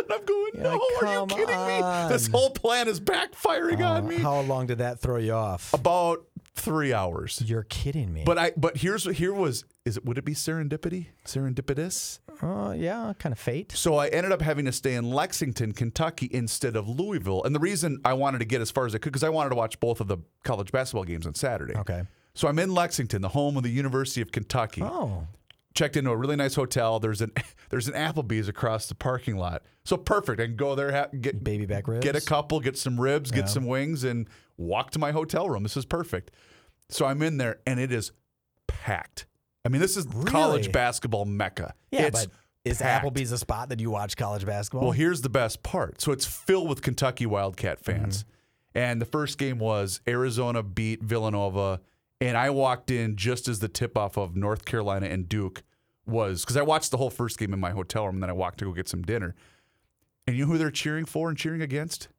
and 0.54 0.68
I'm 0.68 0.78
going, 0.78 0.90
You're 0.92 1.04
no, 1.04 1.10
like, 1.10 1.10
are 1.10 1.14
you 1.14 1.20
"Come 1.20 1.30
kidding 1.30 1.68
me? 1.68 2.10
This 2.10 2.28
whole 2.28 2.50
plan 2.50 2.88
is 2.88 3.00
backfiring 3.00 3.86
on 3.86 4.08
me. 4.08 4.18
How 4.18 4.42
long 4.42 4.68
did 4.68 4.80
that 4.80 5.00
throw 5.00 5.18
you 5.18 5.34
off? 5.34 5.74
About 5.74 6.26
three 6.56 6.94
hours. 6.94 7.42
You're 7.46 7.64
kidding 7.64 8.14
me. 8.14 8.24
But 8.26 8.38
I 8.38 8.52
but 8.58 8.78
here's 8.78 9.06
here 9.18 9.34
was 9.34 9.66
is 9.86 9.98
it 9.98 10.06
would 10.06 10.18
it 10.18 10.26
be 10.26 10.34
serendipity? 10.34 11.08
Serendipitous? 11.26 12.20
uh, 12.42 12.74
yeah, 12.76 13.14
kind 13.20 13.34
of 13.34 13.40
fate. 13.40 13.72
So 13.74 13.96
I 13.96 14.08
ended 14.08 14.32
up 14.32 14.42
having 14.42 14.66
to 14.66 14.72
stay 14.72 14.96
in 14.96 15.10
Lexington, 15.10 15.74
Kentucky 15.74 16.30
instead 16.32 16.76
of 16.76 16.88
Louisville. 16.88 17.44
And 17.44 17.54
the 17.56 17.60
reason 17.60 18.00
I 18.04 18.14
wanted 18.14 18.40
to 18.40 18.46
get 18.46 18.62
as 18.62 18.72
far 18.72 18.86
as 18.86 18.96
I 18.96 18.98
could 18.98 19.12
because 19.12 19.24
I 19.24 19.30
wanted 19.30 19.50
to 19.50 19.56
watch 19.56 19.80
both 19.80 20.02
of 20.02 20.08
the 20.08 20.18
college 20.44 20.72
basketball 20.72 21.04
games 21.04 21.26
on 21.26 21.36
Saturday. 21.36 21.76
Okay. 21.78 22.04
So 22.34 22.48
I'm 22.48 22.60
in 22.60 22.74
Lexington, 22.74 23.22
the 23.22 23.30
home 23.30 23.58
of 23.58 23.64
the 23.64 23.70
University 23.70 24.22
of 24.22 24.32
Kentucky. 24.32 24.82
Oh. 24.82 25.28
Checked 25.74 25.96
into 25.96 26.12
a 26.12 26.18
really 26.18 26.36
nice 26.36 26.56
hotel. 26.56 27.00
There's 27.00 27.22
an 27.22 27.32
there's 27.70 27.88
an 27.88 27.94
Applebee's 27.94 28.48
across 28.48 28.88
the 28.88 28.96
parking 28.96 29.38
lot. 29.38 29.64
So 29.84 29.98
perfect. 29.98 30.42
I 30.42 30.46
can 30.46 30.56
go 30.56 30.76
there, 30.76 30.92
ha- 30.92 31.08
get 31.20 31.44
Baby 31.44 31.66
back 31.66 31.88
ribs. 31.88 32.04
get 32.04 32.16
a 32.16 32.22
couple, 32.22 32.60
get 32.60 32.78
some 32.78 33.00
ribs, 33.00 33.32
get 33.32 33.50
some 33.50 33.66
wings, 33.66 34.04
and 34.04 34.28
walk 34.58 34.92
to 34.92 35.00
my 35.00 35.12
hotel 35.12 35.50
room. 35.50 35.64
This 35.64 35.78
is 35.78 35.86
perfect. 35.86 36.32
So 36.90 37.06
I'm 37.06 37.22
in 37.22 37.38
there, 37.38 37.60
and 37.66 37.80
it 37.80 37.92
is 37.92 38.12
packed. 38.68 39.26
I 39.66 39.70
mean, 39.70 39.82
this 39.82 39.98
is 39.98 40.06
college 40.26 40.72
basketball 40.72 41.26
mecca. 41.26 41.74
Yeah, 41.92 42.04
it's 42.04 42.26
but 42.26 42.34
is 42.64 42.80
packed. 42.80 43.06
Applebee's 43.06 43.32
a 43.32 43.38
spot 43.38 43.70
that 43.70 43.80
you 43.80 43.90
watch 43.90 44.18
college 44.18 44.46
basketball? 44.46 44.84
Well, 44.84 44.92
here's 44.92 45.22
the 45.22 45.30
best 45.30 45.64
part. 45.64 46.02
So 46.02 46.12
it's 46.12 46.26
filled 46.26 46.70
with 46.70 46.82
Kentucky 46.82 47.26
Wildcat 47.26 47.80
fans. 47.80 48.20
Mm-hmm. 48.20 48.28
And 48.74 49.02
the 49.02 49.06
first 49.06 49.38
game 49.38 49.60
was 49.60 50.00
Arizona 50.08 50.64
beat 50.64 51.02
Villanova. 51.04 51.82
And 52.22 52.38
I 52.38 52.52
walked 52.52 52.92
in 52.92 53.16
just 53.16 53.48
as 53.48 53.60
the 53.60 53.68
tip 53.68 53.98
off 53.98 54.16
of 54.16 54.36
North 54.36 54.64
Carolina 54.64 55.08
and 55.08 55.28
Duke 55.28 55.64
was 56.06 56.42
because 56.44 56.56
I 56.56 56.62
watched 56.62 56.92
the 56.92 56.98
whole 56.98 57.10
first 57.10 57.40
game 57.40 57.52
in 57.54 57.60
my 57.60 57.72
hotel 57.72 58.06
room 58.06 58.16
and 58.16 58.24
then 58.24 58.30
I 58.30 58.34
walked 58.34 58.60
to 58.60 58.66
go 58.66 58.72
get 58.74 58.88
some 58.88 59.02
dinner. 59.02 59.36
And 60.28 60.38
you 60.38 60.46
know 60.46 60.52
who 60.52 60.58
they're 60.60 60.70
cheering 60.72 61.06
for 61.06 61.30
and 61.30 61.38
cheering 61.38 61.62
against? 61.64 62.10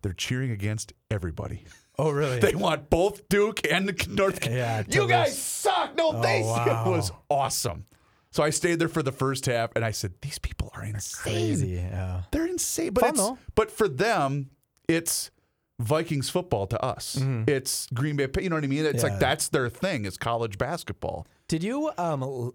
They're 0.00 0.14
cheering 0.14 0.50
against 0.50 0.94
everybody. 1.10 1.64
oh, 1.98 2.10
really? 2.10 2.40
They 2.40 2.54
want 2.54 2.88
both 2.88 3.28
Duke 3.28 3.60
and 3.70 3.86
the 3.88 4.06
North 4.08 4.44
Yeah, 4.46 4.82
You 4.88 5.06
guys 5.06 5.40
suck. 5.40 5.96
No, 5.96 6.12
oh, 6.14 6.22
they 6.22 6.40
wow. 6.42 6.84
It 6.86 6.90
was 6.96 7.12
awesome. 7.28 7.84
So 8.30 8.42
I 8.42 8.48
stayed 8.48 8.78
there 8.78 8.88
for 8.88 9.02
the 9.02 9.12
first 9.12 9.44
half 9.44 9.70
and 9.76 9.84
I 9.84 9.90
said, 9.90 10.14
These 10.22 10.38
people 10.38 10.70
are 10.74 10.82
insane. 10.82 11.34
Crazy. 11.34 11.68
Yeah. 11.68 12.22
They're 12.30 12.46
insane. 12.46 12.94
But 12.94 13.04
Fun, 13.04 13.34
it's, 13.34 13.42
but 13.54 13.70
for 13.70 13.86
them, 13.86 14.48
it's 14.88 15.30
Vikings 15.80 16.30
football 16.30 16.66
to 16.68 16.80
us. 16.84 17.18
It's 17.48 17.86
Green 17.92 18.16
Bay. 18.16 18.28
You 18.40 18.48
know 18.50 18.56
what 18.56 18.64
I 18.64 18.68
mean? 18.68 18.84
It's 18.84 18.98
Mm-hmm. 18.98 19.06
Yeah. 19.06 19.12
like 19.12 19.20
that's 19.20 19.48
their 19.48 19.68
thing. 19.68 20.04
It's 20.04 20.16
college 20.16 20.58
basketball. 20.58 21.26
Did 21.48 21.62
you 21.64 21.90
um 21.98 22.52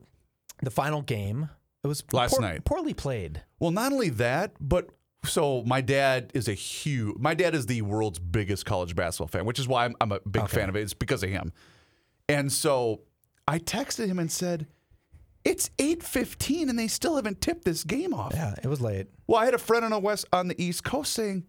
the 0.61 0.71
final 0.71 1.01
game? 1.01 1.49
It 1.83 1.87
was 1.87 2.03
Last 2.11 2.31
poor- 2.33 2.41
night. 2.41 2.65
Poorly 2.65 2.93
played. 2.93 3.43
Well, 3.59 3.71
not 3.71 3.91
only 3.91 4.09
that, 4.09 4.53
but 4.59 4.89
so 5.25 5.63
my 5.65 5.81
dad 5.81 6.31
is 6.33 6.47
a 6.47 6.53
huge. 6.53 7.17
My 7.17 7.33
dad 7.33 7.53
is 7.53 7.65
the 7.65 7.81
world's 7.81 8.19
biggest 8.19 8.65
college 8.65 8.95
basketball 8.95 9.27
fan, 9.27 9.45
which 9.45 9.59
is 9.59 9.67
why 9.67 9.85
I'm, 9.85 9.95
I'm 9.99 10.11
a 10.11 10.19
big 10.21 10.47
fan 10.47 10.69
of 10.69 10.75
it. 10.75 10.81
It's 10.81 10.93
because 10.93 11.23
of 11.23 11.29
him. 11.29 11.51
And 12.29 12.51
so 12.51 13.01
I 13.47 13.59
texted 13.59 14.07
him 14.07 14.19
and 14.19 14.31
said, 14.31 14.67
"It's 15.43 15.69
8:15, 15.79 16.69
and 16.69 16.77
they 16.79 16.87
still 16.87 17.15
haven't 17.15 17.41
tipped 17.41 17.65
this 17.65 17.83
game 17.83 18.13
off." 18.13 18.31
Yeah, 18.33 18.55
it 18.63 18.67
was 18.67 18.79
late. 18.81 19.07
Well, 19.27 19.39
I 19.41 19.45
had 19.45 19.53
a 19.53 19.57
friend 19.59 19.83
on 19.85 19.91
the 19.91 19.99
west 19.99 20.25
on 20.33 20.47
the 20.47 20.61
East 20.61 20.83
Coast 20.83 21.13
saying, 21.13 21.45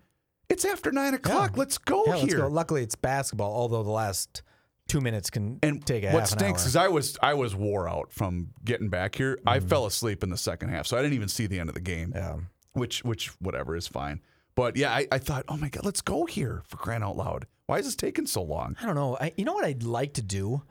"It's 0.48 0.64
after 0.64 0.90
nine 0.92 1.14
o'clock. 1.14 1.56
Let's 1.56 1.78
go 1.78 2.04
yeah, 2.06 2.14
here." 2.16 2.22
let's 2.22 2.34
go. 2.34 2.46
Luckily, 2.48 2.82
it's 2.82 2.94
basketball. 2.94 3.52
Although 3.54 3.82
the 3.82 3.90
last 3.90 4.42
two 4.88 5.00
minutes 5.00 5.28
can 5.30 5.58
And 5.62 5.84
take 5.84 6.04
a 6.04 6.12
what 6.12 6.26
stinks 6.28 6.64
is. 6.66 6.74
I 6.76 6.88
was 6.88 7.16
I 7.22 7.34
was 7.34 7.54
wore 7.54 7.88
out 7.88 8.12
from 8.12 8.48
getting 8.64 8.88
back 8.88 9.14
here. 9.14 9.38
I 9.46 9.58
Mm-hmm. 9.58 9.68
fell 9.68 9.86
asleep 9.86 10.22
in 10.22 10.30
the 10.30 10.36
second 10.38 10.70
half, 10.70 10.86
so 10.86 10.96
I 10.96 11.02
didn't 11.02 11.14
even 11.14 11.28
see 11.28 11.46
the 11.46 11.58
end 11.60 11.68
of 11.68 11.74
the 11.74 11.80
game. 11.80 12.12
Yeah. 12.14 12.36
Which 12.72 13.04
which 13.04 13.28
whatever 13.40 13.76
is 13.76 13.86
fine. 13.88 14.20
But 14.54 14.76
yeah, 14.76 14.92
I, 14.92 15.06
I 15.12 15.18
thought, 15.18 15.44
oh 15.48 15.56
my 15.56 15.68
god, 15.68 15.84
let's 15.84 16.00
go 16.00 16.24
here 16.26 16.62
for 16.66 16.78
crying 16.78 17.02
out 17.02 17.16
loud. 17.16 17.46
Why 17.66 17.78
is 17.78 17.84
this 17.84 17.94
taking 17.94 18.26
so 18.26 18.42
long? 18.42 18.76
I 18.82 18.86
don't 18.86 18.94
know. 18.96 19.16
I, 19.20 19.32
you 19.36 19.44
know 19.44 19.52
what 19.52 19.64
I'd 19.64 19.82
like 19.84 20.14
to 20.14 20.22
do? 20.22 20.62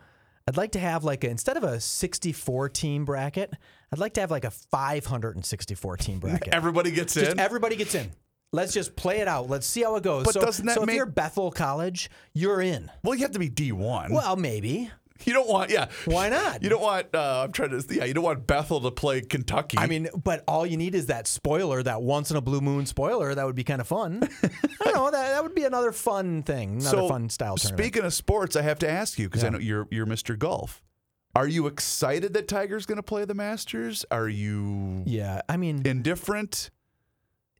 I'd 0.47 0.57
like 0.57 0.71
to 0.73 0.79
have 0.79 1.03
like 1.03 1.23
a, 1.23 1.29
instead 1.29 1.55
of 1.57 1.63
a 1.63 1.79
64 1.79 2.69
team 2.69 3.05
bracket, 3.05 3.53
I'd 3.93 3.99
like 3.99 4.13
to 4.15 4.21
have 4.21 4.31
like 4.31 4.43
a 4.45 4.51
564 4.51 5.97
team 5.97 6.19
bracket. 6.21 6.53
Everybody 6.53 6.91
gets 6.91 7.13
just 7.13 7.31
in. 7.33 7.39
everybody 7.39 7.75
gets 7.75 7.95
in. 7.95 8.11
Let's 8.53 8.73
just 8.73 8.95
play 8.95 9.19
it 9.19 9.27
out. 9.27 9.49
Let's 9.49 9.67
see 9.67 9.83
how 9.83 9.95
it 9.97 10.03
goes. 10.03 10.23
But 10.25 10.33
so, 10.33 10.41
doesn't 10.41 10.65
that 10.65 10.75
so 10.75 10.81
make- 10.81 10.93
if 10.93 10.95
you're 10.95 11.05
Bethel 11.05 11.51
College, 11.51 12.09
you're 12.33 12.61
in. 12.61 12.89
well, 13.03 13.13
you 13.15 13.21
have 13.21 13.31
to 13.31 13.39
be 13.39 13.49
D 13.49 13.71
one. 13.71 14.13
Well, 14.13 14.35
maybe. 14.37 14.89
you 15.25 15.33
don't 15.33 15.49
want 15.49 15.69
yeah. 15.71 15.87
Why 16.05 16.29
not? 16.29 16.61
You 16.67 16.69
don't 16.69 16.81
want. 16.81 17.13
Uh, 17.13 17.43
I'm 17.43 17.51
trying 17.51 17.71
to 17.71 17.83
yeah. 17.93 18.05
You 18.05 18.13
don't 18.13 18.23
want 18.23 18.47
Bethel 18.47 18.79
to 18.81 18.91
play 18.91 19.21
Kentucky. 19.21 19.77
I 19.77 19.87
mean, 19.87 20.07
but 20.15 20.43
all 20.47 20.65
you 20.65 20.77
need 20.77 20.95
is 20.95 21.07
that 21.07 21.27
spoiler, 21.27 21.83
that 21.83 22.01
once 22.01 22.31
in 22.31 22.37
a 22.37 22.41
blue 22.41 22.61
moon 22.61 22.85
spoiler. 22.85 23.35
That 23.35 23.45
would 23.45 23.55
be 23.55 23.63
kind 23.63 23.81
of 23.81 23.87
fun. 23.87 24.21
I 24.43 24.49
don't 24.85 24.93
know. 24.93 25.11
That, 25.11 25.29
that 25.31 25.43
would 25.43 25.55
be 25.55 25.63
another 25.65 25.91
fun 25.91 26.43
thing, 26.43 26.81
another 26.81 27.07
fun 27.07 27.29
style 27.29 27.57
tournament. 27.57 27.83
Speaking 27.83 28.05
of 28.05 28.13
sports, 28.13 28.55
I 28.55 28.61
have 28.61 28.79
to 28.79 28.89
ask 28.89 29.19
you 29.19 29.27
because 29.27 29.43
I 29.43 29.49
know 29.49 29.59
you're 29.59 29.87
you're 29.91 30.05
Mr. 30.05 30.37
Golf. 30.37 30.81
Are 31.35 31.47
you 31.47 31.67
excited 31.67 32.33
that 32.33 32.47
Tiger's 32.47 32.85
going 32.85 32.95
to 32.95 33.03
play 33.03 33.25
the 33.25 33.35
Masters? 33.35 34.05
Are 34.09 34.29
you 34.29 35.03
yeah, 35.05 35.41
I 35.49 35.57
mean, 35.57 35.81
indifferent? 35.85 36.69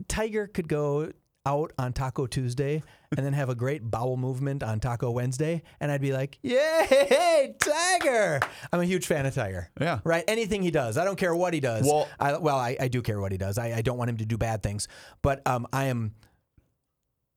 Tiger 0.08 0.48
could 0.48 0.68
go 0.68 1.12
out 1.46 1.72
on 1.78 1.94
Taco 1.94 2.28
Tuesday 2.28 2.84
and 3.16 3.26
then 3.26 3.32
have 3.32 3.48
a 3.50 3.56
great 3.56 3.82
bowel 3.90 4.18
movement 4.18 4.64
on 4.64 4.80
Taco 4.82 5.10
Wednesday, 5.12 5.64
and 5.80 5.92
I'd 5.92 6.02
be 6.02 6.12
like, 6.12 6.38
"Yay, 6.44 7.56
Tiger!" 7.60 8.40
I'm 8.74 8.82
a 8.82 8.86
huge 8.86 9.08
fan 9.08 9.26
of 9.26 9.34
Tiger. 9.34 9.70
Yeah. 9.80 10.00
right. 10.04 10.26
Anything 10.28 10.62
he 10.62 10.72
does, 10.72 10.98
I 10.98 11.06
don't 11.06 11.16
care 11.18 11.34
what 11.36 11.54
he 11.54 11.60
does. 11.62 11.86
Well- 11.86 12.08
I, 12.20 12.38
well, 12.38 12.58
I, 12.58 12.76
I 12.80 12.88
do 12.90 13.02
care 13.02 13.20
what 13.22 13.32
he 13.32 13.38
does. 13.38 13.58
I, 13.58 13.76
I 13.78 13.82
don't 13.82 13.98
want 13.98 14.10
him 14.10 14.18
to 14.18 14.26
do 14.26 14.38
bad 14.38 14.62
things, 14.62 14.88
but 15.22 15.46
um, 15.48 15.68
I 15.72 15.86
am. 15.86 16.14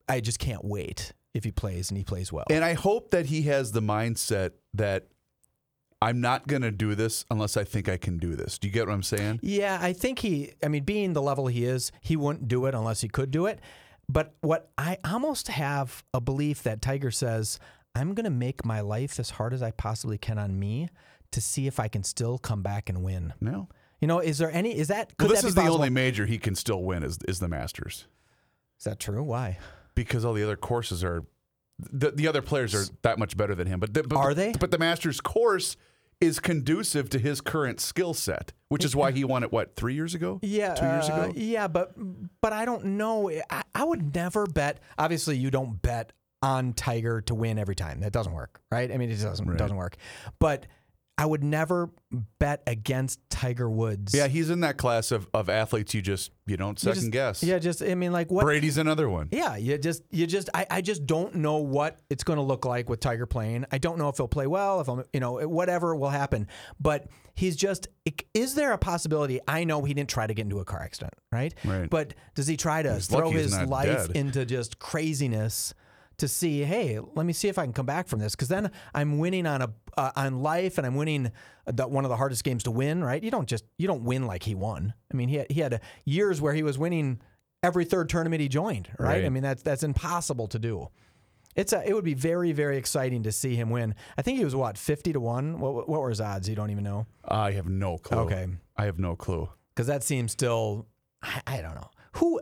I 0.09 0.20
just 0.20 0.40
can't 0.40 0.64
wait 0.64 1.12
if 1.35 1.44
he 1.44 1.53
plays 1.53 1.90
and 1.90 1.96
he 1.99 2.03
plays 2.03 2.33
well. 2.33 2.46
And 2.51 2.64
I 2.64 2.73
hope 2.75 3.12
that 3.12 3.27
he 3.27 3.42
has 3.42 3.70
the 3.70 3.81
mindset 3.81 4.51
that 4.75 5.07
I'm 6.02 6.20
not 6.20 6.46
going 6.46 6.62
to 6.62 6.70
do 6.70 6.94
this 6.94 7.24
unless 7.30 7.56
I 7.56 7.64
think 7.64 7.88
I 7.88 7.96
can 7.96 8.18
do 8.18 8.34
this. 8.34 8.58
Do 8.58 8.68
you 8.68 8.72
get 8.72 8.86
what 8.86 8.94
I'm 8.94 9.02
saying? 9.02 9.40
Yeah, 9.42 9.78
I 9.80 9.92
think 9.92 10.20
he, 10.20 10.52
I 10.62 10.68
mean, 10.68 10.84
being 10.84 11.12
the 11.12 11.22
level 11.22 11.46
he 11.46 11.64
is, 11.64 11.92
he 12.00 12.16
wouldn't 12.16 12.48
do 12.48 12.66
it 12.66 12.74
unless 12.74 13.02
he 13.02 13.08
could 13.08 13.30
do 13.30 13.46
it. 13.46 13.60
But 14.08 14.34
what 14.40 14.70
I 14.78 14.98
almost 15.04 15.48
have 15.48 16.02
a 16.14 16.20
belief 16.20 16.62
that 16.62 16.80
Tiger 16.80 17.10
says, 17.10 17.60
I'm 17.94 18.14
going 18.14 18.24
to 18.24 18.30
make 18.30 18.64
my 18.64 18.80
life 18.80 19.20
as 19.20 19.30
hard 19.30 19.52
as 19.52 19.62
I 19.62 19.72
possibly 19.72 20.16
can 20.16 20.38
on 20.38 20.58
me 20.58 20.88
to 21.32 21.40
see 21.40 21.66
if 21.66 21.78
I 21.78 21.88
can 21.88 22.02
still 22.02 22.38
come 22.38 22.62
back 22.62 22.88
and 22.88 23.04
win. 23.04 23.34
No. 23.40 23.68
You 24.00 24.08
know, 24.08 24.20
is 24.20 24.38
there 24.38 24.50
any, 24.50 24.76
is 24.76 24.88
that, 24.88 25.16
could 25.18 25.26
Well, 25.26 25.34
this 25.34 25.42
that 25.42 25.48
is 25.48 25.54
the 25.54 25.68
only 25.68 25.90
major 25.90 26.24
he 26.26 26.38
can 26.38 26.54
still 26.54 26.82
win 26.82 27.02
is 27.02 27.18
is 27.28 27.38
the 27.38 27.48
Masters 27.48 28.06
Is 28.78 28.84
that 28.84 28.98
true? 28.98 29.22
Why? 29.22 29.58
because 29.94 30.24
all 30.24 30.32
the 30.32 30.42
other 30.42 30.56
courses 30.56 31.04
are 31.04 31.24
the, 31.78 32.10
the 32.10 32.28
other 32.28 32.42
players 32.42 32.74
are 32.74 32.84
that 33.02 33.18
much 33.18 33.36
better 33.36 33.54
than 33.54 33.66
him. 33.66 33.80
But, 33.80 33.94
the, 33.94 34.02
but 34.02 34.16
Are 34.16 34.34
they? 34.34 34.52
But 34.52 34.70
the 34.70 34.78
Masters 34.78 35.20
course 35.20 35.76
is 36.20 36.38
conducive 36.38 37.09
to 37.11 37.18
his 37.18 37.40
current 37.40 37.80
skill 37.80 38.14
set, 38.14 38.52
which 38.68 38.85
is 38.85 38.94
why 38.94 39.11
he 39.11 39.24
won 39.24 39.42
it. 39.42 39.52
What 39.52 39.74
three 39.74 39.94
years 39.94 40.14
ago? 40.14 40.38
Yeah, 40.50 40.74
two 40.74 40.85
years 40.85 41.09
uh, 41.09 41.12
ago. 41.12 41.33
Yeah, 41.37 41.68
but 41.68 41.94
but 42.40 42.52
I 42.52 42.64
don't 42.64 42.85
know. 42.85 43.30
I, 43.50 43.62
I 43.74 43.85
would 43.85 44.14
never 44.14 44.46
bet. 44.46 44.80
Obviously, 44.98 45.37
you 45.37 45.50
don't 45.50 45.80
bet 45.80 46.12
on 46.42 46.72
Tiger 46.72 47.20
to 47.22 47.35
win 47.35 47.59
every 47.59 47.74
time. 47.74 48.00
That 48.00 48.12
doesn't 48.12 48.33
work, 48.33 48.61
right? 48.70 48.90
I 48.90 48.96
mean, 48.96 49.11
it 49.11 49.20
doesn't 49.20 49.48
it 49.48 49.56
doesn't 49.56 49.76
work. 49.76 49.96
But 50.38 50.66
I 51.20 51.26
would 51.26 51.44
never 51.44 51.90
bet 52.38 52.62
against 52.66 53.20
Tiger 53.28 53.68
Woods. 53.68 54.14
Yeah, 54.14 54.26
he's 54.26 54.48
in 54.48 54.61
that 54.61 54.78
class 54.78 55.12
of, 55.12 55.28
of 55.35 55.48
athletes 55.50 55.92
you 55.94 56.00
just 56.00 56.30
you 56.46 56.56
don't 56.56 56.83
You 56.83 56.88
second 56.92 57.00
just- 57.02 57.12
guess. 57.12 57.42
Yeah, 57.42 57.59
just 57.59 57.83
I 57.83 57.94
mean, 57.94 58.11
like 58.12 58.30
what? 58.30 58.44
Brady's 58.44 58.78
another 58.78 59.09
one. 59.09 59.28
Yeah, 59.30 59.56
you 59.56 59.76
just 59.76 60.02
you 60.11 60.26
just 60.26 60.48
I, 60.54 60.66
I 60.70 60.80
just 60.80 61.06
don't 61.06 61.35
know 61.37 61.59
what 61.59 61.98
it's 62.09 62.24
going 62.24 62.38
to 62.38 62.42
look 62.42 62.64
like 62.64 62.88
with 62.88 63.00
Tiger 63.00 63.26
playing. 63.26 63.66
I 63.70 63.76
don't 63.78 63.98
know 63.98 64.09
if 64.09 64.16
he'll 64.16 64.28
play 64.28 64.46
well, 64.46 64.80
if 64.80 64.88
I'm 64.88 65.04
you 65.12 65.20
know 65.20 65.35
whatever 65.46 65.94
will 65.94 66.09
happen. 66.09 66.48
But 66.80 67.06
he's 67.35 67.54
just 67.56 67.88
is 68.35 68.54
there 68.54 68.72
a 68.72 68.78
possibility? 68.78 69.40
I 69.46 69.64
know 69.64 69.83
he 69.83 69.92
didn't 69.94 70.09
try 70.11 70.26
to 70.26 70.33
get 70.35 70.42
into 70.42 70.59
a 70.61 70.64
car 70.64 70.80
accident, 70.83 71.12
right? 71.30 71.54
Right. 71.64 71.88
But 71.90 72.14
does 72.35 72.46
he 72.46 72.56
try 72.56 72.83
to 72.83 72.94
He's 72.94 73.06
throw 73.09 73.30
his 73.30 73.56
life 73.61 74.06
dead. 74.09 74.16
into 74.16 74.46
just 74.46 74.78
craziness? 74.78 75.74
To 76.20 76.28
see, 76.28 76.62
hey, 76.62 76.98
let 77.14 77.26
me 77.26 77.33
see 77.33 77.48
if 77.48 77.59
I 77.59 77.64
can 77.64 77.72
come 77.72 77.87
back 77.87 78.09
from 78.09 78.18
this, 78.18 78.35
because 78.35 78.48
then 78.48 78.70
I'm 78.94 79.18
winning 79.18 79.46
on 79.46 79.62
a 79.62 79.70
uh, 79.96 80.12
on 80.16 80.42
life, 80.42 80.78
and 80.78 80.87
I'm 80.87 80.94
winning 80.94 81.33
the, 81.66 81.88
one 81.88 82.04
of 82.04 82.09
the 82.09 82.16
hardest 82.16 82.44
games 82.44 82.62
to 82.64 82.70
win. 82.70 83.02
Right? 83.02 83.22
You 83.22 83.30
don't 83.30 83.48
just 83.48 83.64
you 83.78 83.87
don't 83.87 84.04
win 84.04 84.26
like 84.26 84.42
he 84.42 84.54
won. 84.54 84.94
I 85.12 85.16
mean, 85.16 85.28
he 85.28 85.37
had, 85.37 85.50
he 85.50 85.61
had 85.61 85.80
years 86.04 86.40
where 86.40 86.54
he 86.54 86.62
was 86.62 86.78
winning 86.78 87.20
every 87.62 87.85
third 87.85 88.09
tournament 88.09 88.40
he 88.40 88.48
joined. 88.48 88.88
Right? 88.98 89.09
Right. 89.09 89.24
I 89.24 89.28
mean, 89.28 89.42
that's 89.42 89.62
that's 89.62 89.83
impossible 89.83 90.46
to 90.48 90.59
do. 90.59 90.88
It's 91.56 91.72
a, 91.72 91.83
it 91.88 91.94
would 91.94 92.04
be 92.04 92.14
very 92.14 92.52
very 92.52 92.76
exciting 92.76 93.24
to 93.24 93.33
see 93.33 93.56
him 93.56 93.70
win. 93.70 93.94
I 94.16 94.22
think 94.22 94.38
he 94.38 94.44
was 94.44 94.54
what 94.54 94.78
fifty 94.78 95.12
to 95.12 95.20
one. 95.20 95.59
What 95.59 95.88
what 95.88 96.00
were 96.00 96.11
his 96.11 96.20
odds? 96.20 96.48
You 96.48 96.54
don't 96.54 96.70
even 96.70 96.85
know 96.85 97.06
I 97.24 97.52
have 97.52 97.68
no 97.68 97.98
clue. 97.98 98.18
Okay. 98.18 98.46
I 98.76 98.85
have 98.85 98.98
no 98.98 99.16
clue. 99.16 99.48
because 99.74 99.87
that 99.87 100.02
seems 100.02 100.33
still. 100.33 100.87
I, 101.22 101.40
I 101.46 101.62
don't 101.62 101.74
know 101.74 101.90
who 102.16 102.40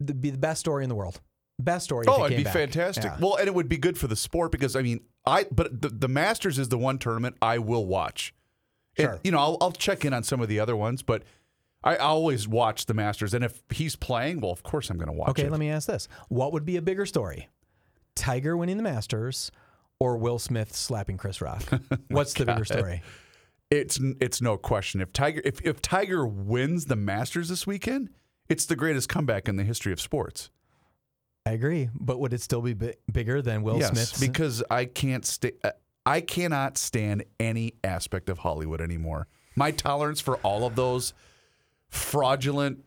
the 0.00 0.14
be 0.14 0.30
the 0.30 0.38
best 0.38 0.60
story 0.60 0.84
in 0.84 0.88
the 0.88 0.94
world. 0.94 1.20
Best 1.58 1.84
story. 1.84 2.04
Oh, 2.08 2.24
it'd 2.24 2.36
be 2.36 2.44
back. 2.44 2.52
fantastic. 2.52 3.04
Yeah. 3.04 3.18
Well, 3.20 3.36
and 3.36 3.46
it 3.46 3.54
would 3.54 3.68
be 3.68 3.76
good 3.76 3.96
for 3.98 4.06
the 4.08 4.16
sport 4.16 4.50
because 4.52 4.74
I 4.74 4.82
mean, 4.82 5.00
I 5.24 5.46
but 5.50 5.80
the, 5.82 5.88
the 5.90 6.08
Masters 6.08 6.58
is 6.58 6.68
the 6.70 6.78
one 6.78 6.98
tournament 6.98 7.36
I 7.42 7.58
will 7.58 7.86
watch. 7.86 8.34
And, 8.98 9.06
Sure. 9.06 9.20
you 9.24 9.30
know, 9.30 9.38
I'll, 9.38 9.58
I'll 9.60 9.72
check 9.72 10.04
in 10.04 10.12
on 10.12 10.22
some 10.22 10.40
of 10.40 10.48
the 10.48 10.60
other 10.60 10.76
ones, 10.76 11.02
but 11.02 11.22
I 11.84 11.96
always 11.96 12.46
watch 12.46 12.86
the 12.86 12.94
Masters. 12.94 13.32
And 13.32 13.42
if 13.44 13.62
he's 13.70 13.96
playing, 13.96 14.40
well, 14.40 14.50
of 14.50 14.62
course 14.62 14.90
I'm 14.90 14.98
going 14.98 15.06
to 15.08 15.14
watch 15.14 15.30
Okay, 15.30 15.44
it. 15.44 15.50
let 15.50 15.60
me 15.60 15.70
ask 15.70 15.86
this: 15.86 16.08
What 16.28 16.52
would 16.52 16.64
be 16.64 16.76
a 16.76 16.82
bigger 16.82 17.06
story, 17.06 17.48
Tiger 18.14 18.56
winning 18.56 18.76
the 18.76 18.82
Masters, 18.82 19.50
or 20.00 20.16
Will 20.16 20.38
Smith 20.38 20.74
slapping 20.74 21.16
Chris 21.16 21.40
Rock? 21.40 21.62
What's 22.08 22.34
the 22.34 22.44
bigger 22.46 22.64
story? 22.64 23.02
It's 23.70 23.98
it's 24.20 24.42
no 24.42 24.56
question. 24.58 25.00
If 25.00 25.12
Tiger 25.12 25.40
if 25.44 25.60
if 25.62 25.80
Tiger 25.80 26.26
wins 26.26 26.86
the 26.86 26.96
Masters 26.96 27.48
this 27.48 27.66
weekend, 27.66 28.10
it's 28.48 28.66
the 28.66 28.76
greatest 28.76 29.08
comeback 29.08 29.48
in 29.48 29.56
the 29.56 29.64
history 29.64 29.92
of 29.92 30.00
sports. 30.00 30.50
I 31.44 31.52
agree, 31.52 31.88
but 31.94 32.20
would 32.20 32.32
it 32.32 32.40
still 32.40 32.62
be 32.62 32.74
bi- 32.74 32.94
bigger 33.10 33.42
than 33.42 33.62
Will 33.62 33.78
yes, 33.78 33.90
Smith's? 33.90 34.20
because 34.20 34.62
I 34.70 34.84
can't 34.84 35.26
stay. 35.26 35.52
I 36.06 36.20
cannot 36.20 36.78
stand 36.78 37.24
any 37.40 37.74
aspect 37.82 38.28
of 38.28 38.38
Hollywood 38.38 38.80
anymore. 38.80 39.28
My 39.56 39.70
tolerance 39.70 40.20
for 40.20 40.36
all 40.38 40.66
of 40.66 40.76
those 40.76 41.12
fraudulent 41.88 42.84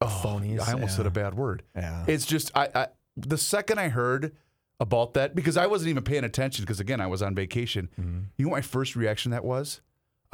oh, 0.00 0.06
Phonies, 0.06 0.60
I 0.60 0.72
almost 0.72 0.92
yeah. 0.92 0.96
said 0.98 1.06
a 1.06 1.10
bad 1.10 1.34
word. 1.34 1.62
Yeah. 1.74 2.04
It's 2.06 2.26
just 2.26 2.50
I, 2.54 2.68
I 2.74 2.86
the 3.16 3.38
second 3.38 3.78
I 3.78 3.88
heard 3.88 4.36
about 4.80 5.14
that 5.14 5.34
because 5.34 5.56
I 5.56 5.66
wasn't 5.66 5.90
even 5.90 6.02
paying 6.02 6.24
attention 6.24 6.64
because 6.64 6.80
again 6.80 7.00
I 7.00 7.06
was 7.06 7.22
on 7.22 7.34
vacation. 7.34 7.88
Mm-hmm. 7.98 8.20
You 8.36 8.44
know 8.44 8.50
what 8.50 8.58
my 8.58 8.62
first 8.62 8.96
reaction 8.96 9.30
that 9.32 9.44
was? 9.44 9.80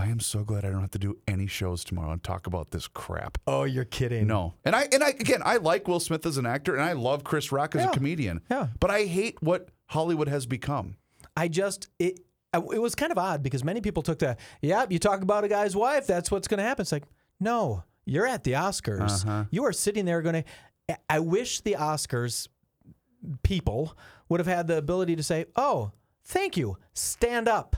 I 0.00 0.06
am 0.06 0.20
so 0.20 0.44
glad 0.44 0.64
I 0.64 0.70
don't 0.70 0.80
have 0.80 0.92
to 0.92 0.98
do 0.98 1.18
any 1.26 1.46
shows 1.48 1.82
tomorrow 1.82 2.12
and 2.12 2.22
talk 2.22 2.46
about 2.46 2.70
this 2.70 2.86
crap. 2.86 3.38
oh, 3.46 3.64
you're 3.64 3.84
kidding. 3.84 4.26
No. 4.28 4.54
And 4.64 4.76
I 4.76 4.88
and 4.92 5.02
I 5.02 5.08
again 5.08 5.42
I 5.44 5.56
like 5.56 5.88
Will 5.88 6.00
Smith 6.00 6.24
as 6.24 6.36
an 6.38 6.46
actor 6.46 6.74
and 6.74 6.82
I 6.84 6.92
love 6.92 7.24
Chris 7.24 7.50
Rock 7.50 7.74
as 7.74 7.82
Yeah. 7.82 7.90
a 7.90 7.92
comedian. 7.94 8.40
Yeah. 8.50 8.68
But 8.78 8.90
I 8.90 9.04
hate 9.04 9.42
what 9.42 9.70
Hollywood 9.86 10.28
has 10.28 10.46
become. 10.46 10.96
I 11.36 11.48
just 11.48 11.88
it. 11.98 12.20
It 12.54 12.80
was 12.80 12.94
kind 12.94 13.12
of 13.12 13.18
odd 13.18 13.42
because 13.42 13.62
many 13.62 13.80
people 13.80 14.02
took 14.02 14.20
the 14.20 14.36
yeah. 14.62 14.86
You 14.88 14.98
talk 14.98 15.20
about 15.22 15.44
a 15.44 15.48
guy's 15.48 15.74
wife, 15.76 16.06
that's 16.06 16.30
what's 16.30 16.48
going 16.48 16.58
to 16.58 16.64
happen. 16.64 16.82
It's 16.82 16.92
like 16.92 17.04
no, 17.40 17.84
you're 18.06 18.26
at 18.26 18.42
the 18.44 18.52
Oscars. 18.52 19.24
Uh-huh. 19.26 19.44
You 19.50 19.64
are 19.64 19.72
sitting 19.72 20.04
there 20.04 20.22
going 20.22 20.44
to. 20.88 20.98
I 21.10 21.18
wish 21.20 21.60
the 21.60 21.76
Oscars 21.78 22.48
people 23.42 23.94
would 24.28 24.40
have 24.40 24.46
had 24.46 24.66
the 24.66 24.78
ability 24.78 25.16
to 25.16 25.22
say, 25.22 25.44
"Oh, 25.56 25.90
thank 26.24 26.56
you, 26.56 26.78
stand 26.94 27.48
up, 27.48 27.76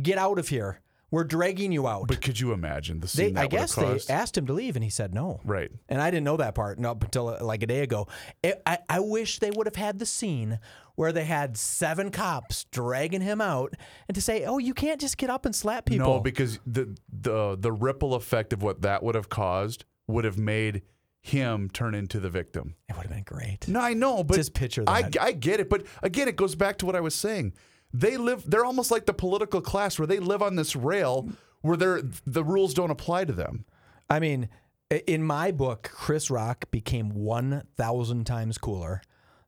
get 0.00 0.18
out 0.18 0.38
of 0.38 0.48
here. 0.48 0.80
We're 1.10 1.24
dragging 1.24 1.72
you 1.72 1.86
out." 1.86 2.08
But 2.08 2.20
could 2.20 2.40
you 2.40 2.52
imagine 2.52 3.00
the 3.00 3.06
they, 3.06 3.26
scene 3.26 3.34
that 3.34 3.44
I 3.44 3.46
guess 3.46 3.74
they 3.74 4.00
asked 4.08 4.36
him 4.36 4.46
to 4.46 4.52
leave, 4.52 4.76
and 4.76 4.84
he 4.84 4.90
said 4.90 5.14
no. 5.14 5.40
Right. 5.44 5.70
And 5.88 6.00
I 6.00 6.10
didn't 6.10 6.24
know 6.24 6.36
that 6.36 6.54
part 6.54 6.82
up 6.84 7.02
until 7.02 7.28
uh, 7.28 7.44
like 7.44 7.62
a 7.62 7.66
day 7.66 7.80
ago. 7.80 8.08
It, 8.42 8.60
I, 8.66 8.78
I 8.88 9.00
wish 9.00 9.38
they 9.38 9.50
would 9.50 9.66
have 9.66 9.76
had 9.76 9.98
the 9.98 10.06
scene 10.06 10.58
where 10.96 11.12
they 11.12 11.24
had 11.24 11.56
seven 11.56 12.10
cops 12.10 12.64
dragging 12.64 13.20
him 13.20 13.40
out 13.40 13.74
and 14.08 14.14
to 14.14 14.20
say, 14.20 14.44
oh, 14.44 14.58
you 14.58 14.74
can't 14.74 15.00
just 15.00 15.18
get 15.18 15.30
up 15.30 15.46
and 15.46 15.54
slap 15.54 15.84
people. 15.84 16.06
No, 16.06 16.20
because 16.20 16.58
the 16.66 16.96
the 17.12 17.56
the 17.58 17.72
ripple 17.72 18.14
effect 18.14 18.52
of 18.52 18.62
what 18.62 18.82
that 18.82 19.02
would 19.02 19.14
have 19.14 19.28
caused 19.28 19.84
would 20.08 20.24
have 20.24 20.38
made 20.38 20.82
him 21.20 21.68
turn 21.68 21.94
into 21.94 22.20
the 22.20 22.30
victim. 22.30 22.76
it 22.88 22.96
would 22.96 23.02
have 23.02 23.12
been 23.12 23.24
great. 23.24 23.66
No, 23.66 23.80
I 23.80 23.94
know, 23.94 24.22
but 24.22 24.36
Just 24.36 24.54
picture 24.54 24.84
I, 24.86 25.02
that. 25.02 25.20
I 25.20 25.32
get 25.32 25.58
it, 25.58 25.68
but 25.68 25.84
again, 26.02 26.28
it 26.28 26.36
goes 26.36 26.54
back 26.54 26.78
to 26.78 26.86
what 26.86 26.94
I 26.94 27.00
was 27.00 27.16
saying. 27.16 27.52
They 27.92 28.16
live. 28.16 28.48
They're 28.50 28.64
almost 28.64 28.90
like 28.90 29.06
the 29.06 29.14
political 29.14 29.60
class, 29.60 29.98
where 29.98 30.06
they 30.06 30.18
live 30.18 30.42
on 30.42 30.56
this 30.56 30.74
rail 30.76 31.28
where 31.62 31.76
they're, 31.76 32.02
the 32.26 32.44
rules 32.44 32.74
don't 32.74 32.90
apply 32.90 33.24
to 33.24 33.32
them. 33.32 33.64
I 34.08 34.20
mean, 34.20 34.48
in 34.90 35.24
my 35.24 35.50
book, 35.50 35.90
Chris 35.92 36.30
Rock 36.30 36.70
became 36.70 37.10
1,000 37.10 38.24
times 38.24 38.58
cooler. 38.58 39.02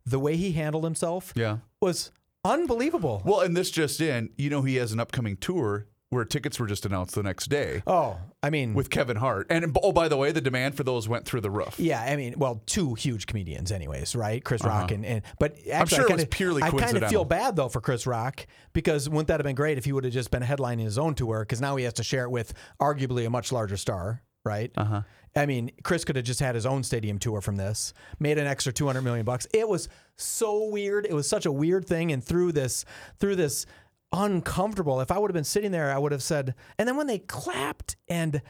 The 0.04 0.18
way 0.18 0.36
he 0.36 0.52
handled 0.52 0.84
himself 0.84 1.32
Yeah. 1.36 1.58
was 1.80 2.10
unbelievable. 2.44 3.22
Well, 3.24 3.40
and 3.40 3.56
this 3.56 3.70
just 3.70 4.00
in, 4.00 4.30
you 4.36 4.50
know, 4.50 4.62
he 4.62 4.76
has 4.76 4.90
an 4.92 4.98
upcoming 4.98 5.36
tour 5.36 5.86
where 6.10 6.24
tickets 6.24 6.58
were 6.58 6.66
just 6.66 6.86
announced 6.86 7.14
the 7.14 7.22
next 7.22 7.48
day 7.48 7.82
oh, 7.86 8.16
I 8.42 8.50
mean, 8.50 8.72
with 8.74 8.88
Kevin 8.88 9.16
Hart, 9.16 9.46
and 9.50 9.76
oh, 9.82 9.92
by 9.92 10.08
the 10.08 10.16
way, 10.16 10.32
the 10.32 10.40
demand 10.40 10.74
for 10.74 10.82
those 10.84 11.08
went 11.08 11.24
through 11.26 11.42
the 11.42 11.50
roof. 11.50 11.74
Yeah, 11.78 12.00
I 12.00 12.16
mean, 12.16 12.34
well, 12.38 12.62
two 12.66 12.94
huge 12.94 13.26
comedians, 13.26 13.70
anyways, 13.70 14.16
right? 14.16 14.42
Chris 14.42 14.64
Rock 14.64 14.90
and, 14.90 15.04
and 15.04 15.22
but 15.38 15.58
actually, 15.70 15.72
Uh-huh. 15.74 15.84
sure 15.86 16.00
I 16.00 16.04
it 16.04 16.08
kinda, 16.08 16.14
was 16.22 16.24
purely 16.30 16.62
I 16.62 16.70
kind 16.70 16.96
of 16.96 17.10
feel 17.10 17.24
bad 17.24 17.56
though 17.56 17.68
for 17.68 17.80
Chris 17.80 18.06
Rock 18.06 18.46
because 18.72 19.08
wouldn't 19.08 19.28
that 19.28 19.40
have 19.40 19.44
been 19.44 19.54
great 19.56 19.76
if 19.76 19.84
he 19.84 19.92
would 19.92 20.04
have 20.04 20.12
just 20.12 20.30
been 20.30 20.42
headlining 20.42 20.84
his 20.84 20.98
own 20.98 21.14
tour? 21.14 21.40
Because 21.40 21.60
now 21.60 21.76
he 21.76 21.84
has 21.84 21.92
to 21.94 22.02
share 22.02 22.24
it 22.24 22.30
with 22.30 22.54
arguably 22.80 23.26
a 23.26 23.30
much 23.30 23.52
larger 23.52 23.76
star, 23.76 24.22
right? 24.44 24.70
Uh 24.76 24.84
huh. 24.84 25.02
I 25.36 25.44
mean, 25.46 25.70
Chris 25.84 26.04
could 26.04 26.16
have 26.16 26.24
just 26.24 26.40
had 26.40 26.54
his 26.54 26.64
own 26.64 26.82
stadium 26.82 27.18
tour 27.18 27.40
from 27.40 27.56
this, 27.56 27.92
made 28.18 28.38
an 28.38 28.46
extra 28.46 28.72
two 28.72 28.86
hundred 28.86 29.02
million 29.02 29.26
bucks. 29.26 29.46
It 29.52 29.68
was 29.68 29.88
so 30.16 30.64
weird. 30.70 31.06
It 31.06 31.12
was 31.12 31.28
such 31.28 31.44
a 31.44 31.52
weird 31.52 31.86
thing, 31.86 32.12
and 32.12 32.24
through 32.24 32.52
this, 32.52 32.84
through 33.20 33.36
this 33.36 33.66
uncomfortable. 34.12 35.00
If 35.00 35.10
I 35.10 35.18
would 35.18 35.30
have 35.30 35.34
been 35.34 35.44
sitting 35.44 35.70
there, 35.70 35.92
I 35.92 35.98
would 35.98 36.12
have 36.12 36.22
said. 36.22 36.54
And 36.78 36.88
then 36.88 36.96
when 36.96 37.06
they 37.06 37.18
clapped 37.18 37.96
and 38.08 38.42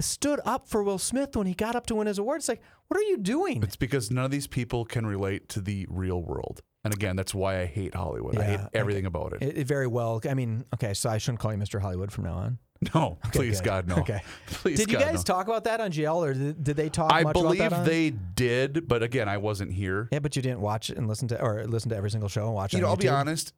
stood 0.00 0.40
up 0.44 0.68
for 0.68 0.82
Will 0.82 0.98
Smith 0.98 1.36
when 1.36 1.46
he 1.46 1.54
got 1.54 1.76
up 1.76 1.86
to 1.86 1.94
win 1.94 2.06
his 2.06 2.18
award, 2.18 2.38
it's 2.38 2.48
like, 2.48 2.62
what 2.88 2.98
are 2.98 3.04
you 3.04 3.16
doing? 3.18 3.62
It's 3.62 3.76
because 3.76 4.10
none 4.10 4.24
of 4.24 4.30
these 4.30 4.46
people 4.46 4.84
can 4.84 5.06
relate 5.06 5.48
to 5.50 5.60
the 5.60 5.86
real 5.88 6.22
world. 6.22 6.62
And 6.84 6.92
again, 6.92 7.16
that's 7.16 7.34
why 7.34 7.60
I 7.60 7.66
hate 7.66 7.94
Hollywood. 7.94 8.36
I 8.36 8.42
hate 8.44 8.52
Yeah, 8.60 8.68
everything 8.74 9.06
about 9.06 9.32
it. 9.32 9.42
It, 9.42 9.58
it 9.58 9.66
very 9.66 9.86
well. 9.86 10.20
I 10.28 10.34
mean, 10.34 10.64
okay, 10.74 10.92
so 10.92 11.08
I 11.08 11.16
shouldn't 11.18 11.40
call 11.40 11.52
you 11.52 11.58
Mr. 11.58 11.80
Hollywood 11.80 12.12
from 12.12 12.24
now 12.24 12.34
on. 12.34 12.58
No, 12.94 13.18
please, 13.32 13.60
good. 13.60 13.64
God, 13.66 13.88
no. 13.88 13.96
Okay. 13.96 14.20
Please, 14.46 14.78
did 14.78 14.90
you 14.90 14.98
God, 14.98 15.06
guys 15.06 15.14
no. 15.26 15.34
talk 15.34 15.46
about 15.46 15.64
that 15.64 15.80
on 15.80 15.90
GL, 15.90 16.14
or 16.16 16.34
did, 16.34 16.62
did 16.62 16.76
they 16.76 16.90
talk? 16.90 17.10
I 17.10 17.22
much 17.22 17.32
believe 17.32 17.60
about 17.60 17.70
that 17.70 17.76
on- 17.78 17.86
they 17.86 18.10
did, 18.10 18.86
but 18.86 19.02
again, 19.02 19.26
I 19.28 19.38
wasn't 19.38 19.72
here. 19.72 20.08
Yeah, 20.12 20.18
but 20.18 20.36
you 20.36 20.42
didn't 20.42 20.60
watch 20.60 20.90
it 20.90 20.98
and 20.98 21.08
listen 21.08 21.28
to, 21.28 21.40
or 21.40 21.66
listen 21.66 21.88
to 21.90 21.96
every 21.96 22.10
single 22.10 22.28
show 22.28 22.44
and 22.44 22.52
watch. 22.54 22.74
it 22.74 22.78
You 22.78 22.82
know, 22.82 22.88
on 22.88 22.90
I'll 22.90 22.96
be 22.98 23.08
honest. 23.08 23.54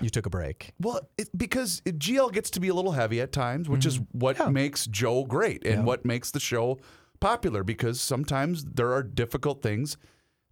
You 0.00 0.10
took 0.10 0.26
a 0.26 0.30
break. 0.30 0.72
Well, 0.80 1.08
it, 1.16 1.28
because 1.36 1.80
it, 1.84 1.98
GL 1.98 2.32
gets 2.32 2.50
to 2.50 2.60
be 2.60 2.68
a 2.68 2.74
little 2.74 2.92
heavy 2.92 3.20
at 3.20 3.30
times, 3.32 3.68
which 3.68 3.86
is 3.86 4.00
what 4.12 4.36
Mm-hmm. 4.36 4.44
Yeah. 4.48 4.50
makes 4.50 4.86
Joe 4.86 5.24
great 5.24 5.64
and 5.64 5.74
Yeah. 5.80 5.84
what 5.84 6.04
makes 6.04 6.30
the 6.32 6.40
show 6.40 6.78
popular. 7.20 7.62
Because 7.62 8.00
sometimes 8.00 8.64
there 8.64 8.92
are 8.92 9.02
difficult 9.02 9.62
things 9.62 9.96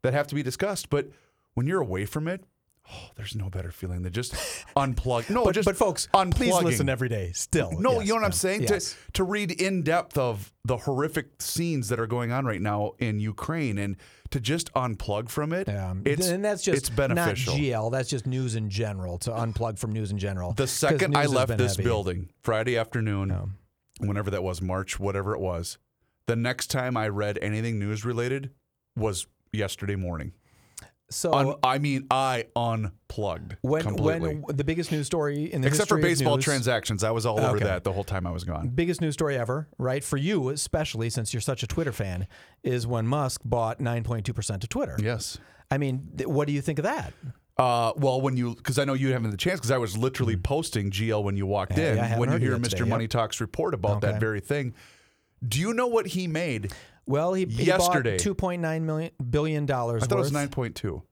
that 0.03 0.12
have 0.14 0.27
to 0.29 0.35
be 0.35 0.42
discussed, 0.42 0.90
but 0.90 1.09
when 1.55 1.66
you're 1.66 1.81
away 1.81 2.05
from 2.07 2.29
it, 2.29 2.44
oh, 2.92 3.11
there's 3.16 3.35
no 3.37 3.48
better 3.50 3.70
feeling 3.70 4.03
than 4.03 4.12
just 4.12 4.33
unplug. 4.76 5.29
No, 5.31 5.44
But, 5.44 5.55
just 5.55 5.66
but 5.66 5.76
folks, 5.76 6.09
unplugging. 6.14 6.35
please 6.35 6.62
listen 6.62 6.88
every 6.88 7.09
day. 7.09 7.33
Still, 7.33 7.72
No, 7.79 7.92
Yes, 7.98 8.03
you 8.07 8.09
know 8.09 8.14
what 8.16 8.24
I'm 8.24 8.33
saying? 8.33 8.62
Yes. 8.62 8.92
To 8.92 9.12
to 9.14 9.24
read 9.24 9.53
in 9.53 9.83
depth 9.83 10.16
of 10.18 10.53
the 10.64 10.76
horrific 10.76 11.40
scenes 11.40 11.88
that 11.88 11.98
are 12.00 12.07
going 12.07 12.33
on 12.33 12.44
right 12.44 12.61
now 12.61 12.92
in 12.98 13.20
Ukraine 13.20 13.79
and 13.79 13.96
to 14.31 14.40
just 14.40 14.72
unplug 14.74 15.29
from 15.29 15.53
it, 15.53 15.66
Yeah, 15.68 15.94
it's 16.05 16.29
and 16.29 16.44
that's 16.44 16.62
just 16.62 16.79
it's 16.79 16.88
beneficial. 16.90 17.55
Not 17.55 17.61
GL. 17.62 17.90
That's 17.92 18.09
just 18.09 18.26
news 18.26 18.55
in 18.55 18.70
general. 18.70 19.18
To 19.18 19.31
unplug 19.31 19.79
from 19.79 19.92
news 19.92 20.11
in 20.12 20.18
general. 20.18 20.53
The 20.53 20.66
second 20.66 21.16
I 21.16 21.26
left 21.26 21.57
this 21.59 21.76
heavy. 21.76 21.88
building, 21.88 22.31
Friday 22.42 22.76
afternoon, 22.79 23.31
Yeah. 23.31 24.07
whenever 24.07 24.31
that 24.31 24.42
was, 24.42 24.62
March, 24.62 25.00
whatever 25.00 25.35
it 25.35 25.40
was, 25.40 25.79
the 26.26 26.37
next 26.37 26.68
time 26.68 26.96
I 26.96 27.09
read 27.09 27.38
anything 27.42 27.79
news 27.81 28.05
related 28.05 28.50
was 28.96 29.26
yesterday 29.53 29.96
morning. 29.96 30.33
So 31.12 31.33
Un- 31.33 31.55
I 31.64 31.79
mean, 31.79 32.07
I 32.11 32.46
unplugged 32.55 33.57
when 33.62 33.83
completely. 33.83 34.37
when 34.37 34.57
the 34.57 34.62
biggest 34.64 34.92
news 34.92 35.07
story 35.07 35.53
in 35.53 35.61
the 35.61 35.66
Except 35.68 35.88
for 35.88 35.99
baseball 35.99 36.37
news- 36.37 36.44
transactions, 36.44 37.03
I 37.03 37.11
was 37.11 37.27
all 37.27 37.38
over 37.40 37.57
Okay. 37.57 37.64
that 37.64 37.85
the 37.85 37.92
whole 37.92 38.05
time 38.05 38.27
I 38.27 38.31
was 38.31 38.44
gone. 38.44 38.68
biggest 38.68 39.01
news 39.01 39.14
story 39.14 39.37
ever, 39.37 39.68
right? 39.79 40.05
For 40.05 40.16
you, 40.16 40.49
especially 40.51 41.11
since 41.11 41.35
you're 41.35 41.40
such 41.40 41.62
a 41.62 41.66
Twitter 41.66 41.92
fan, 41.92 42.27
is 42.62 42.87
when 42.87 43.07
Musk 43.07 43.40
bought 43.44 43.81
9.2% 43.81 44.62
of 44.62 44.68
Twitter. 44.68 44.96
Yes. 45.03 45.38
I 45.70 45.79
mean, 45.79 46.09
th- 46.16 46.29
what 46.29 46.46
do 46.46 46.53
you 46.53 46.61
think 46.61 46.79
of 46.79 46.85
that? 46.85 47.12
Uh, 47.57 47.92
well, 47.96 48.20
when 48.20 48.37
you, 48.37 48.55
because 48.55 48.79
I 48.79 48.85
know 48.85 48.94
you 48.94 49.12
haven't 49.12 49.31
the 49.33 49.37
chance, 49.37 49.61
because 49.61 49.70
I 49.70 49.79
was 49.79 49.96
literally 49.99 50.37
posting 50.37 50.90
GL 50.90 51.23
when 51.23 51.37
you 51.37 51.44
walked 51.46 51.77
Yeah, 51.77 51.90
in. 51.90 51.96
yeah, 51.96 52.03
I 52.03 52.07
haven't 52.07 52.20
when 52.31 52.40
you 52.40 52.49
hear 52.49 52.57
Mr. 52.59 52.70
today, 52.70 52.85
Money 52.88 53.05
yep. 53.05 53.11
Talks 53.11 53.40
report 53.40 53.75
about 53.75 53.99
Okay. 53.99 54.12
that 54.12 54.20
very 54.20 54.40
thing, 54.40 54.75
do 55.46 55.59
you 55.61 55.75
know 55.75 55.87
what 55.87 56.07
he 56.09 56.27
made? 56.27 56.73
Well, 57.06 57.34
he, 57.34 57.44
he 57.46 57.64
Yesterday. 57.64 58.16
bought 58.18 58.36
2.9 58.36 58.82
million 58.82 59.10
billion 59.30 59.66
dollars 59.66 60.02
I 60.02 60.06
thought 60.06 60.18
worth. 60.18 60.32
it 60.32 60.34
was 60.34 60.48
9.2. 60.72 61.02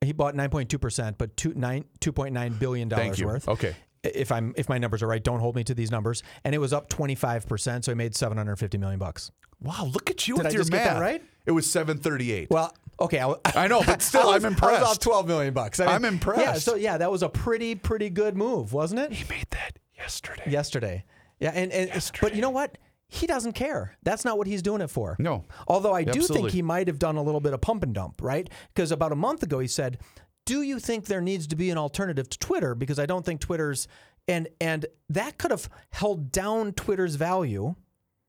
He 0.00 0.12
bought 0.12 0.34
9.2%, 0.34 1.16
but 1.18 1.36
two, 1.36 1.54
nine, 1.54 1.84
2.9 2.00 2.58
billion 2.58 2.88
dollars 2.88 3.22
worth. 3.22 3.48
Okay. 3.48 3.74
If 4.02 4.30
I'm 4.32 4.52
if 4.58 4.68
my 4.68 4.76
numbers 4.76 5.02
are 5.02 5.06
right, 5.06 5.22
don't 5.22 5.40
hold 5.40 5.56
me 5.56 5.64
to 5.64 5.74
these 5.74 5.90
numbers. 5.90 6.22
And 6.44 6.54
it 6.54 6.58
was 6.58 6.74
up 6.74 6.90
25%, 6.90 7.84
so 7.84 7.90
he 7.90 7.94
made 7.96 8.14
750 8.14 8.76
million 8.76 8.98
bucks. 8.98 9.30
Wow, 9.60 9.84
look 9.94 10.10
at 10.10 10.28
you 10.28 10.34
Did 10.36 10.44
with 10.44 10.46
I 10.48 10.50
your 10.54 10.60
just 10.60 10.72
math. 10.72 10.84
get 10.84 10.94
that 10.94 11.00
right? 11.00 11.22
It 11.46 11.52
was 11.52 11.70
738. 11.70 12.50
Well, 12.50 12.74
okay, 13.00 13.20
I, 13.22 13.34
I 13.64 13.66
know, 13.66 13.82
but 13.82 14.02
still, 14.02 14.26
was, 14.26 14.44
I'm 14.44 14.52
I 14.52 14.56
was 14.56 14.62
off 14.62 14.72
impressed. 14.72 15.02
12 15.02 15.26
million 15.26 15.54
bucks. 15.54 15.80
I 15.80 15.86
I'm 15.94 16.02
Yeah, 16.02 16.08
impressed. 16.08 16.40
Yeah, 16.42 16.52
so 16.54 16.74
yeah, 16.74 16.98
that 16.98 17.10
was 17.10 17.22
a 17.22 17.30
pretty 17.30 17.74
pretty 17.76 18.10
good 18.10 18.36
move, 18.36 18.74
wasn't 18.74 19.00
it? 19.00 19.12
he 19.12 19.24
made 19.32 19.46
that 19.50 19.78
yesterday. 19.96 20.42
yesterday. 20.50 21.04
Yeah, 21.40 21.52
and, 21.54 21.72
and 21.72 22.12
but 22.20 22.34
you 22.34 22.42
know 22.42 22.50
what? 22.50 22.76
He 23.14 23.28
doesn't 23.28 23.52
care. 23.52 23.96
That's 24.02 24.24
not 24.24 24.38
what 24.38 24.48
he's 24.48 24.60
doing 24.60 24.80
it 24.80 24.88
for. 24.90 25.14
No. 25.20 25.44
Although 25.68 25.92
I 25.94 26.02
do 26.02 26.18
Absolutely. 26.18 26.42
think 26.42 26.52
he 26.52 26.62
might 26.62 26.88
have 26.88 26.98
done 26.98 27.14
a 27.16 27.22
little 27.22 27.40
bit 27.40 27.52
of 27.52 27.60
pump 27.60 27.84
and 27.84 27.94
dump, 27.94 28.20
right? 28.20 28.50
Because 28.74 28.90
about 28.90 29.12
a 29.12 29.16
month 29.16 29.42
ago 29.44 29.60
he 29.60 29.68
said, 29.68 29.98
"Do 30.46 30.62
you 30.62 30.80
think 30.80 31.06
there 31.06 31.20
needs 31.20 31.46
to 31.46 31.56
be 31.56 31.70
an 31.70 31.78
alternative 31.78 32.28
to 32.28 32.38
Twitter? 32.40 32.74
Because 32.74 32.98
I 32.98 33.06
don't 33.06 33.24
think 33.24 33.40
Twitter's 33.40 33.86
and 34.26 34.48
and 34.60 34.86
that 35.08 35.38
could 35.38 35.52
have 35.52 35.68
held 35.90 36.32
down 36.32 36.72
Twitter's 36.72 37.14
value." 37.14 37.76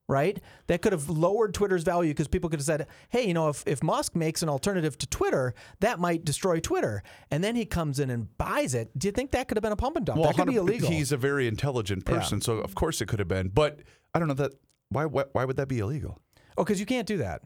Right? 0.07 0.39
That 0.67 0.83
could 0.83 0.91
have 0.91 1.09
lowered 1.09 1.55
Twitter's 1.55 1.81
value 1.81 2.11
because 2.11 2.27
people 2.27 2.47
could 2.47 2.59
have 2.59 2.65
said, 2.67 2.85
hey, 3.09 3.27
you 3.27 3.33
know, 3.33 3.49
if, 3.49 3.63
if 3.65 3.81
Musk 3.81 4.15
makes 4.15 4.43
an 4.43 4.49
alternative 4.49 4.95
to 4.99 5.07
Twitter, 5.07 5.55
that 5.79 5.97
might 5.97 6.23
destroy 6.23 6.59
Twitter. 6.59 7.01
And 7.31 7.43
then 7.43 7.55
he 7.55 7.65
comes 7.65 7.99
in 7.99 8.11
and 8.11 8.37
buys 8.37 8.75
it. 8.75 8.91
Do 8.95 9.07
you 9.07 9.11
think 9.11 9.31
that 9.31 9.47
could 9.47 9.57
have 9.57 9.63
been 9.63 9.71
a 9.71 9.75
pump 9.75 9.95
and 9.95 10.05
dump? 10.05 10.21
that 10.21 10.35
could 10.35 10.45
be 10.45 10.57
illegal. 10.57 10.91
He's 10.91 11.11
a 11.11 11.17
very 11.17 11.47
intelligent 11.47 12.05
person, 12.05 12.39
so 12.39 12.57
of 12.59 12.75
course 12.75 13.01
it 13.01 13.07
could 13.07 13.17
have 13.17 13.27
been. 13.27 13.47
But 13.47 13.79
I 14.13 14.19
don't 14.19 14.27
know 14.27 14.35
that. 14.35 14.53
Why? 14.89 15.05
Why, 15.05 15.25
why 15.33 15.45
would 15.45 15.57
that 15.57 15.67
be 15.67 15.79
illegal? 15.79 16.19
oh, 16.57 16.63
because 16.63 16.79
you 16.79 16.85
can't 16.85 17.07
do 17.07 17.17
that. 17.17 17.41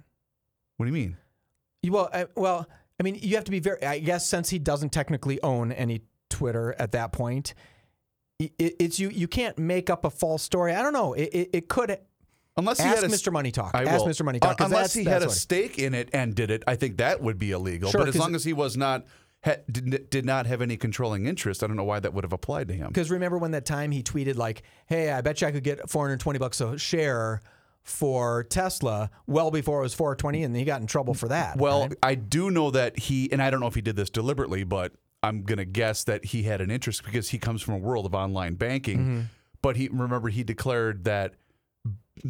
What 0.78 0.86
do 0.86 0.92
you 0.92 0.98
mean? 0.98 1.18
You- 1.82 1.92
Well, 1.94 2.10
I, 2.14 2.28
well, 2.36 2.68
I 3.00 3.04
mean, 3.04 3.16
you 3.22 3.36
have 3.36 3.46
to 3.46 3.52
be 3.52 3.60
very. 3.60 3.82
I 3.84 4.00
guess 4.00 4.28
since 4.28 4.50
he 4.50 4.60
doesn't 4.60 4.90
technically 4.92 5.42
own 5.42 5.72
any 5.72 6.02
Twitter 6.30 6.76
at 6.78 6.92
that 6.92 7.12
point, 7.12 7.54
it, 8.40 8.52
it's 8.60 9.00
you. 9.00 9.10
You 9.10 9.28
can't 9.28 9.58
make 9.58 9.90
up 9.90 10.06
a 10.06 10.10
false 10.10 10.44
story. 10.44 10.74
I 10.76 10.82
don't 10.82 10.94
know. 10.94 11.14
It, 11.14 11.30
it, 11.34 11.50
it 11.54 11.70
could. 11.70 11.98
Unless 12.58 12.80
he 12.82 12.86
Ask 12.86 13.04
had 13.04 13.12
a, 13.12 13.14
Mr. 13.14 13.32
Money 13.32 13.52
Talk. 13.52 13.72
I 13.74 13.84
Ask 13.84 14.04
will. 14.06 14.12
Mr. 14.12 14.26
Money 14.26 14.40
Talk, 14.40 14.60
Uh, 14.60 14.66
unless 14.66 14.94
he 14.94 15.06
had 15.06 15.24
a 15.24 15.30
stake 15.30 15.80
in 15.80 15.94
it 15.94 16.10
and 16.12 16.36
did 16.36 16.52
it, 16.52 16.62
I 16.68 16.76
think 16.76 16.98
that 16.98 17.22
would 17.22 17.38
be 17.40 17.52
illegal. 17.52 17.90
Sure, 17.90 18.02
but 18.02 18.10
as 18.10 18.18
long 18.18 18.36
as 18.36 18.44
he 18.44 18.52
was 18.52 18.76
not 18.76 19.06
ha, 19.44 19.56
did, 19.72 20.10
did 20.10 20.26
not 20.26 20.46
have 20.46 20.62
any 20.62 20.78
controlling 20.78 21.26
interest, 21.26 21.64
I 21.64 21.68
don't 21.68 21.76
know 21.76 21.84
why 21.84 22.00
that 22.00 22.14
would 22.14 22.24
have 22.24 22.34
applied 22.34 22.68
to 22.70 22.74
him. 22.74 22.88
Because 22.88 23.12
remember 23.12 23.38
when 23.38 23.52
that 23.52 23.66
time 23.66 23.92
he 23.92 24.04
tweeted 24.04 24.36
like, 24.36 24.64
"Hey, 24.88 25.12
I 25.12 25.22
bet 25.22 25.42
you 25.42 25.48
I 25.48 25.52
could 25.52 25.64
get 25.64 25.90
420 25.90 26.40
bucks 26.40 26.62
a 26.62 26.78
share." 26.78 27.42
For 27.82 28.44
Tesla, 28.44 29.10
well 29.26 29.50
before 29.50 29.80
it 29.80 29.84
was 29.84 29.96
420, 29.96 30.44
and 30.44 30.56
he 30.56 30.64
got 30.64 30.80
in 30.80 30.86
trouble 30.86 31.16
for 31.16 31.30
that. 31.30 31.58
Well, 31.58 31.88
right? 31.88 31.98
I 32.04 32.14
do 32.14 32.52
know 32.52 32.70
that 32.70 33.00
he, 33.00 33.32
and 33.32 33.42
I 33.42 33.50
don't 33.50 33.62
know 33.62 33.68
if 33.68 33.74
he 33.74 33.82
did 33.82 33.96
this 33.96 34.12
deliberately, 34.12 34.64
but 34.64 34.92
I'm 35.24 35.44
going 35.44 35.58
to 35.58 35.66
guess 35.66 36.04
that 36.04 36.26
he 36.26 36.44
had 36.44 36.62
an 36.62 36.70
interest 36.70 37.04
because 37.04 37.30
he 37.30 37.40
comes 37.40 37.62
from 37.62 37.74
a 37.76 37.78
world 37.78 38.06
of 38.06 38.14
online 38.14 38.56
banking. 38.56 39.00
Mm-hmm. 39.00 39.22
But 39.62 39.76
he, 39.76 39.90
remember, 39.92 40.30
he 40.30 40.44
declared 40.44 41.04
that 41.04 41.34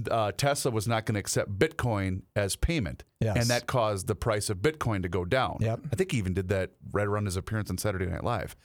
uh, 0.10 0.32
Tesla 0.34 0.72
was 0.72 0.88
not 0.88 1.06
going 1.06 1.14
to 1.16 1.20
accept 1.20 1.58
Bitcoin 1.58 2.22
as 2.36 2.56
payment. 2.56 3.04
Yes. 3.20 3.38
And 3.38 3.46
that 3.48 3.68
caused 3.68 4.08
the 4.08 4.16
price 4.16 4.50
of 4.50 4.58
Bitcoin 4.60 5.02
to 5.04 5.10
go 5.10 5.26
down. 5.26 5.58
Yep. 5.60 5.80
I 5.92 5.96
think 5.96 6.12
he 6.12 6.18
even 6.18 6.34
did 6.34 6.50
that 6.50 6.72
right 6.92 7.08
around 7.08 7.26
his 7.26 7.36
appearance 7.36 7.70
on 7.70 7.78
Saturday 7.78 8.06
Night 8.06 8.24
Live. 8.24 8.56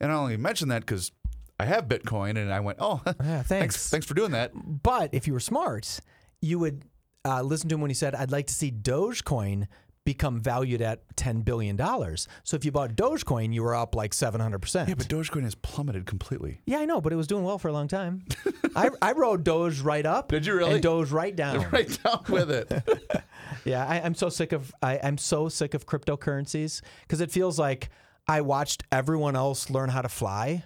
And 0.00 0.12
I 0.12 0.14
only 0.14 0.36
mention 0.36 0.68
that 0.68 0.80
because 0.82 1.12
I 1.58 1.64
have 1.64 1.86
Bitcoin 1.88 2.36
and 2.36 2.52
I 2.52 2.60
went, 2.60 2.78
oh, 2.80 3.00
Yeah, 3.06 3.12
thanks. 3.14 3.48
thanks. 3.48 3.90
thanks 3.90 4.06
for 4.06 4.14
doing 4.14 4.32
that. 4.32 4.52
But 4.54 5.10
if 5.12 5.26
you 5.26 5.32
were 5.32 5.40
smart, 5.40 6.00
you 6.40 6.58
would 6.58 6.84
uh, 7.24 7.42
listen 7.42 7.68
to 7.70 7.74
him 7.74 7.80
when 7.80 7.90
he 7.90 7.94
said, 7.94 8.14
I'd 8.14 8.30
like 8.30 8.46
to 8.48 8.54
see 8.54 8.70
Dogecoin 8.70 9.66
become 10.06 10.40
valued 10.40 10.80
at 10.80 11.14
$10 11.16 11.44
billion. 11.44 11.76
So 11.76 12.56
if 12.56 12.64
you 12.64 12.72
bought 12.72 12.96
Dogecoin, 12.96 13.52
you 13.52 13.62
were 13.62 13.74
up 13.74 13.94
like 13.94 14.12
700%. 14.12 14.88
Yeah, 14.88 14.94
but 14.94 15.08
Dogecoin 15.08 15.42
has 15.42 15.54
plummeted 15.54 16.06
completely. 16.06 16.62
Yeah, 16.64 16.78
I 16.78 16.86
know, 16.86 17.02
but 17.02 17.12
it 17.12 17.16
was 17.16 17.26
doing 17.26 17.44
well 17.44 17.58
for 17.58 17.68
a 17.68 17.72
long 17.72 17.88
time. 17.88 18.24
I, 18.76 18.88
I 19.02 19.12
rode 19.12 19.44
Doge 19.44 19.80
right 19.80 20.06
up. 20.06 20.28
Did 20.28 20.46
you 20.46 20.54
really? 20.54 20.74
And 20.74 20.82
Doge 20.82 21.10
right 21.10 21.36
down. 21.36 21.66
Right 21.72 21.98
down 22.02 22.24
with 22.30 22.50
it. 22.50 22.72
Yeah, 23.64 23.84
I, 23.84 24.00
I'm 24.00 24.14
so 24.14 24.28
sick 24.28 24.52
of 24.52 24.72
I, 24.80 25.00
I'm 25.02 25.18
so 25.18 25.48
sick 25.48 25.74
of 25.74 25.86
cryptocurrencies 25.86 26.82
because 27.02 27.20
it 27.20 27.32
feels 27.32 27.58
like 27.58 27.90
I 28.28 28.40
watched 28.40 28.84
everyone 28.92 29.34
else 29.34 29.70
learn 29.70 29.88
how 29.88 30.02
to 30.02 30.08
fly, 30.08 30.64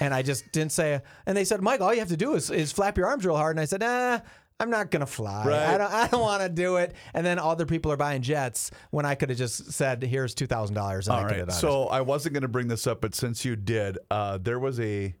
and 0.00 0.12
I 0.12 0.22
just 0.22 0.50
didn't 0.52 0.72
say. 0.72 1.00
And 1.26 1.36
they 1.36 1.44
said, 1.44 1.60
Mike, 1.62 1.80
all 1.80 1.92
you 1.92 2.00
have 2.00 2.08
to 2.08 2.16
do 2.16 2.34
is, 2.34 2.50
is 2.50 2.72
flap 2.72 2.98
your 2.98 3.06
arms 3.06 3.24
real 3.24 3.36
hard. 3.36 3.56
And 3.56 3.60
I 3.60 3.66
said, 3.66 3.80
Nah, 3.80 4.20
I'm 4.60 4.70
not 4.70 4.90
gonna 4.90 5.06
fly. 5.06 5.44
Right. 5.44 5.66
I 5.74 5.78
don't 5.78 5.92
I 5.92 6.06
don't 6.08 6.20
want 6.20 6.42
to 6.42 6.48
do 6.48 6.76
it. 6.76 6.94
And 7.14 7.24
then 7.26 7.38
other 7.38 7.66
people 7.66 7.90
are 7.90 7.96
buying 7.96 8.22
jets 8.22 8.70
when 8.90 9.04
I 9.06 9.14
could 9.16 9.30
have 9.30 9.38
just 9.38 9.72
said, 9.72 10.02
Here's 10.02 10.34
two 10.34 10.46
thousand 10.46 10.76
dollars. 10.76 11.08
All 11.08 11.18
I 11.18 11.24
right. 11.24 11.52
So 11.52 11.84
I 11.88 12.02
wasn't 12.02 12.34
going 12.34 12.42
to 12.42 12.48
bring 12.48 12.68
this 12.68 12.86
up, 12.86 13.00
but 13.00 13.14
since 13.14 13.44
you 13.44 13.56
did, 13.56 13.98
uh, 14.10 14.38
there 14.40 14.58
was 14.60 14.78
a 14.78 15.14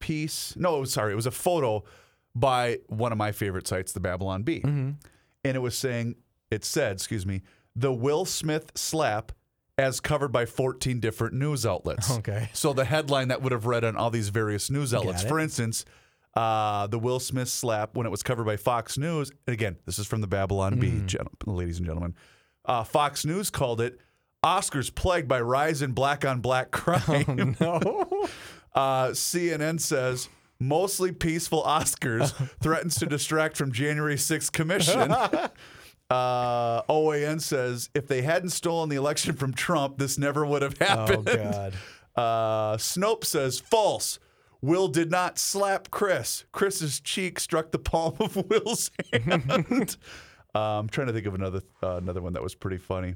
piece. 0.00 0.54
No, 0.56 0.84
sorry, 0.84 1.12
it 1.12 1.16
was 1.16 1.26
a 1.26 1.30
photo 1.30 1.84
by 2.34 2.78
one 2.88 3.12
of 3.12 3.18
my 3.18 3.32
favorite 3.32 3.66
sites, 3.66 3.92
the 3.92 4.00
Babylon 4.00 4.42
Bee, 4.42 4.60
Mm-hmm. 4.60 4.90
and 5.44 5.56
it 5.56 5.60
was 5.60 5.76
saying 5.76 6.16
it 6.50 6.64
said, 6.64 6.92
excuse 6.92 7.24
me, 7.26 7.42
the 7.74 7.92
Will 7.92 8.24
Smith 8.24 8.72
slap. 8.74 9.32
As 9.78 10.00
covered 10.00 10.32
by 10.32 10.46
14 10.46 11.00
different 11.00 11.34
news 11.34 11.66
outlets. 11.66 12.10
Okay. 12.10 12.48
So 12.54 12.72
the 12.72 12.86
headline 12.86 13.28
that 13.28 13.42
would 13.42 13.52
have 13.52 13.66
read 13.66 13.84
on 13.84 13.94
all 13.94 14.08
these 14.08 14.30
various 14.30 14.70
news 14.70 14.94
outlets. 14.94 15.22
For 15.22 15.38
instance, 15.38 15.84
uh, 16.36 16.86
the 16.86 16.98
Will 16.98 17.18
Smith 17.18 17.48
slap, 17.48 17.96
when 17.96 18.06
it 18.06 18.10
was 18.10 18.22
covered 18.22 18.44
by 18.44 18.56
Fox 18.56 18.96
News, 18.98 19.30
and 19.46 19.54
again, 19.54 19.76
this 19.86 19.98
is 19.98 20.06
from 20.06 20.20
the 20.20 20.26
Babylon 20.28 20.78
Bee, 20.78 20.90
Mm-hmm. 20.90 21.06
gen- 21.06 21.26
ladies 21.46 21.78
and 21.78 21.86
gentlemen. 21.86 22.14
Uh, 22.64 22.84
Fox 22.84 23.24
News 23.24 23.48
called 23.50 23.80
it 23.80 23.98
Oscars 24.44 24.94
plagued 24.94 25.26
by 25.28 25.40
rise 25.40 25.82
in 25.82 25.92
black 25.92 26.24
on 26.24 26.40
black 26.40 26.70
crime. 26.72 27.56
no. 27.60 27.80
uh, 28.74 29.08
CNN 29.08 29.80
says 29.80 30.28
mostly 30.60 31.10
peaceful 31.12 31.62
Oscars 31.64 32.32
threatens 32.62 32.94
to 32.96 33.06
distract 33.06 33.56
from 33.56 33.72
January 33.72 34.16
6th 34.16 34.52
commission. 34.52 35.10
Uh, 36.08 36.82
OAN 36.82 37.40
says 37.40 37.90
if 37.94 38.06
they 38.06 38.22
hadn't 38.22 38.50
stolen 38.50 38.88
the 38.88 38.96
election 38.96 39.34
from 39.34 39.52
Trump, 39.52 39.98
this 39.98 40.18
never 40.18 40.46
would 40.46 40.62
have 40.62 40.78
happened. 40.78 41.28
oh. 41.28 41.36
God. 41.36 41.74
Uh, 42.14 42.76
Snopes 42.76 43.24
says 43.26 43.58
false. 43.58 44.18
Will 44.62 44.88
did 44.88 45.10
not 45.10 45.38
slap 45.38 45.90
Chris. 45.90 46.44
Chris's 46.52 47.00
cheek 47.00 47.38
struck 47.40 47.72
the 47.72 47.78
palm 47.78 48.14
of 48.20 48.36
Will's 48.48 48.90
hand. 49.12 49.96
uh, 50.54 50.58
I'm 50.58 50.88
trying 50.88 51.08
to 51.08 51.12
think 51.12 51.26
of 51.26 51.34
another 51.34 51.60
uh, 51.82 51.96
another 51.96 52.22
one 52.22 52.32
that 52.34 52.42
was 52.42 52.54
pretty 52.54 52.78
funny. 52.78 53.14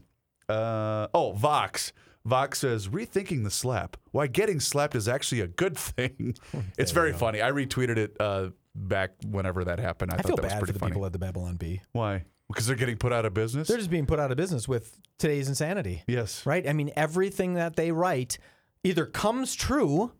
Uh, 0.48 1.06
oh, 1.14 1.32
Vox. 1.32 1.92
Vox 2.26 2.58
says 2.58 2.88
rethinking 2.88 3.44
the 3.44 3.50
slap. 3.50 3.96
Why 4.10 4.26
getting 4.26 4.60
slapped 4.60 4.94
is 4.94 5.08
actually 5.08 5.40
a 5.40 5.46
good 5.48 5.76
thing. 5.76 6.34
it's 6.78 6.90
very 6.92 7.12
funny. 7.14 7.40
I 7.40 7.50
retweeted 7.50 7.96
it 7.96 8.16
uh, 8.20 8.50
back 8.74 9.12
whenever 9.26 9.64
that 9.64 9.78
happened. 9.78 10.10
I, 10.12 10.16
I 10.16 10.18
thought 10.18 10.26
feel 10.28 10.36
that 10.36 10.42
was 10.44 10.52
bad 10.52 10.60
for 10.66 10.72
the 10.72 10.78
funny. 10.78 10.90
people 10.92 11.06
at 11.06 11.12
the 11.12 11.18
Babylon 11.18 11.56
Bee. 11.56 11.80
Why? 11.92 12.24
Because 12.48 12.66
they're 12.66 12.76
getting 12.76 12.96
put 12.98 13.12
out 13.12 13.24
of 13.24 13.32
business. 13.32 13.68
They're 13.68 13.78
just 13.78 13.90
being 13.90 14.06
put 14.06 14.18
out 14.20 14.30
of 14.30 14.36
business 14.36 14.68
with 14.68 14.98
today's 15.18 15.48
insanity. 15.48 16.02
yes. 16.06 16.44
right? 16.44 16.68
I 16.68 16.72
mean, 16.72 16.90
everything 16.96 17.54
that 17.54 17.76
they 17.76 17.92
write 17.92 18.38
either 18.84 19.06
comes 19.06 19.54
true, 19.54 20.12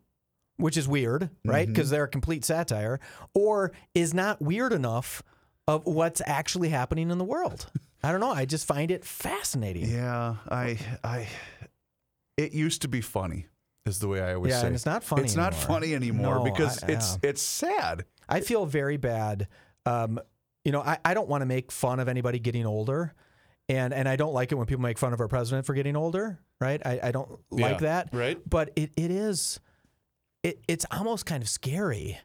which 0.61 0.77
is 0.77 0.87
weird, 0.87 1.29
right? 1.43 1.63
Mm-hmm. 1.65 1.73
Because 1.73 1.89
they're 1.89 2.05
a 2.05 2.07
complete 2.07 2.45
satire, 2.45 2.99
or 3.33 3.71
is 3.93 4.13
not 4.13 4.41
weird 4.41 4.71
enough 4.73 5.21
of 5.67 5.85
what's 5.85 6.21
actually 6.25 6.69
happening 6.69 7.11
in 7.11 7.17
the 7.17 7.23
world. 7.25 7.69
I 8.03 8.11
don't 8.11 8.19
know. 8.21 8.31
I 8.31 8.45
just 8.45 8.65
find 8.65 8.89
it 8.91 9.03
fascinating. 9.05 9.85
Yeah, 9.89 10.35
I, 10.49 10.77
I, 11.03 11.27
it 12.37 12.53
used 12.53 12.81
to 12.83 12.87
be 12.87 13.01
funny, 13.01 13.47
is 13.85 13.99
the 13.99 14.07
way 14.07 14.21
I 14.21 14.33
always 14.35 14.51
Yeah, 14.51 14.61
say. 14.61 14.67
and 14.67 14.75
it's 14.75 14.85
not 14.85 15.03
funny 15.03 15.23
It's 15.23 15.35
not 15.35 15.53
anymore. 15.53 15.67
funny 15.67 15.93
anymore 15.95 16.35
No, 16.37 16.43
because 16.43 16.83
I- 16.83 16.91
it's 16.93 17.17
yeah. 17.23 17.29
it's 17.29 17.41
sad. 17.41 18.05
I 18.29 18.39
feel 18.41 18.65
very 18.65 18.97
bad. 18.97 19.47
Um, 19.85 20.19
you 20.63 20.71
know, 20.71 20.81
I, 20.81 20.97
I 21.03 21.13
don't 21.13 21.27
want 21.27 21.41
to 21.41 21.45
make 21.45 21.71
fun 21.71 21.99
of 21.99 22.07
anybody 22.07 22.39
getting 22.39 22.65
older. 22.65 23.13
And, 23.69 23.93
and 23.93 24.07
I 24.09 24.15
don't 24.17 24.33
like 24.33 24.51
it 24.51 24.55
when 24.55 24.65
people 24.67 24.81
make 24.81 24.97
fun 24.97 25.13
of 25.13 25.19
our 25.21 25.27
president 25.29 25.65
for 25.65 25.73
getting 25.73 25.95
older, 25.95 26.39
right? 26.59 26.81
I, 26.85 26.99
I 27.03 27.11
don't 27.11 27.39
like 27.51 27.73
Yeah, 27.73 27.77
that. 27.77 28.09
right. 28.11 28.37
But 28.49 28.71
it, 28.75 28.91
it 28.97 29.11
is, 29.11 29.59
it, 30.43 30.61
it's 30.67 30.85
almost 30.91 31.25
kind 31.25 31.43
of 31.43 31.49
scary 31.49 32.19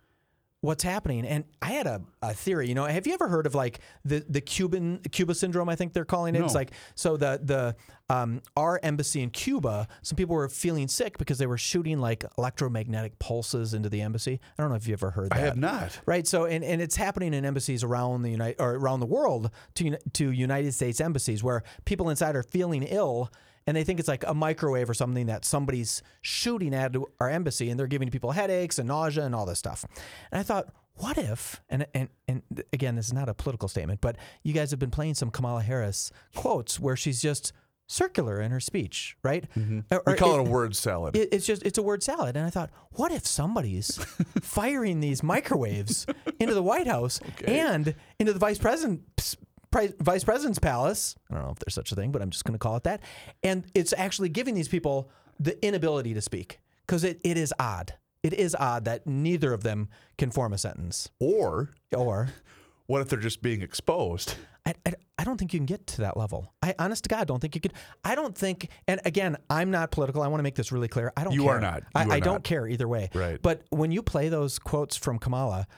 what's 0.62 0.82
happening. 0.82 1.24
And 1.24 1.44
I 1.62 1.66
had 1.66 1.86
a, 1.86 2.02
a 2.22 2.34
theory, 2.34 2.68
you 2.68 2.74
know, 2.74 2.86
have 2.86 3.06
you 3.06 3.14
ever 3.14 3.28
heard 3.28 3.46
of 3.46 3.54
like 3.54 3.78
the, 4.04 4.24
the 4.28 4.40
Cuban, 4.40 4.98
Cuba 5.12 5.34
syndrome, 5.34 5.68
I 5.68 5.76
think 5.76 5.92
they're 5.92 6.04
calling 6.04 6.34
it? 6.34 6.42
It's 6.42 6.54
like, 6.54 6.72
so 6.94 7.16
the, 7.16 7.38
the 7.42 7.76
um, 8.08 8.42
our 8.56 8.80
embassy 8.82 9.22
in 9.22 9.30
Cuba, 9.30 9.86
some 10.02 10.16
people 10.16 10.34
were 10.34 10.48
feeling 10.48 10.88
sick 10.88 11.18
because 11.18 11.38
they 11.38 11.46
were 11.46 11.58
shooting 11.58 12.00
like 12.00 12.24
electromagnetic 12.36 13.18
pulses 13.18 13.74
into 13.74 13.88
the 13.88 14.00
embassy. 14.00 14.40
I 14.58 14.62
don't 14.62 14.70
know 14.70 14.76
if 14.76 14.88
you 14.88 14.94
ever 14.94 15.10
heard 15.10 15.30
that. 15.30 15.38
I 15.38 15.42
have 15.42 15.56
not. 15.56 16.00
Right. 16.04 16.26
So, 16.26 16.46
and, 16.46 16.64
and 16.64 16.82
it's 16.82 16.96
happening 16.96 17.32
in 17.32 17.44
embassies 17.44 17.84
around 17.84 18.22
the 18.22 18.30
United 18.30 18.60
or 18.60 18.74
around 18.74 19.00
the 19.00 19.06
world 19.06 19.50
to 19.74 19.96
to 20.14 20.30
United 20.30 20.72
States 20.72 21.00
embassies 21.00 21.44
where 21.44 21.62
people 21.84 22.10
inside 22.10 22.34
are 22.34 22.42
feeling 22.42 22.82
ill 22.82 23.30
and 23.66 23.76
they 23.76 23.84
think 23.84 23.98
it's 23.98 24.08
like 24.08 24.24
a 24.26 24.34
microwave 24.34 24.88
or 24.88 24.94
something 24.94 25.26
that 25.26 25.44
somebody's 25.44 26.02
shooting 26.20 26.74
at 26.74 26.94
our 27.20 27.28
embassy 27.30 27.70
and 27.70 27.78
they're 27.78 27.86
giving 27.86 28.10
people 28.10 28.32
headaches 28.32 28.78
and 28.78 28.88
nausea 28.88 29.24
and 29.24 29.34
all 29.34 29.46
this 29.46 29.58
stuff. 29.58 29.84
And 30.30 30.38
I 30.38 30.42
thought, 30.42 30.72
what 30.96 31.18
if 31.18 31.60
and 31.68 31.86
and 31.94 32.08
and 32.28 32.42
again, 32.72 32.96
this 32.96 33.06
is 33.06 33.12
not 33.12 33.28
a 33.28 33.34
political 33.34 33.68
statement, 33.68 34.00
but 34.00 34.16
you 34.42 34.52
guys 34.54 34.70
have 34.70 34.80
been 34.80 34.90
playing 34.90 35.14
some 35.14 35.30
Kamala 35.30 35.62
Harris 35.62 36.10
quotes 36.34 36.80
where 36.80 36.96
she's 36.96 37.20
just 37.20 37.52
circular 37.88 38.40
in 38.40 38.50
her 38.50 38.58
speech, 38.58 39.16
right? 39.22 39.44
Mm-hmm. 39.56 39.80
Or- 39.92 40.02
We 40.06 40.14
call 40.14 40.34
it, 40.34 40.40
a 40.40 40.42
word 40.42 40.74
salad. 40.74 41.14
it, 41.16 41.28
it's 41.32 41.46
just 41.46 41.62
it's 41.64 41.78
a 41.78 41.82
word 41.82 42.02
salad, 42.02 42.36
and 42.36 42.44
I 42.46 42.50
thought, 42.50 42.70
what 42.92 43.12
if 43.12 43.26
somebody's 43.26 43.96
firing 44.40 45.00
these 45.00 45.22
microwaves 45.22 46.06
into 46.40 46.54
the 46.54 46.62
White 46.62 46.86
House 46.88 47.20
and 47.44 47.94
into 48.18 48.32
the 48.32 48.38
vice 48.38 48.58
president's 48.58 49.36
pri- 49.76 49.92
vice 50.00 50.24
president's 50.24 50.58
palace? 50.58 51.14
I 51.30 51.34
don't 51.34 51.44
know 51.44 51.50
if 51.50 51.58
there's 51.58 51.74
such 51.74 51.92
a 51.92 51.94
thing, 51.94 52.12
but 52.12 52.22
I'm 52.22 52.30
just 52.30 52.44
going 52.44 52.54
to 52.54 52.58
call 52.58 52.76
it 52.76 52.84
that. 52.84 53.00
And 53.42 53.64
it's 53.74 53.92
actually 53.96 54.28
giving 54.30 54.54
these 54.54 54.68
people 54.68 55.10
the 55.38 55.62
inability 55.64 56.14
to 56.14 56.22
speak 56.22 56.60
because 56.86 57.04
it, 57.04 57.20
it 57.22 57.36
is 57.36 57.52
odd. 57.58 57.94
It 58.22 58.32
is 58.32 58.56
odd 58.58 58.86
that 58.86 59.06
neither 59.06 59.52
of 59.52 59.62
them 59.62 59.88
can 60.18 60.30
form 60.30 60.52
a 60.52 60.58
sentence. 60.58 61.10
or 61.20 61.70
Or 61.94 62.28
what 62.86 63.02
if 63.02 63.08
they're 63.08 63.18
just 63.20 63.42
being 63.42 63.62
exposed? 63.62 64.34
I, 64.64 64.74
I, 64.84 64.94
I 65.18 65.24
don't 65.24 65.36
think 65.36 65.52
you 65.52 65.60
can 65.60 65.66
get 65.66 65.86
to 65.88 66.00
that 66.02 66.16
level. 66.16 66.52
I 66.60 66.74
honest 66.78 67.04
to 67.04 67.08
God 67.08 67.28
don't 67.28 67.38
think 67.38 67.54
you 67.54 67.60
could. 67.60 67.74
I 68.02 68.16
don't 68.16 68.36
think. 68.36 68.68
And 68.88 69.00
again, 69.04 69.36
I'm 69.48 69.70
not 69.70 69.92
political. 69.92 70.22
I 70.22 70.26
want 70.28 70.40
to 70.40 70.42
make 70.42 70.56
this 70.56 70.72
really 70.72 70.88
clear. 70.88 71.12
I 71.16 71.22
don't. 71.22 71.34
You 71.34 71.44
care. 71.44 71.52
are 71.56 71.60
not. 71.60 71.84
I, 71.94 72.04
are 72.04 72.12
I 72.12 72.20
don't 72.20 72.34
not. 72.34 72.44
care 72.44 72.66
either 72.66 72.88
way. 72.88 73.10
Right. 73.14 73.40
But 73.40 73.62
when 73.70 73.92
you 73.92 74.02
play 74.02 74.28
those 74.28 74.58
quotes 74.58 74.96
from 74.96 75.20
Kamala, 75.20 75.68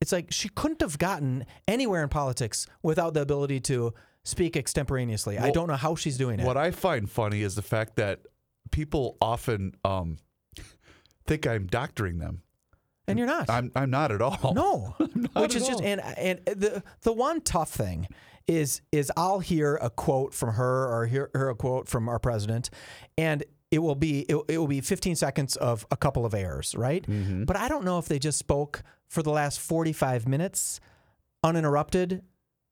it's 0.00 0.12
like 0.12 0.32
she 0.32 0.48
couldn't 0.48 0.80
have 0.80 0.98
gotten 0.98 1.44
anywhere 1.66 2.02
in 2.02 2.08
politics 2.08 2.66
without 2.82 3.14
the 3.14 3.20
ability 3.22 3.60
to 3.60 3.94
speak 4.24 4.56
extemporaneously. 4.56 5.38
I 5.38 5.50
don't 5.50 5.68
know 5.68 5.76
how 5.76 5.94
she's 5.94 6.16
doing 6.16 6.38
it. 6.40 6.46
What 6.46 6.56
I 6.56 6.70
find 6.70 7.10
funny 7.10 7.42
is 7.42 7.54
the 7.54 7.62
fact 7.62 7.96
that 7.96 8.20
people 8.70 9.16
often 9.20 9.74
um, 9.84 10.18
think 11.26 11.46
I'm 11.46 11.66
doctoring 11.66 12.18
them. 12.18 12.42
and 13.06 13.18
you're 13.18 13.26
not. 13.26 13.48
I'm 13.50 13.72
I'm 13.74 13.90
not 13.90 14.12
at 14.12 14.22
all. 14.22 14.52
No, 14.54 14.94
which 15.34 15.56
is 15.56 15.66
just 15.66 15.82
and 15.82 16.00
and 16.00 16.40
the 16.46 16.82
the 17.02 17.12
one 17.12 17.40
tough 17.40 17.70
thing 17.70 18.06
is 18.46 18.80
is 18.92 19.10
I'll 19.16 19.40
hear 19.40 19.76
a 19.76 19.90
quote 19.90 20.34
from 20.34 20.54
her 20.54 20.86
or 20.86 21.06
hear, 21.06 21.30
hear 21.32 21.48
a 21.48 21.54
quote 21.54 21.88
from 21.88 22.08
our 22.08 22.18
president, 22.18 22.70
and 23.16 23.44
it 23.70 23.80
will 23.80 23.94
be 23.94 24.20
it, 24.22 24.36
it 24.48 24.58
will 24.58 24.66
be 24.66 24.80
15 24.80 25.16
seconds 25.16 25.56
of 25.56 25.86
a 25.90 25.96
couple 25.96 26.24
of 26.24 26.34
errors, 26.34 26.74
right? 26.76 27.06
Mm-hmm. 27.06 27.44
But 27.44 27.56
I 27.56 27.68
don't 27.68 27.84
know 27.84 27.98
if 27.98 28.08
they 28.08 28.18
just 28.18 28.38
spoke 28.38 28.82
for 29.08 29.22
the 29.22 29.30
last 29.30 29.60
45 29.60 30.28
minutes 30.28 30.80
uninterrupted 31.42 32.22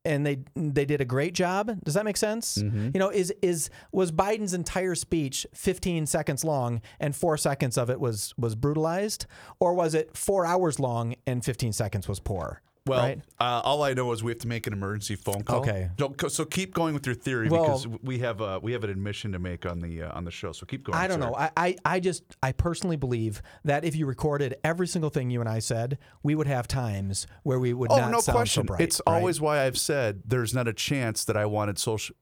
and 0.05 0.25
they 0.25 0.39
they 0.55 0.85
did 0.85 1.01
a 1.01 1.05
great 1.05 1.35
job. 1.35 1.83
Does 1.85 1.95
that 1.95 2.05
make 2.05 2.17
sense? 2.17 2.59
Mm-hmm. 2.59 2.91
You 2.95 3.01
know, 3.01 3.11
is 3.11 3.35
is 3.43 3.69
was 3.93 4.13
Biden's 4.13 4.55
entire 4.55 4.95
speech 4.95 5.47
15 5.53 6.07
seconds 6.07 6.45
long 6.45 6.81
and 7.01 7.15
4 7.15 7.37
seconds 7.37 7.77
of 7.77 7.91
it 7.91 7.99
was 7.99 8.33
was 8.39 8.55
brutalized 8.55 9.27
or 9.59 9.75
was 9.75 9.95
it 9.95 10.17
4 10.17 10.47
hours 10.47 10.79
long 10.79 11.17
and 11.27 11.45
15 11.45 11.73
seconds 11.73 12.09
was 12.09 12.21
poor? 12.21 12.63
Well, 12.87 13.03
right? 13.03 13.21
uh, 13.41 13.61
all 13.65 13.83
I 13.83 13.95
know 13.95 14.13
is 14.13 14.23
we 14.23 14.31
have 14.31 14.39
to 14.41 14.49
make 14.49 14.67
an 14.69 14.73
emergency 14.73 15.17
phone 15.17 15.43
call. 15.43 15.61
Okay. 15.61 15.91
Don't, 15.97 16.31
so 16.31 16.45
keep 16.45 16.73
going 16.73 16.95
with 16.95 17.05
your 17.05 17.17
theory 17.17 17.49
Well- 17.49 17.65
because 17.65 17.87
we 18.03 18.21
have 18.21 18.41
uh, 18.41 18.61
we 18.63 18.73
have 18.73 18.85
an 18.85 18.91
admission 18.91 19.33
to 19.33 19.39
make 19.41 19.67
on 19.67 19.81
the 19.81 20.03
uh, 20.03 20.17
on 20.17 20.25
the 20.25 20.31
show. 20.31 20.53
So 20.53 20.67
keep 20.67 20.85
going. 20.85 20.97
I 20.97 21.07
don't 21.09 21.19
know. 21.21 21.35
I, 21.35 21.51
I, 21.57 21.77
I 21.85 22.01
just 22.01 22.23
I 22.43 22.53
personally 22.53 22.97
believe 22.97 23.43
that 23.65 23.85
if 23.85 23.97
you 23.97 24.07
recorded 24.07 24.55
every 24.63 24.87
single 24.87 25.11
thing 25.11 25.31
you 25.31 25.41
and 25.41 25.49
I 25.49 25.59
said, 25.59 25.99
we 26.23 26.35
would 26.37 26.47
have 26.47 26.69
times 26.69 27.27
where 27.43 27.59
we 27.59 27.73
would 27.75 27.91
Oh, 27.91 27.97
not 27.97 28.11
no 28.13 28.21
sound 28.21 28.37
question. 28.37 28.63
so 28.63 28.67
bright. 28.69 28.81
it's 28.81 29.01
right? 29.07 29.15
always 29.17 29.41
why 29.41 29.65
I've 29.65 29.79
said 29.79 30.23
there's 30.25 30.55
not 30.55 30.69
a 30.69 30.73
chance 30.73 31.25
that 31.25 31.37
I 31.37 31.47
wanted 31.47 31.79
social. 31.79 32.15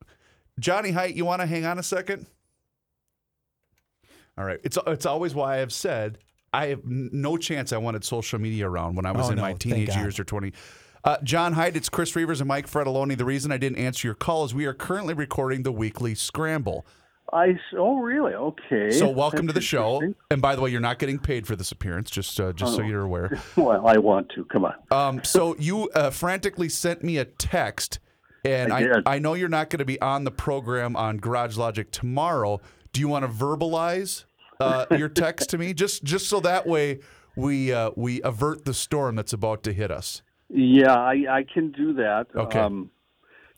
Johnny 0.58 0.92
Heidt, 0.92 1.14
you 1.14 1.24
want 1.24 1.40
to 1.42 1.46
hang 1.46 1.66
on 1.66 1.78
a 1.78 1.82
second? 1.82 2.26
All 4.38 4.44
right. 4.44 4.60
It's 4.64 4.78
it's 4.86 5.06
always 5.06 5.34
why 5.34 5.60
I've 5.60 5.72
said 5.72 6.18
I 6.54 6.66
have 6.68 6.84
no 6.86 7.36
chance 7.36 7.72
I 7.72 7.78
wanted 7.78 8.04
social 8.04 8.38
media 8.38 8.68
around 8.68 8.94
when 8.94 9.04
I 9.06 9.10
was 9.10 9.26
Oh, 9.28 9.32
in 9.32 9.36
my 9.38 9.42
no, 9.42 9.46
thank 9.48 9.60
teenage 9.60 9.96
years 9.96 10.20
or 10.20 10.24
20. 10.24 10.52
Uh, 11.02 11.16
John 11.24 11.52
Heidt, 11.54 11.74
it's 11.76 11.88
Chris 11.88 12.14
Reuvers 12.14 12.40
and 12.40 12.46
Mike 12.48 12.70
Fratallone. 12.70 13.18
The 13.18 13.24
reason 13.24 13.50
I 13.50 13.58
didn't 13.58 13.78
answer 13.78 14.06
your 14.06 14.14
call 14.14 14.44
is 14.44 14.54
we 14.54 14.64
are 14.64 14.72
currently 14.72 15.14
recording 15.14 15.64
the 15.64 15.72
weekly 15.72 16.14
scramble. 16.14 16.86
I 17.32 17.48
s- 17.48 17.56
oh 17.76 17.96
really 17.96 18.34
okay. 18.34 18.92
So 18.92 19.08
welcome 19.10 19.48
to 19.48 19.52
the 19.52 19.60
show. 19.60 20.00
And 20.30 20.40
by 20.40 20.54
the 20.54 20.62
way, 20.62 20.70
you're 20.70 20.80
not 20.80 20.98
getting 21.00 21.18
paid 21.18 21.46
for 21.46 21.56
this 21.56 21.72
appearance, 21.72 22.08
just 22.10 22.38
uh, 22.38 22.52
just 22.52 22.76
so 22.76 22.82
Oh. 22.82 22.86
you're 22.86 23.02
aware. 23.02 23.38
Well, 23.56 23.84
I 23.86 23.96
want 23.98 24.28
to. 24.36 24.44
Come 24.44 24.64
on. 24.66 24.74
Um, 24.92 25.24
so 25.24 25.56
you 25.58 25.88
uh, 25.90 26.10
frantically 26.10 26.68
sent 26.68 27.02
me 27.02 27.16
a 27.18 27.24
text, 27.24 27.98
and 28.44 28.72
I 28.72 28.98
I. 29.06 29.14
I, 29.16 29.18
know 29.18 29.34
you're 29.34 29.48
not 29.48 29.70
going 29.70 29.78
to 29.80 29.84
be 29.84 30.00
on 30.00 30.22
the 30.24 30.30
program 30.30 30.94
on 30.96 31.16
Garage 31.16 31.56
Logic 31.56 31.90
tomorrow. 31.90 32.60
Do 32.92 33.00
you 33.00 33.08
want 33.08 33.24
to 33.24 33.30
verbalize 33.30 34.24
uh, 34.60 34.86
your 34.96 35.08
text 35.08 35.50
to 35.50 35.58
me, 35.58 35.74
just 35.74 36.04
just 36.04 36.28
so 36.28 36.40
that 36.40 36.66
way 36.66 37.00
we 37.36 37.72
uh, 37.72 37.90
we 37.96 38.22
avert 38.22 38.64
the 38.64 38.74
storm 38.74 39.16
that's 39.16 39.32
about 39.32 39.62
to 39.64 39.72
hit 39.72 39.90
us? 39.90 40.22
Yeah, 40.48 40.94
I, 40.94 41.24
I 41.28 41.44
can 41.52 41.72
do 41.72 41.94
that. 41.94 42.26
Okay. 42.34 42.58
Um, 42.58 42.90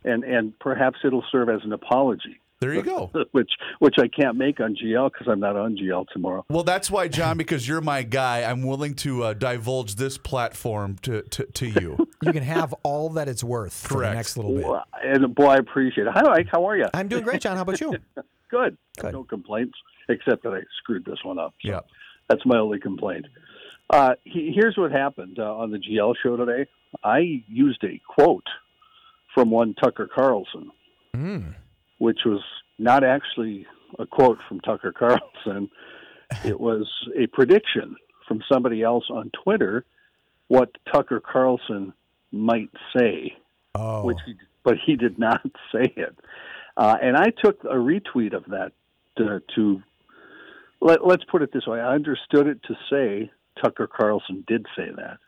and 0.05 0.25
and 0.25 0.59
perhaps 0.59 0.99
it'll 1.05 1.25
serve 1.31 1.49
as 1.49 1.61
an 1.65 1.73
apology, 1.73 2.41
There 2.61 2.73
you 2.73 2.83
go. 2.83 3.11
which 3.33 3.51
which 3.81 3.97
I 3.99 4.07
can't 4.09 4.37
make 4.37 4.61
on 4.61 4.77
GL 4.77 5.13
because 5.13 5.27
I'm 5.29 5.41
not 5.41 5.57
on 5.57 5.77
GL 5.77 6.07
tomorrow. 6.13 6.45
Well, 6.49 6.63
that's 6.63 6.91
why, 6.91 7.09
John, 7.09 7.37
because 7.37 7.67
you're 7.67 7.81
my 7.81 8.03
guy, 8.03 8.49
I'm 8.49 8.63
willing 8.63 8.95
to 8.97 9.25
uh, 9.25 9.35
divulge 9.35 9.97
this 9.97 10.17
platform 10.17 10.97
to, 11.03 11.23
to, 11.23 11.45
to 11.45 11.67
you. 11.67 12.09
you 12.23 12.33
can 12.33 12.45
have 12.45 12.73
all 12.85 13.11
that 13.11 13.29
it's 13.29 13.43
worth 13.43 13.75
for 13.75 14.01
the 14.01 14.15
next 14.15 14.37
little 14.37 14.55
bit. 14.55 14.67
Well, 14.67 14.85
And 15.03 15.35
boy, 15.35 15.47
I 15.49 15.57
appreciate 15.57 16.07
it. 16.07 16.13
Hi, 16.15 16.23
Mike. 16.23 16.47
How 16.51 16.65
are 16.67 16.77
you? 16.77 16.87
I'm 16.95 17.09
doing 17.09 17.25
great, 17.25 17.41
John. 17.41 17.57
How 17.57 17.63
about 17.63 17.81
you? 17.81 17.95
Good. 18.49 18.79
Good. 18.99 19.13
No 19.13 19.25
complaints, 19.25 19.77
except 20.09 20.43
that 20.45 20.53
I 20.55 20.61
screwed 20.79 21.05
this 21.05 21.19
one 21.25 21.39
up. 21.39 21.55
So 21.63 21.69
Yeah. 21.71 21.81
That's 22.29 22.45
my 22.45 22.59
only 22.59 22.81
complaint. 22.81 23.27
Uh, 23.89 24.15
he, 24.25 24.53
here's 24.55 24.77
what 24.77 24.91
happened 24.91 25.39
uh, 25.39 25.57
on 25.57 25.71
the 25.71 25.79
GL 25.79 26.15
show 26.23 26.37
today. 26.37 26.69
I 27.05 27.43
used 27.47 27.85
a 27.85 28.01
quote 28.09 28.47
from 29.35 29.51
one 29.51 29.75
Tucker 29.75 30.09
Carlson, 30.13 30.71
Mm. 31.15 31.55
which 31.99 32.21
was 32.27 32.41
not 32.79 33.05
actually 33.05 33.67
a 33.99 34.07
quote 34.07 34.39
from 34.49 34.61
Tucker 34.61 34.93
Carlson. 34.93 35.71
it 36.45 36.59
was 36.61 36.91
a 37.17 37.27
prediction 37.29 37.97
from 38.27 38.43
somebody 38.53 38.83
else 38.83 39.05
on 39.09 39.31
Twitter 39.45 39.85
what 40.49 40.71
Tucker 40.93 41.21
Carlson 41.21 41.93
might 42.33 42.71
say 42.97 43.35
Oh, 43.77 44.05
which 44.05 44.19
he, 44.27 44.35
but 44.65 44.77
he 44.85 44.97
did 44.97 45.19
not 45.19 45.41
say 45.73 45.93
it. 45.97 46.17
Uh, 46.77 46.97
and 47.01 47.17
I 47.17 47.27
took 47.43 47.63
a 47.65 47.75
retweet 47.77 48.35
of 48.35 48.45
that 48.47 48.73
to, 49.19 49.41
to 49.55 49.83
let, 50.81 51.07
let's 51.07 51.25
put 51.31 51.43
it 51.43 51.51
this 51.53 51.67
way: 51.67 51.81
I 51.81 51.95
understood 51.95 52.47
it 52.47 52.61
to 52.65 52.75
say 52.91 53.31
Tucker 53.63 53.87
Carlson 53.87 54.45
did 54.47 54.67
say 54.77 54.89
that, 54.97 55.19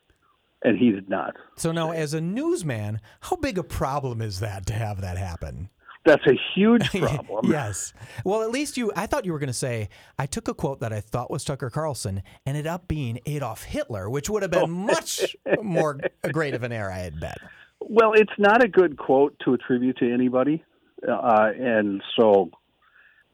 and 0.62 0.78
he 0.78 0.90
did 0.90 1.08
not. 1.08 1.34
so 1.56 1.72
now 1.72 1.90
as 1.90 2.14
a 2.14 2.20
newsman, 2.20 3.00
how 3.20 3.36
big 3.36 3.58
a 3.58 3.62
problem 3.62 4.20
is 4.22 4.40
that 4.40 4.66
to 4.66 4.72
have 4.72 5.00
that 5.00 5.18
happen? 5.18 5.70
That's 6.04 6.26
a 6.26 6.38
huge 6.54 6.88
problem. 6.98 7.50
yes. 7.50 7.92
Well, 8.24 8.42
at 8.42 8.50
least 8.50 8.76
you. 8.76 8.92
I 8.96 9.06
thought 9.06 9.24
you 9.24 9.32
were 9.32 9.38
going 9.38 9.48
to 9.48 9.52
say 9.52 9.88
I 10.18 10.26
took 10.26 10.48
a 10.48 10.54
quote 10.54 10.80
that 10.80 10.92
I 10.92 11.00
thought 11.00 11.30
was 11.30 11.44
Tucker 11.44 11.70
Carlson, 11.70 12.22
and 12.46 12.56
ended 12.56 12.66
up 12.66 12.88
being 12.88 13.20
Adolf 13.26 13.64
Hitler, 13.64 14.08
which 14.08 14.30
would 14.30 14.42
have 14.42 14.50
been 14.50 14.70
much 14.70 15.36
more 15.62 15.98
great 16.32 16.54
of 16.54 16.62
an 16.62 16.72
error, 16.72 16.90
I 16.90 16.98
had 17.00 17.20
bet. 17.20 17.38
Well, 17.80 18.12
it's 18.14 18.32
not 18.38 18.64
a 18.64 18.68
good 18.68 18.96
quote 18.96 19.36
to 19.44 19.54
attribute 19.54 19.98
to 19.98 20.12
anybody, 20.12 20.64
uh, 21.06 21.50
and 21.58 22.02
so 22.18 22.50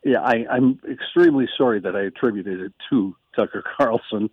yeah, 0.05 0.21
I, 0.21 0.47
I'm 0.51 0.79
extremely 0.91 1.49
sorry 1.57 1.81
that 1.81 1.97
I 1.97 2.03
attributed 2.03 2.61
it 2.61 2.73
to 2.91 3.17
Tucker 3.35 3.63
Carlson. 3.77 4.31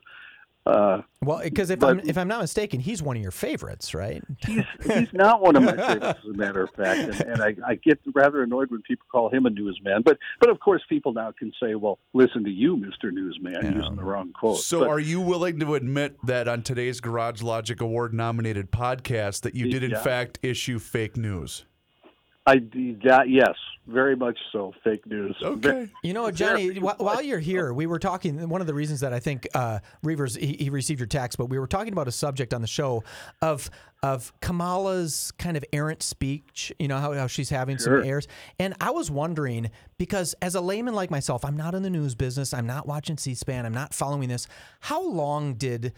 Uh, 0.64 1.02
Well, 1.24 1.40
because 1.44 1.72
if 1.72 1.80
But- 1.80 1.90
I'm 1.90 2.00
if 2.02 2.20
I'm 2.20 2.28
not 2.28 2.40
mistaken, 2.40 2.80
he's 2.80 3.02
one 3.02 3.16
of 3.18 3.22
your 3.24 3.32
favorites, 3.32 3.96
right? 3.96 4.24
he's 4.46 4.64
he's 4.86 5.12
not 5.12 5.42
one 5.42 5.56
of 5.56 5.64
my 5.64 5.76
favorites, 5.76 6.20
as 6.24 6.30
a 6.30 6.38
matter 6.38 6.62
of 6.62 6.70
fact, 6.76 7.00
and, 7.00 7.22
and 7.22 7.42
I, 7.42 7.56
I 7.66 7.76
get 7.76 8.00
rather 8.14 8.44
annoyed 8.44 8.70
when 8.70 8.84
people 8.84 9.08
call 9.12 9.28
him 9.32 9.48
a 9.48 9.50
newsman. 9.50 10.04
But 10.04 10.20
but 10.40 10.52
of 10.52 10.60
course, 10.60 10.84
people 10.88 11.14
now 11.14 11.32
can 11.32 11.52
say, 11.60 11.74
"Well, 11.74 11.98
listen 12.14 12.44
to 12.44 12.52
you, 12.52 12.78
Mister 12.78 13.12
Newsman, 13.12 13.74
using 13.76 13.96
the 13.96 14.04
wrong 14.04 14.34
quote." 14.34 14.60
So, 14.60 14.82
But- 14.82 14.90
are 14.90 15.00
you 15.00 15.20
willing 15.20 15.60
to 15.62 15.74
admit 15.74 16.18
that 16.28 16.48
on 16.48 16.62
today's 16.62 17.02
Garage 17.02 17.42
Logic 17.42 17.82
Award 17.82 18.14
nominated 18.14 18.70
podcast 18.70 19.42
that 19.42 19.56
you 19.56 19.68
did 19.72 19.82
in 19.82 19.92
Yeah. 19.92 20.02
fact 20.04 20.38
issue 20.44 20.78
fake 20.78 21.18
news? 21.18 21.66
I 22.48 22.56
that 23.04 23.26
yes, 23.30 23.56
very 23.86 24.16
much 24.16 24.38
so. 24.52 24.74
Fake 24.84 25.06
news. 25.06 25.36
Okay. 25.44 25.90
You 26.04 26.14
know, 26.14 26.32
Johnny, 26.32 26.80
while 26.80 27.22
you're 27.22 27.40
here, 27.40 27.72
we 27.72 27.86
were 27.86 28.00
talking. 28.00 28.50
One 28.50 28.62
of 28.62 28.68
the 28.68 28.74
reasons 28.74 29.02
that 29.02 29.14
I 29.14 29.20
think 29.20 29.48
uh, 29.54 29.80
Reuvers 30.02 30.36
he, 30.36 30.54
he 30.54 30.70
received 30.72 31.00
your 31.00 31.08
text, 31.08 31.38
but 31.38 31.48
we 31.48 31.60
were 31.60 31.68
talking 31.68 31.94
about 31.94 32.08
a 32.08 32.12
subject 32.12 32.54
on 32.54 32.62
the 32.62 32.68
show 32.68 33.04
of 33.42 33.70
of 34.02 34.34
Kamala's 34.42 35.32
kind 35.38 35.56
of 35.56 35.64
errant 35.72 36.02
speech. 36.02 36.74
You 36.80 36.88
know 36.88 36.98
how, 36.98 37.14
how 37.14 37.28
she's 37.28 37.52
having 37.52 37.78
Sure. 37.78 38.02
some 38.02 38.10
airs, 38.10 38.28
and 38.58 38.74
I 38.82 38.90
was 38.90 39.12
wondering 39.12 39.70
because 40.00 40.34
as 40.42 40.56
a 40.56 40.62
layman 40.62 40.96
like 40.96 41.12
myself, 41.12 41.46
I'm 41.46 41.58
not 41.58 41.76
in 41.76 41.84
the 41.84 41.92
news 41.92 42.16
business. 42.16 42.56
I'm 42.56 42.66
not 42.66 42.88
watching 42.88 43.18
C-SPAN. 43.18 43.68
I'm 43.68 43.74
not 43.74 43.94
following 43.94 44.30
this. 44.30 44.48
How 44.80 45.04
long 45.08 45.54
did 45.54 45.94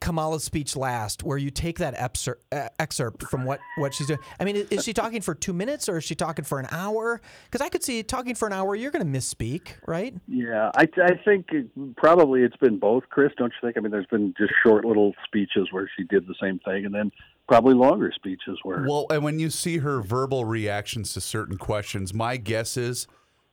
Kamala's 0.00 0.44
speech 0.44 0.76
last, 0.76 1.22
where 1.22 1.38
you 1.38 1.50
take 1.50 1.78
that 1.78 1.94
excerpt, 1.96 2.44
uh, 2.52 2.68
excerpt 2.78 3.24
from 3.24 3.44
what, 3.44 3.60
what 3.76 3.94
she's 3.94 4.06
doing. 4.06 4.20
I 4.38 4.44
mean, 4.44 4.56
is, 4.56 4.68
is 4.68 4.84
she 4.84 4.92
talking 4.92 5.20
for 5.20 5.34
two 5.34 5.52
minutes 5.52 5.88
or 5.88 5.98
is 5.98 6.04
she 6.04 6.14
talking 6.14 6.44
for 6.44 6.58
an 6.58 6.66
hour? 6.70 7.20
Because 7.44 7.64
I 7.64 7.68
could 7.68 7.82
see 7.82 8.02
talking 8.02 8.34
for 8.34 8.46
an 8.46 8.52
hour, 8.52 8.74
you're 8.74 8.90
going 8.90 9.10
to 9.10 9.18
misspeak, 9.18 9.68
right? 9.86 10.14
Yeah, 10.28 10.70
I, 10.76 10.88
I 11.02 11.14
think 11.24 11.46
it- 11.52 11.96
probably 11.96 12.42
it's 12.42 12.56
been 12.56 12.78
both, 12.78 13.04
Chris. 13.10 13.32
Don't 13.36 13.52
you 13.52 13.66
think? 13.66 13.76
I 13.76 13.80
mean, 13.80 13.90
there's 13.90 14.06
been 14.06 14.34
just 14.38 14.52
short 14.62 14.84
little 14.84 15.14
speeches 15.24 15.68
where 15.70 15.90
she 15.96 16.04
did 16.04 16.26
the 16.26 16.34
same 16.40 16.58
thing, 16.60 16.84
and 16.84 16.94
then 16.94 17.10
probably 17.48 17.74
longer 17.74 18.12
speeches 18.14 18.58
where. 18.62 18.84
Well, 18.86 19.06
and 19.10 19.22
when 19.22 19.38
you 19.38 19.50
see 19.50 19.78
her 19.78 20.00
verbal 20.00 20.44
reactions 20.44 21.12
to 21.14 21.20
certain 21.20 21.56
questions, 21.58 22.12
my 22.12 22.36
guess 22.36 22.76
is 22.76 23.06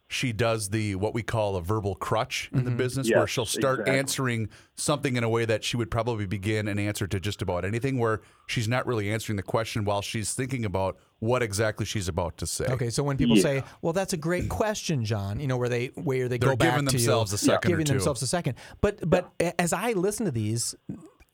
she 0.09 0.31
does 0.31 0.69
the 0.69 0.95
what 0.95 1.13
we 1.13 1.23
call 1.23 1.55
a 1.55 1.61
verbal 1.61 1.95
crutch 1.95 2.49
in 2.53 2.63
the 2.63 2.69
mm-hmm. 2.69 2.77
business, 2.77 3.09
where 3.09 3.25
she'll 3.25 3.45
start 3.45 3.79
exactly. 3.79 3.99
answering 3.99 4.49
something 4.75 5.15
in 5.15 5.23
a 5.23 5.29
way 5.29 5.45
that 5.45 5.63
she 5.63 5.75
would 5.75 5.89
probably 5.89 6.27
begin 6.27 6.67
an 6.67 6.77
answer 6.77 7.07
to 7.07 7.19
just 7.19 7.41
about 7.41 7.65
anything, 7.65 7.97
where 7.97 8.21
she's 8.45 8.67
not 8.67 8.85
really 8.85 9.09
answering 9.09 9.37
the 9.37 9.43
question 9.43 9.85
while 9.85 10.01
she's 10.01 10.33
thinking 10.33 10.65
about 10.65 10.97
what 11.19 11.41
exactly 11.41 11.85
she's 11.85 12.07
about 12.07 12.37
to 12.37 12.45
say. 12.45 12.65
Okay, 12.65 12.89
so 12.89 13.01
when 13.01 13.17
people 13.17 13.37
Yeah. 13.37 13.43
say, 13.43 13.63
"Well, 13.81 13.93
that's 13.93 14.13
a 14.13 14.17
great 14.17 14.49
question, 14.49 15.03
John," 15.03 15.39
you 15.39 15.47
know, 15.47 15.57
where 15.57 15.69
they 15.69 15.87
where 15.95 16.27
they 16.27 16.37
They're 16.37 16.49
go 16.49 16.55
back 16.55 16.71
giving 16.73 16.85
to 16.87 16.91
themselves 16.91 17.31
you, 17.31 17.35
a 17.35 17.39
second 17.39 17.71
or 17.71 17.73
giving 17.73 17.85
two. 17.85 17.93
themselves 17.93 18.21
a 18.21 18.27
second. 18.27 18.55
But 18.81 19.09
but 19.09 19.31
a- 19.39 19.59
as 19.59 19.73
I 19.73 19.93
listen 19.93 20.25
to 20.25 20.31
these 20.31 20.75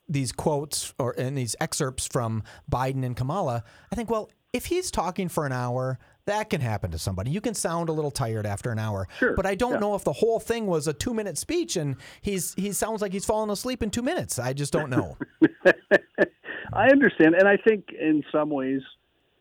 these 0.08 0.32
quotes 0.32 0.94
or 0.98 1.14
and 1.18 1.38
these 1.38 1.56
excerpts 1.60 2.08
from 2.08 2.44
Biden 2.72 3.06
and 3.06 3.16
Kamala, 3.16 3.64
I 3.92 3.96
think, 3.96 4.10
well, 4.10 4.30
if 4.54 4.68
he's 4.68 4.90
talking 4.90 5.28
for 5.28 5.46
an 5.46 5.52
hour. 5.52 6.00
That 6.30 6.50
can 6.50 6.62
happen 6.62 6.92
to 6.92 6.98
somebody. 7.00 7.32
You 7.32 7.42
can 7.42 7.54
sound 7.54 7.90
a 7.90 7.92
little 7.92 8.12
tired 8.12 8.46
after 8.46 8.72
an 8.72 8.80
hour. 8.80 9.08
Sure, 9.18 9.34
But 9.36 9.46
I 9.46 9.56
don't 9.56 9.74
yeah. 9.74 9.80
know 9.80 9.96
if 9.96 10.04
the 10.04 10.14
whole 10.14 10.40
thing 10.40 10.68
was 10.68 10.88
a 10.88 10.94
two 10.94 11.14
minute 11.14 11.38
speech 11.38 11.76
and 11.76 11.96
he's 12.22 12.54
he 12.56 12.72
sounds 12.72 13.02
like 13.02 13.12
he's 13.14 13.26
falling 13.26 13.50
asleep 13.50 13.82
in 13.84 13.90
two 13.90 14.02
minutes. 14.04 14.38
I 14.40 14.54
just 14.54 14.72
don't 14.72 14.90
know. 14.90 15.18
I 16.74 16.88
understand, 16.90 17.34
and 17.36 17.48
I 17.48 17.58
think 17.58 17.86
in 18.00 18.24
some 18.32 18.50
ways, 18.52 18.82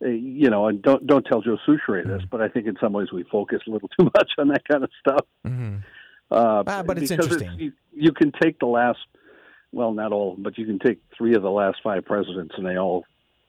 uh, 0.03 0.07
you 0.09 0.49
know, 0.49 0.67
and 0.67 0.81
don't 0.81 1.05
don't 1.05 1.23
tell 1.25 1.41
Joe 1.41 1.57
Soucheray 1.67 2.05
this, 2.07 2.23
but 2.31 2.41
I 2.41 2.47
think 2.47 2.65
in 2.65 2.75
some 2.81 2.93
ways 2.93 3.11
we 3.11 3.23
focus 3.23 3.59
a 3.67 3.71
little 3.71 3.89
too 3.99 4.05
much 4.05 4.31
on 4.39 4.47
that 4.49 4.67
kind 4.69 4.83
of 4.83 4.89
stuff. 4.99 5.25
Uh, 5.45 6.63
Ah, 6.67 6.83
but 6.83 6.97
it's 6.97 7.11
interesting. 7.11 7.51
you, 7.59 7.71
you 7.93 8.11
can 8.11 8.31
take 8.41 8.59
the 8.59 8.65
last, 8.67 8.99
well, 9.71 9.93
not 9.93 10.11
all, 10.11 10.35
but 10.37 10.57
you 10.57 10.65
can 10.65 10.77
take 10.79 10.99
three 11.17 11.35
of 11.35 11.41
the 11.41 11.49
last 11.51 11.77
five 11.83 12.05
presidents, 12.05 12.53
and 12.57 12.65
they 12.65 12.77
all 12.77 13.03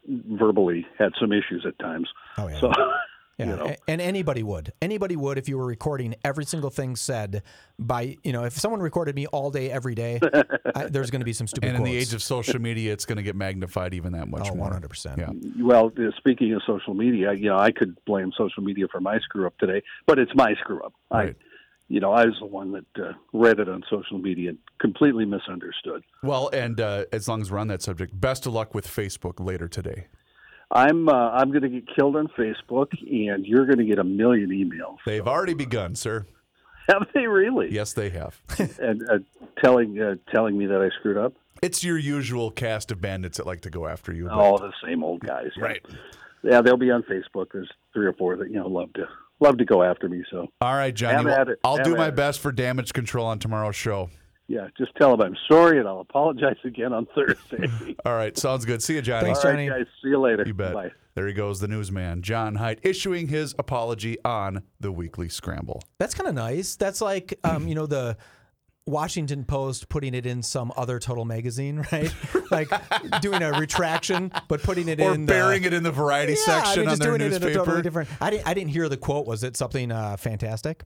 verbally 0.09 0.86
had 0.99 1.12
some 1.20 1.30
issues 1.32 1.64
at 1.66 1.78
times. 1.78 2.09
Oh, 2.38 2.49
yeah. 2.49 2.61
So, 2.61 2.72
Yeah, 3.41 3.51
you 3.51 3.57
know, 3.57 3.76
and 3.88 4.01
anybody 4.01 4.43
would. 4.43 4.72
Anybody 4.82 5.16
would 5.16 5.38
if 5.38 5.49
you 5.49 5.57
were 5.59 5.66
recording 5.66 6.14
every 6.24 6.45
single 6.45 6.70
thing 6.70 6.97
said 6.97 7.43
by, 7.78 8.16
you 8.22 8.32
know, 8.32 8.45
if 8.45 8.53
someone 8.53 8.80
recorded 8.80 9.14
me 9.14 9.26
all 9.26 9.51
day, 9.51 9.70
every 9.70 9.95
day, 9.95 10.20
I, 10.74 10.84
there's 10.86 11.11
going 11.11 11.20
to 11.20 11.24
be 11.24 11.32
some 11.32 11.47
stupid 11.47 11.68
And 11.68 11.76
in 11.78 11.82
the 11.84 11.97
age 11.97 12.12
of 12.12 12.22
social 12.22 12.61
media, 12.61 12.93
it's 12.93 13.07
going 13.07 13.16
to 13.16 13.22
get 13.22 13.36
magnified 13.36 13.95
even 13.95 14.12
that 14.12 14.28
much 14.28 14.49
Oh, 14.51 14.55
more. 14.55 14.70
100%. 14.70 15.16
Yeah. 15.18 15.64
well, 15.64 15.91
speaking 16.16 16.53
of 16.55 16.62
social 16.66 16.95
media, 16.95 17.32
you 17.32 17.49
know, 17.49 17.59
I 17.59 17.70
could 17.70 17.97
blame 18.05 18.32
social 18.36 18.62
media 18.62 18.86
for 18.91 19.01
my 19.01 19.18
screw 19.20 19.47
up 19.47 19.57
today, 19.59 19.82
but 20.07 20.18
it's 20.18 20.32
my 20.34 20.55
screw 20.61 20.82
up. 20.82 20.93
Right. 21.11 21.30
I, 21.30 21.45
you 21.88 21.99
know, 21.99 22.12
I 22.12 22.24
was 22.24 22.36
the 22.38 22.47
one 22.47 22.70
that 22.72 23.03
uh, 23.05 23.12
read 23.32 23.59
it 23.59 23.68
on 23.68 23.82
social 23.91 24.18
media 24.18 24.51
and 24.51 24.59
completely 24.80 25.24
misunderstood. 25.24 26.05
Well, 26.22 26.49
and 26.53 26.80
uh, 26.80 27.07
as 27.12 27.26
long 27.26 27.43
as 27.43 27.51
we're 27.51 27.59
on 27.59 27.66
that 27.68 27.82
subject, 27.82 28.18
best 28.20 28.47
of 28.47 28.53
luck 28.53 28.74
with 28.76 28.86
Facebook 28.86 29.45
later 29.45 29.66
today. 29.66 30.07
I'm 30.72 31.08
uh, 31.08 31.12
I'm 31.30 31.50
going 31.50 31.62
to 31.62 31.68
get 31.68 31.84
killed 31.94 32.16
on 32.16 32.28
Facebook, 32.38 32.88
and 33.00 33.44
you're 33.46 33.66
going 33.66 33.78
to 33.78 33.84
get 33.84 33.98
a 33.98 34.04
million 34.04 34.50
emails. 34.50 34.96
They've 35.04 35.26
already 35.26 35.54
begun, 35.54 35.94
sir. 35.94 36.26
Have 36.88 37.06
they 37.14 37.26
really? 37.26 37.72
Yes, 37.72 37.92
they 37.92 38.10
have. 38.10 38.40
And 38.80 39.02
uh, 39.10 39.18
telling 39.62 40.00
uh, 40.00 40.14
telling 40.32 40.56
me 40.58 40.66
that 40.66 40.80
I 40.80 40.88
screwed 40.98 41.16
up. 41.16 41.34
It's 41.62 41.84
your 41.84 41.98
usual 41.98 42.50
cast 42.50 42.90
of 42.90 43.00
bandits 43.00 43.36
that 43.36 43.46
like 43.46 43.60
to 43.62 43.70
go 43.70 43.86
after 43.86 44.12
you. 44.14 44.24
but- 44.24 44.32
All 44.32 44.58
the 44.58 44.72
same 44.84 45.04
old 45.04 45.20
guys. 45.20 45.50
yeah. 45.56 45.64
Right. 45.64 45.86
Yeah, 46.42 46.62
they'll 46.62 46.78
be 46.78 46.90
on 46.90 47.02
Facebook. 47.02 47.48
There's 47.52 47.70
three 47.92 48.06
or 48.06 48.14
four 48.14 48.36
that 48.36 48.48
you 48.48 48.56
know 48.56 48.66
love 48.68 48.92
to 48.94 49.06
love 49.40 49.58
to 49.58 49.64
go 49.64 49.82
after 49.82 50.08
me. 50.08 50.24
So 50.30 50.48
All 50.62 50.74
right, 50.74 50.94
Johnny. 50.94 51.24
Well. 51.24 51.46
I'll 51.64 51.76
Have 51.76 51.84
do 51.84 51.96
my 51.96 52.08
it. 52.08 52.16
best 52.16 52.40
for 52.40 52.50
damage 52.52 52.92
control 52.92 53.26
on 53.26 53.38
tomorrow's 53.38 53.76
show. 53.76 54.08
Yeah, 54.51 54.66
just 54.76 54.90
tell 54.96 55.16
them 55.16 55.20
I'm 55.24 55.36
sorry, 55.48 55.78
and 55.78 55.86
I'll 55.86 56.01
apologize 56.01 56.57
again 56.64 56.92
on 56.92 57.07
Thursday. 57.14 57.68
All 58.05 58.16
right, 58.16 58.36
sounds 58.36 58.64
good. 58.64 58.82
See 58.82 58.96
you, 58.96 59.03
Johnny. 59.03 59.26
Thanks, 59.26 59.42
Johnny. 59.42 59.68
right, 59.70 59.78
guys. 59.78 59.86
See 60.03 60.09
you 60.09 60.18
later. 60.20 60.42
You 60.44 60.55
bet. 60.55 60.74
Bye. 60.74 60.90
There 61.14 61.28
he 61.28 61.32
goes, 61.34 61.61
the 61.61 61.68
newsman, 61.68 62.22
John 62.22 62.57
Heidt, 62.57 62.80
issuing 62.82 63.28
his 63.28 63.55
apology 63.61 64.16
on 64.24 64.62
the 64.80 64.90
weekly 64.90 65.28
scramble. 65.28 65.82
That's 65.98 66.14
kind 66.14 66.28
of 66.28 66.34
nice. 66.34 66.74
That's 66.74 67.01
like, 67.01 67.38
um, 67.44 67.68
you 67.68 67.76
know, 67.76 67.86
the 67.86 68.16
Washington 68.86 69.44
Post 69.44 69.88
putting 69.88 70.14
it 70.14 70.26
in 70.26 70.42
some 70.42 70.72
other 70.76 70.98
total 70.98 71.24
magazine, 71.24 71.84
right? 71.92 72.12
like 72.51 72.68
doing 73.20 73.42
a 73.42 73.53
retraction, 73.53 74.32
but 74.48 74.62
putting 74.64 74.88
it 74.88 75.01
Or 75.01 75.14
in 75.14 75.26
burying 75.26 75.62
the, 75.62 75.68
it 75.68 75.74
in 75.74 75.84
the 75.84 75.92
variety 75.92 76.32
yeah, 76.32 76.38
I 76.55 76.62
section 76.62 76.80
mean, 76.80 76.88
on 76.88 76.92
just 76.92 77.03
their 77.03 77.11
doing 77.16 77.20
it 77.20 77.26
in 77.26 77.42
a 77.42 77.46
newspaper. 77.46 77.64
totally 77.64 77.82
different. 77.82 78.09
I 78.20 78.30
didn't. 78.30 78.48
I 78.48 78.55
didn't 78.55 78.70
hear 78.70 78.88
the 78.88 78.96
quote. 78.96 79.26
Was 79.26 79.44
it 79.44 79.57
something 79.57 79.92
uh, 79.92 80.16
fantastic? 80.16 80.84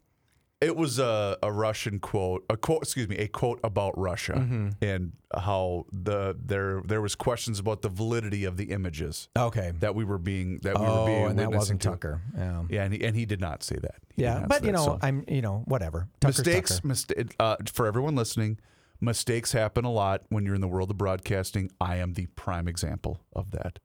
It 0.64 0.76
was 0.76 0.98
a, 0.98 1.36
a 1.42 1.52
Russian 1.52 1.98
quote, 1.98 2.44
a 2.48 2.56
quote, 2.56 2.82
excuse 2.82 3.08
me, 3.08 3.16
a 3.18 3.28
quote 3.28 3.60
about 3.62 3.96
Russia 3.98 4.32
Mm-hmm. 4.34 4.68
and 4.82 5.12
how 5.36 5.86
the 5.92 6.36
there 6.44 6.80
there 6.84 7.00
was 7.02 7.14
questions 7.14 7.58
about 7.58 7.82
the 7.82 7.88
validity 7.88 8.44
of 8.44 8.56
the 8.56 8.64
images 8.70 9.28
Okay. 9.36 9.72
that 9.80 9.94
we 9.94 10.04
were 10.04 10.18
being 10.18 10.58
that 10.62 10.78
we 10.78 10.84
were 10.84 10.90
Oh, 10.90 11.06
being 11.06 11.26
and 11.26 11.38
that 11.38 11.50
wasn't 11.50 11.80
to. 11.82 11.88
Tucker. 11.90 12.20
Yeah. 12.36 12.62
Yeah, 12.68 12.84
and 12.84 12.94
he, 12.94 13.04
and 13.04 13.16
he 13.16 13.26
did 13.26 13.40
not 13.40 13.62
say 13.62 13.76
that. 13.76 13.96
He 14.16 14.22
Yeah, 14.22 14.46
but 14.48 14.62
you 14.62 14.66
that, 14.68 14.72
know, 14.78 14.84
so. 14.84 14.98
I'm 15.02 15.24
you 15.28 15.42
know 15.42 15.62
whatever. 15.66 16.08
Tucker's 16.20 16.38
mistakes, 16.38 16.76
Tucker. 16.76 16.88
mista- 16.88 17.26
uh, 17.40 17.56
for 17.72 17.86
everyone 17.86 18.14
listening, 18.14 18.58
mistakes 19.00 19.52
happen 19.52 19.84
a 19.84 19.90
lot 19.90 20.22
when 20.28 20.44
you're 20.44 20.54
in 20.54 20.60
the 20.60 20.68
world 20.68 20.90
of 20.90 20.98
broadcasting. 20.98 21.70
I 21.80 21.96
am 21.96 22.14
the 22.14 22.26
prime 22.36 22.68
example 22.68 23.20
of 23.34 23.50
that. 23.52 23.78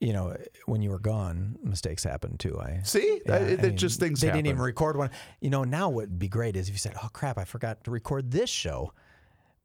You 0.00 0.12
know, 0.12 0.36
when 0.66 0.82
you 0.82 0.90
were 0.90 0.98
gone, 0.98 1.56
mistakes 1.62 2.04
happened 2.04 2.40
too. 2.40 2.58
I 2.60 2.80
See, 2.84 3.20
Yeah, 3.26 3.32
Uh, 3.34 3.38
I 3.38 3.56
mean, 3.56 3.76
just 3.76 3.98
things 4.00 4.20
They 4.20 4.28
happen. 4.28 4.44
didn't 4.44 4.54
even 4.56 4.62
record 4.62 4.96
one. 4.96 5.10
You 5.40 5.50
know, 5.50 5.64
now 5.64 5.88
what 5.88 6.08
would 6.08 6.18
be 6.18 6.28
great 6.28 6.56
is 6.56 6.68
if 6.68 6.74
you 6.74 6.78
said, 6.78 6.94
"Oh 7.02 7.08
crap, 7.12 7.38
I 7.38 7.44
forgot 7.44 7.82
to 7.84 7.90
record 7.90 8.30
this 8.30 8.50
show," 8.50 8.92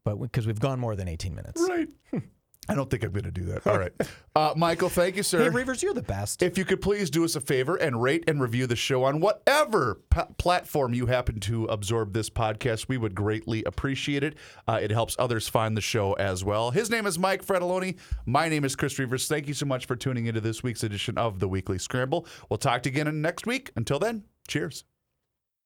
but 0.04 0.16
because 0.16 0.46
we've 0.46 0.58
gone 0.60 0.80
more 0.80 0.96
than 0.96 1.08
18 1.08 1.34
minutes. 1.34 1.64
right. 1.68 1.88
I 2.68 2.76
don't 2.76 2.88
think 2.88 3.02
I'm 3.02 3.10
going 3.10 3.24
to 3.24 3.30
do 3.32 3.44
that. 3.46 3.66
All 3.66 3.78
right, 3.78 3.92
uh, 4.36 4.54
Michael. 4.56 4.88
Thank 4.88 5.16
you, 5.16 5.22
sir. 5.24 5.42
Hey, 5.42 5.48
Reuvers, 5.48 5.82
you're 5.82 5.94
the 5.94 6.02
best. 6.02 6.42
If 6.42 6.56
you 6.56 6.64
could 6.64 6.80
please 6.80 7.10
do 7.10 7.24
us 7.24 7.34
a 7.34 7.40
favor 7.40 7.74
and 7.76 8.00
rate 8.00 8.24
and 8.28 8.40
review 8.40 8.66
the 8.68 8.76
show 8.76 9.02
on 9.04 9.20
whatever 9.20 10.00
p- 10.10 10.20
platform 10.38 10.94
you 10.94 11.06
happen 11.06 11.40
to 11.40 11.64
absorb 11.66 12.12
this 12.12 12.30
podcast, 12.30 12.88
we 12.88 12.98
would 12.98 13.14
greatly 13.16 13.64
appreciate 13.64 14.22
it. 14.22 14.36
Uh, 14.68 14.78
it 14.80 14.92
helps 14.92 15.16
others 15.18 15.48
find 15.48 15.76
the 15.76 15.80
show 15.80 16.12
as 16.14 16.44
well. 16.44 16.70
His 16.70 16.88
name 16.88 17.06
is 17.06 17.18
Mike 17.18 17.44
Fratallone. 17.44 17.98
My 18.26 18.48
name 18.48 18.64
is 18.64 18.76
Chris 18.76 18.96
Reuvers. 18.98 19.26
Thank 19.26 19.48
you 19.48 19.54
so 19.54 19.66
much 19.66 19.86
for 19.86 19.96
tuning 19.96 20.26
into 20.26 20.40
this 20.40 20.62
week's 20.62 20.84
edition 20.84 21.18
of 21.18 21.40
the 21.40 21.48
Weekly 21.48 21.78
Scramble. 21.78 22.26
We'll 22.48 22.58
talk 22.58 22.82
to 22.84 22.90
you 22.90 23.00
again 23.00 23.20
next 23.20 23.44
week. 23.44 23.72
Until 23.74 23.98
then, 23.98 24.22
cheers. 24.46 24.84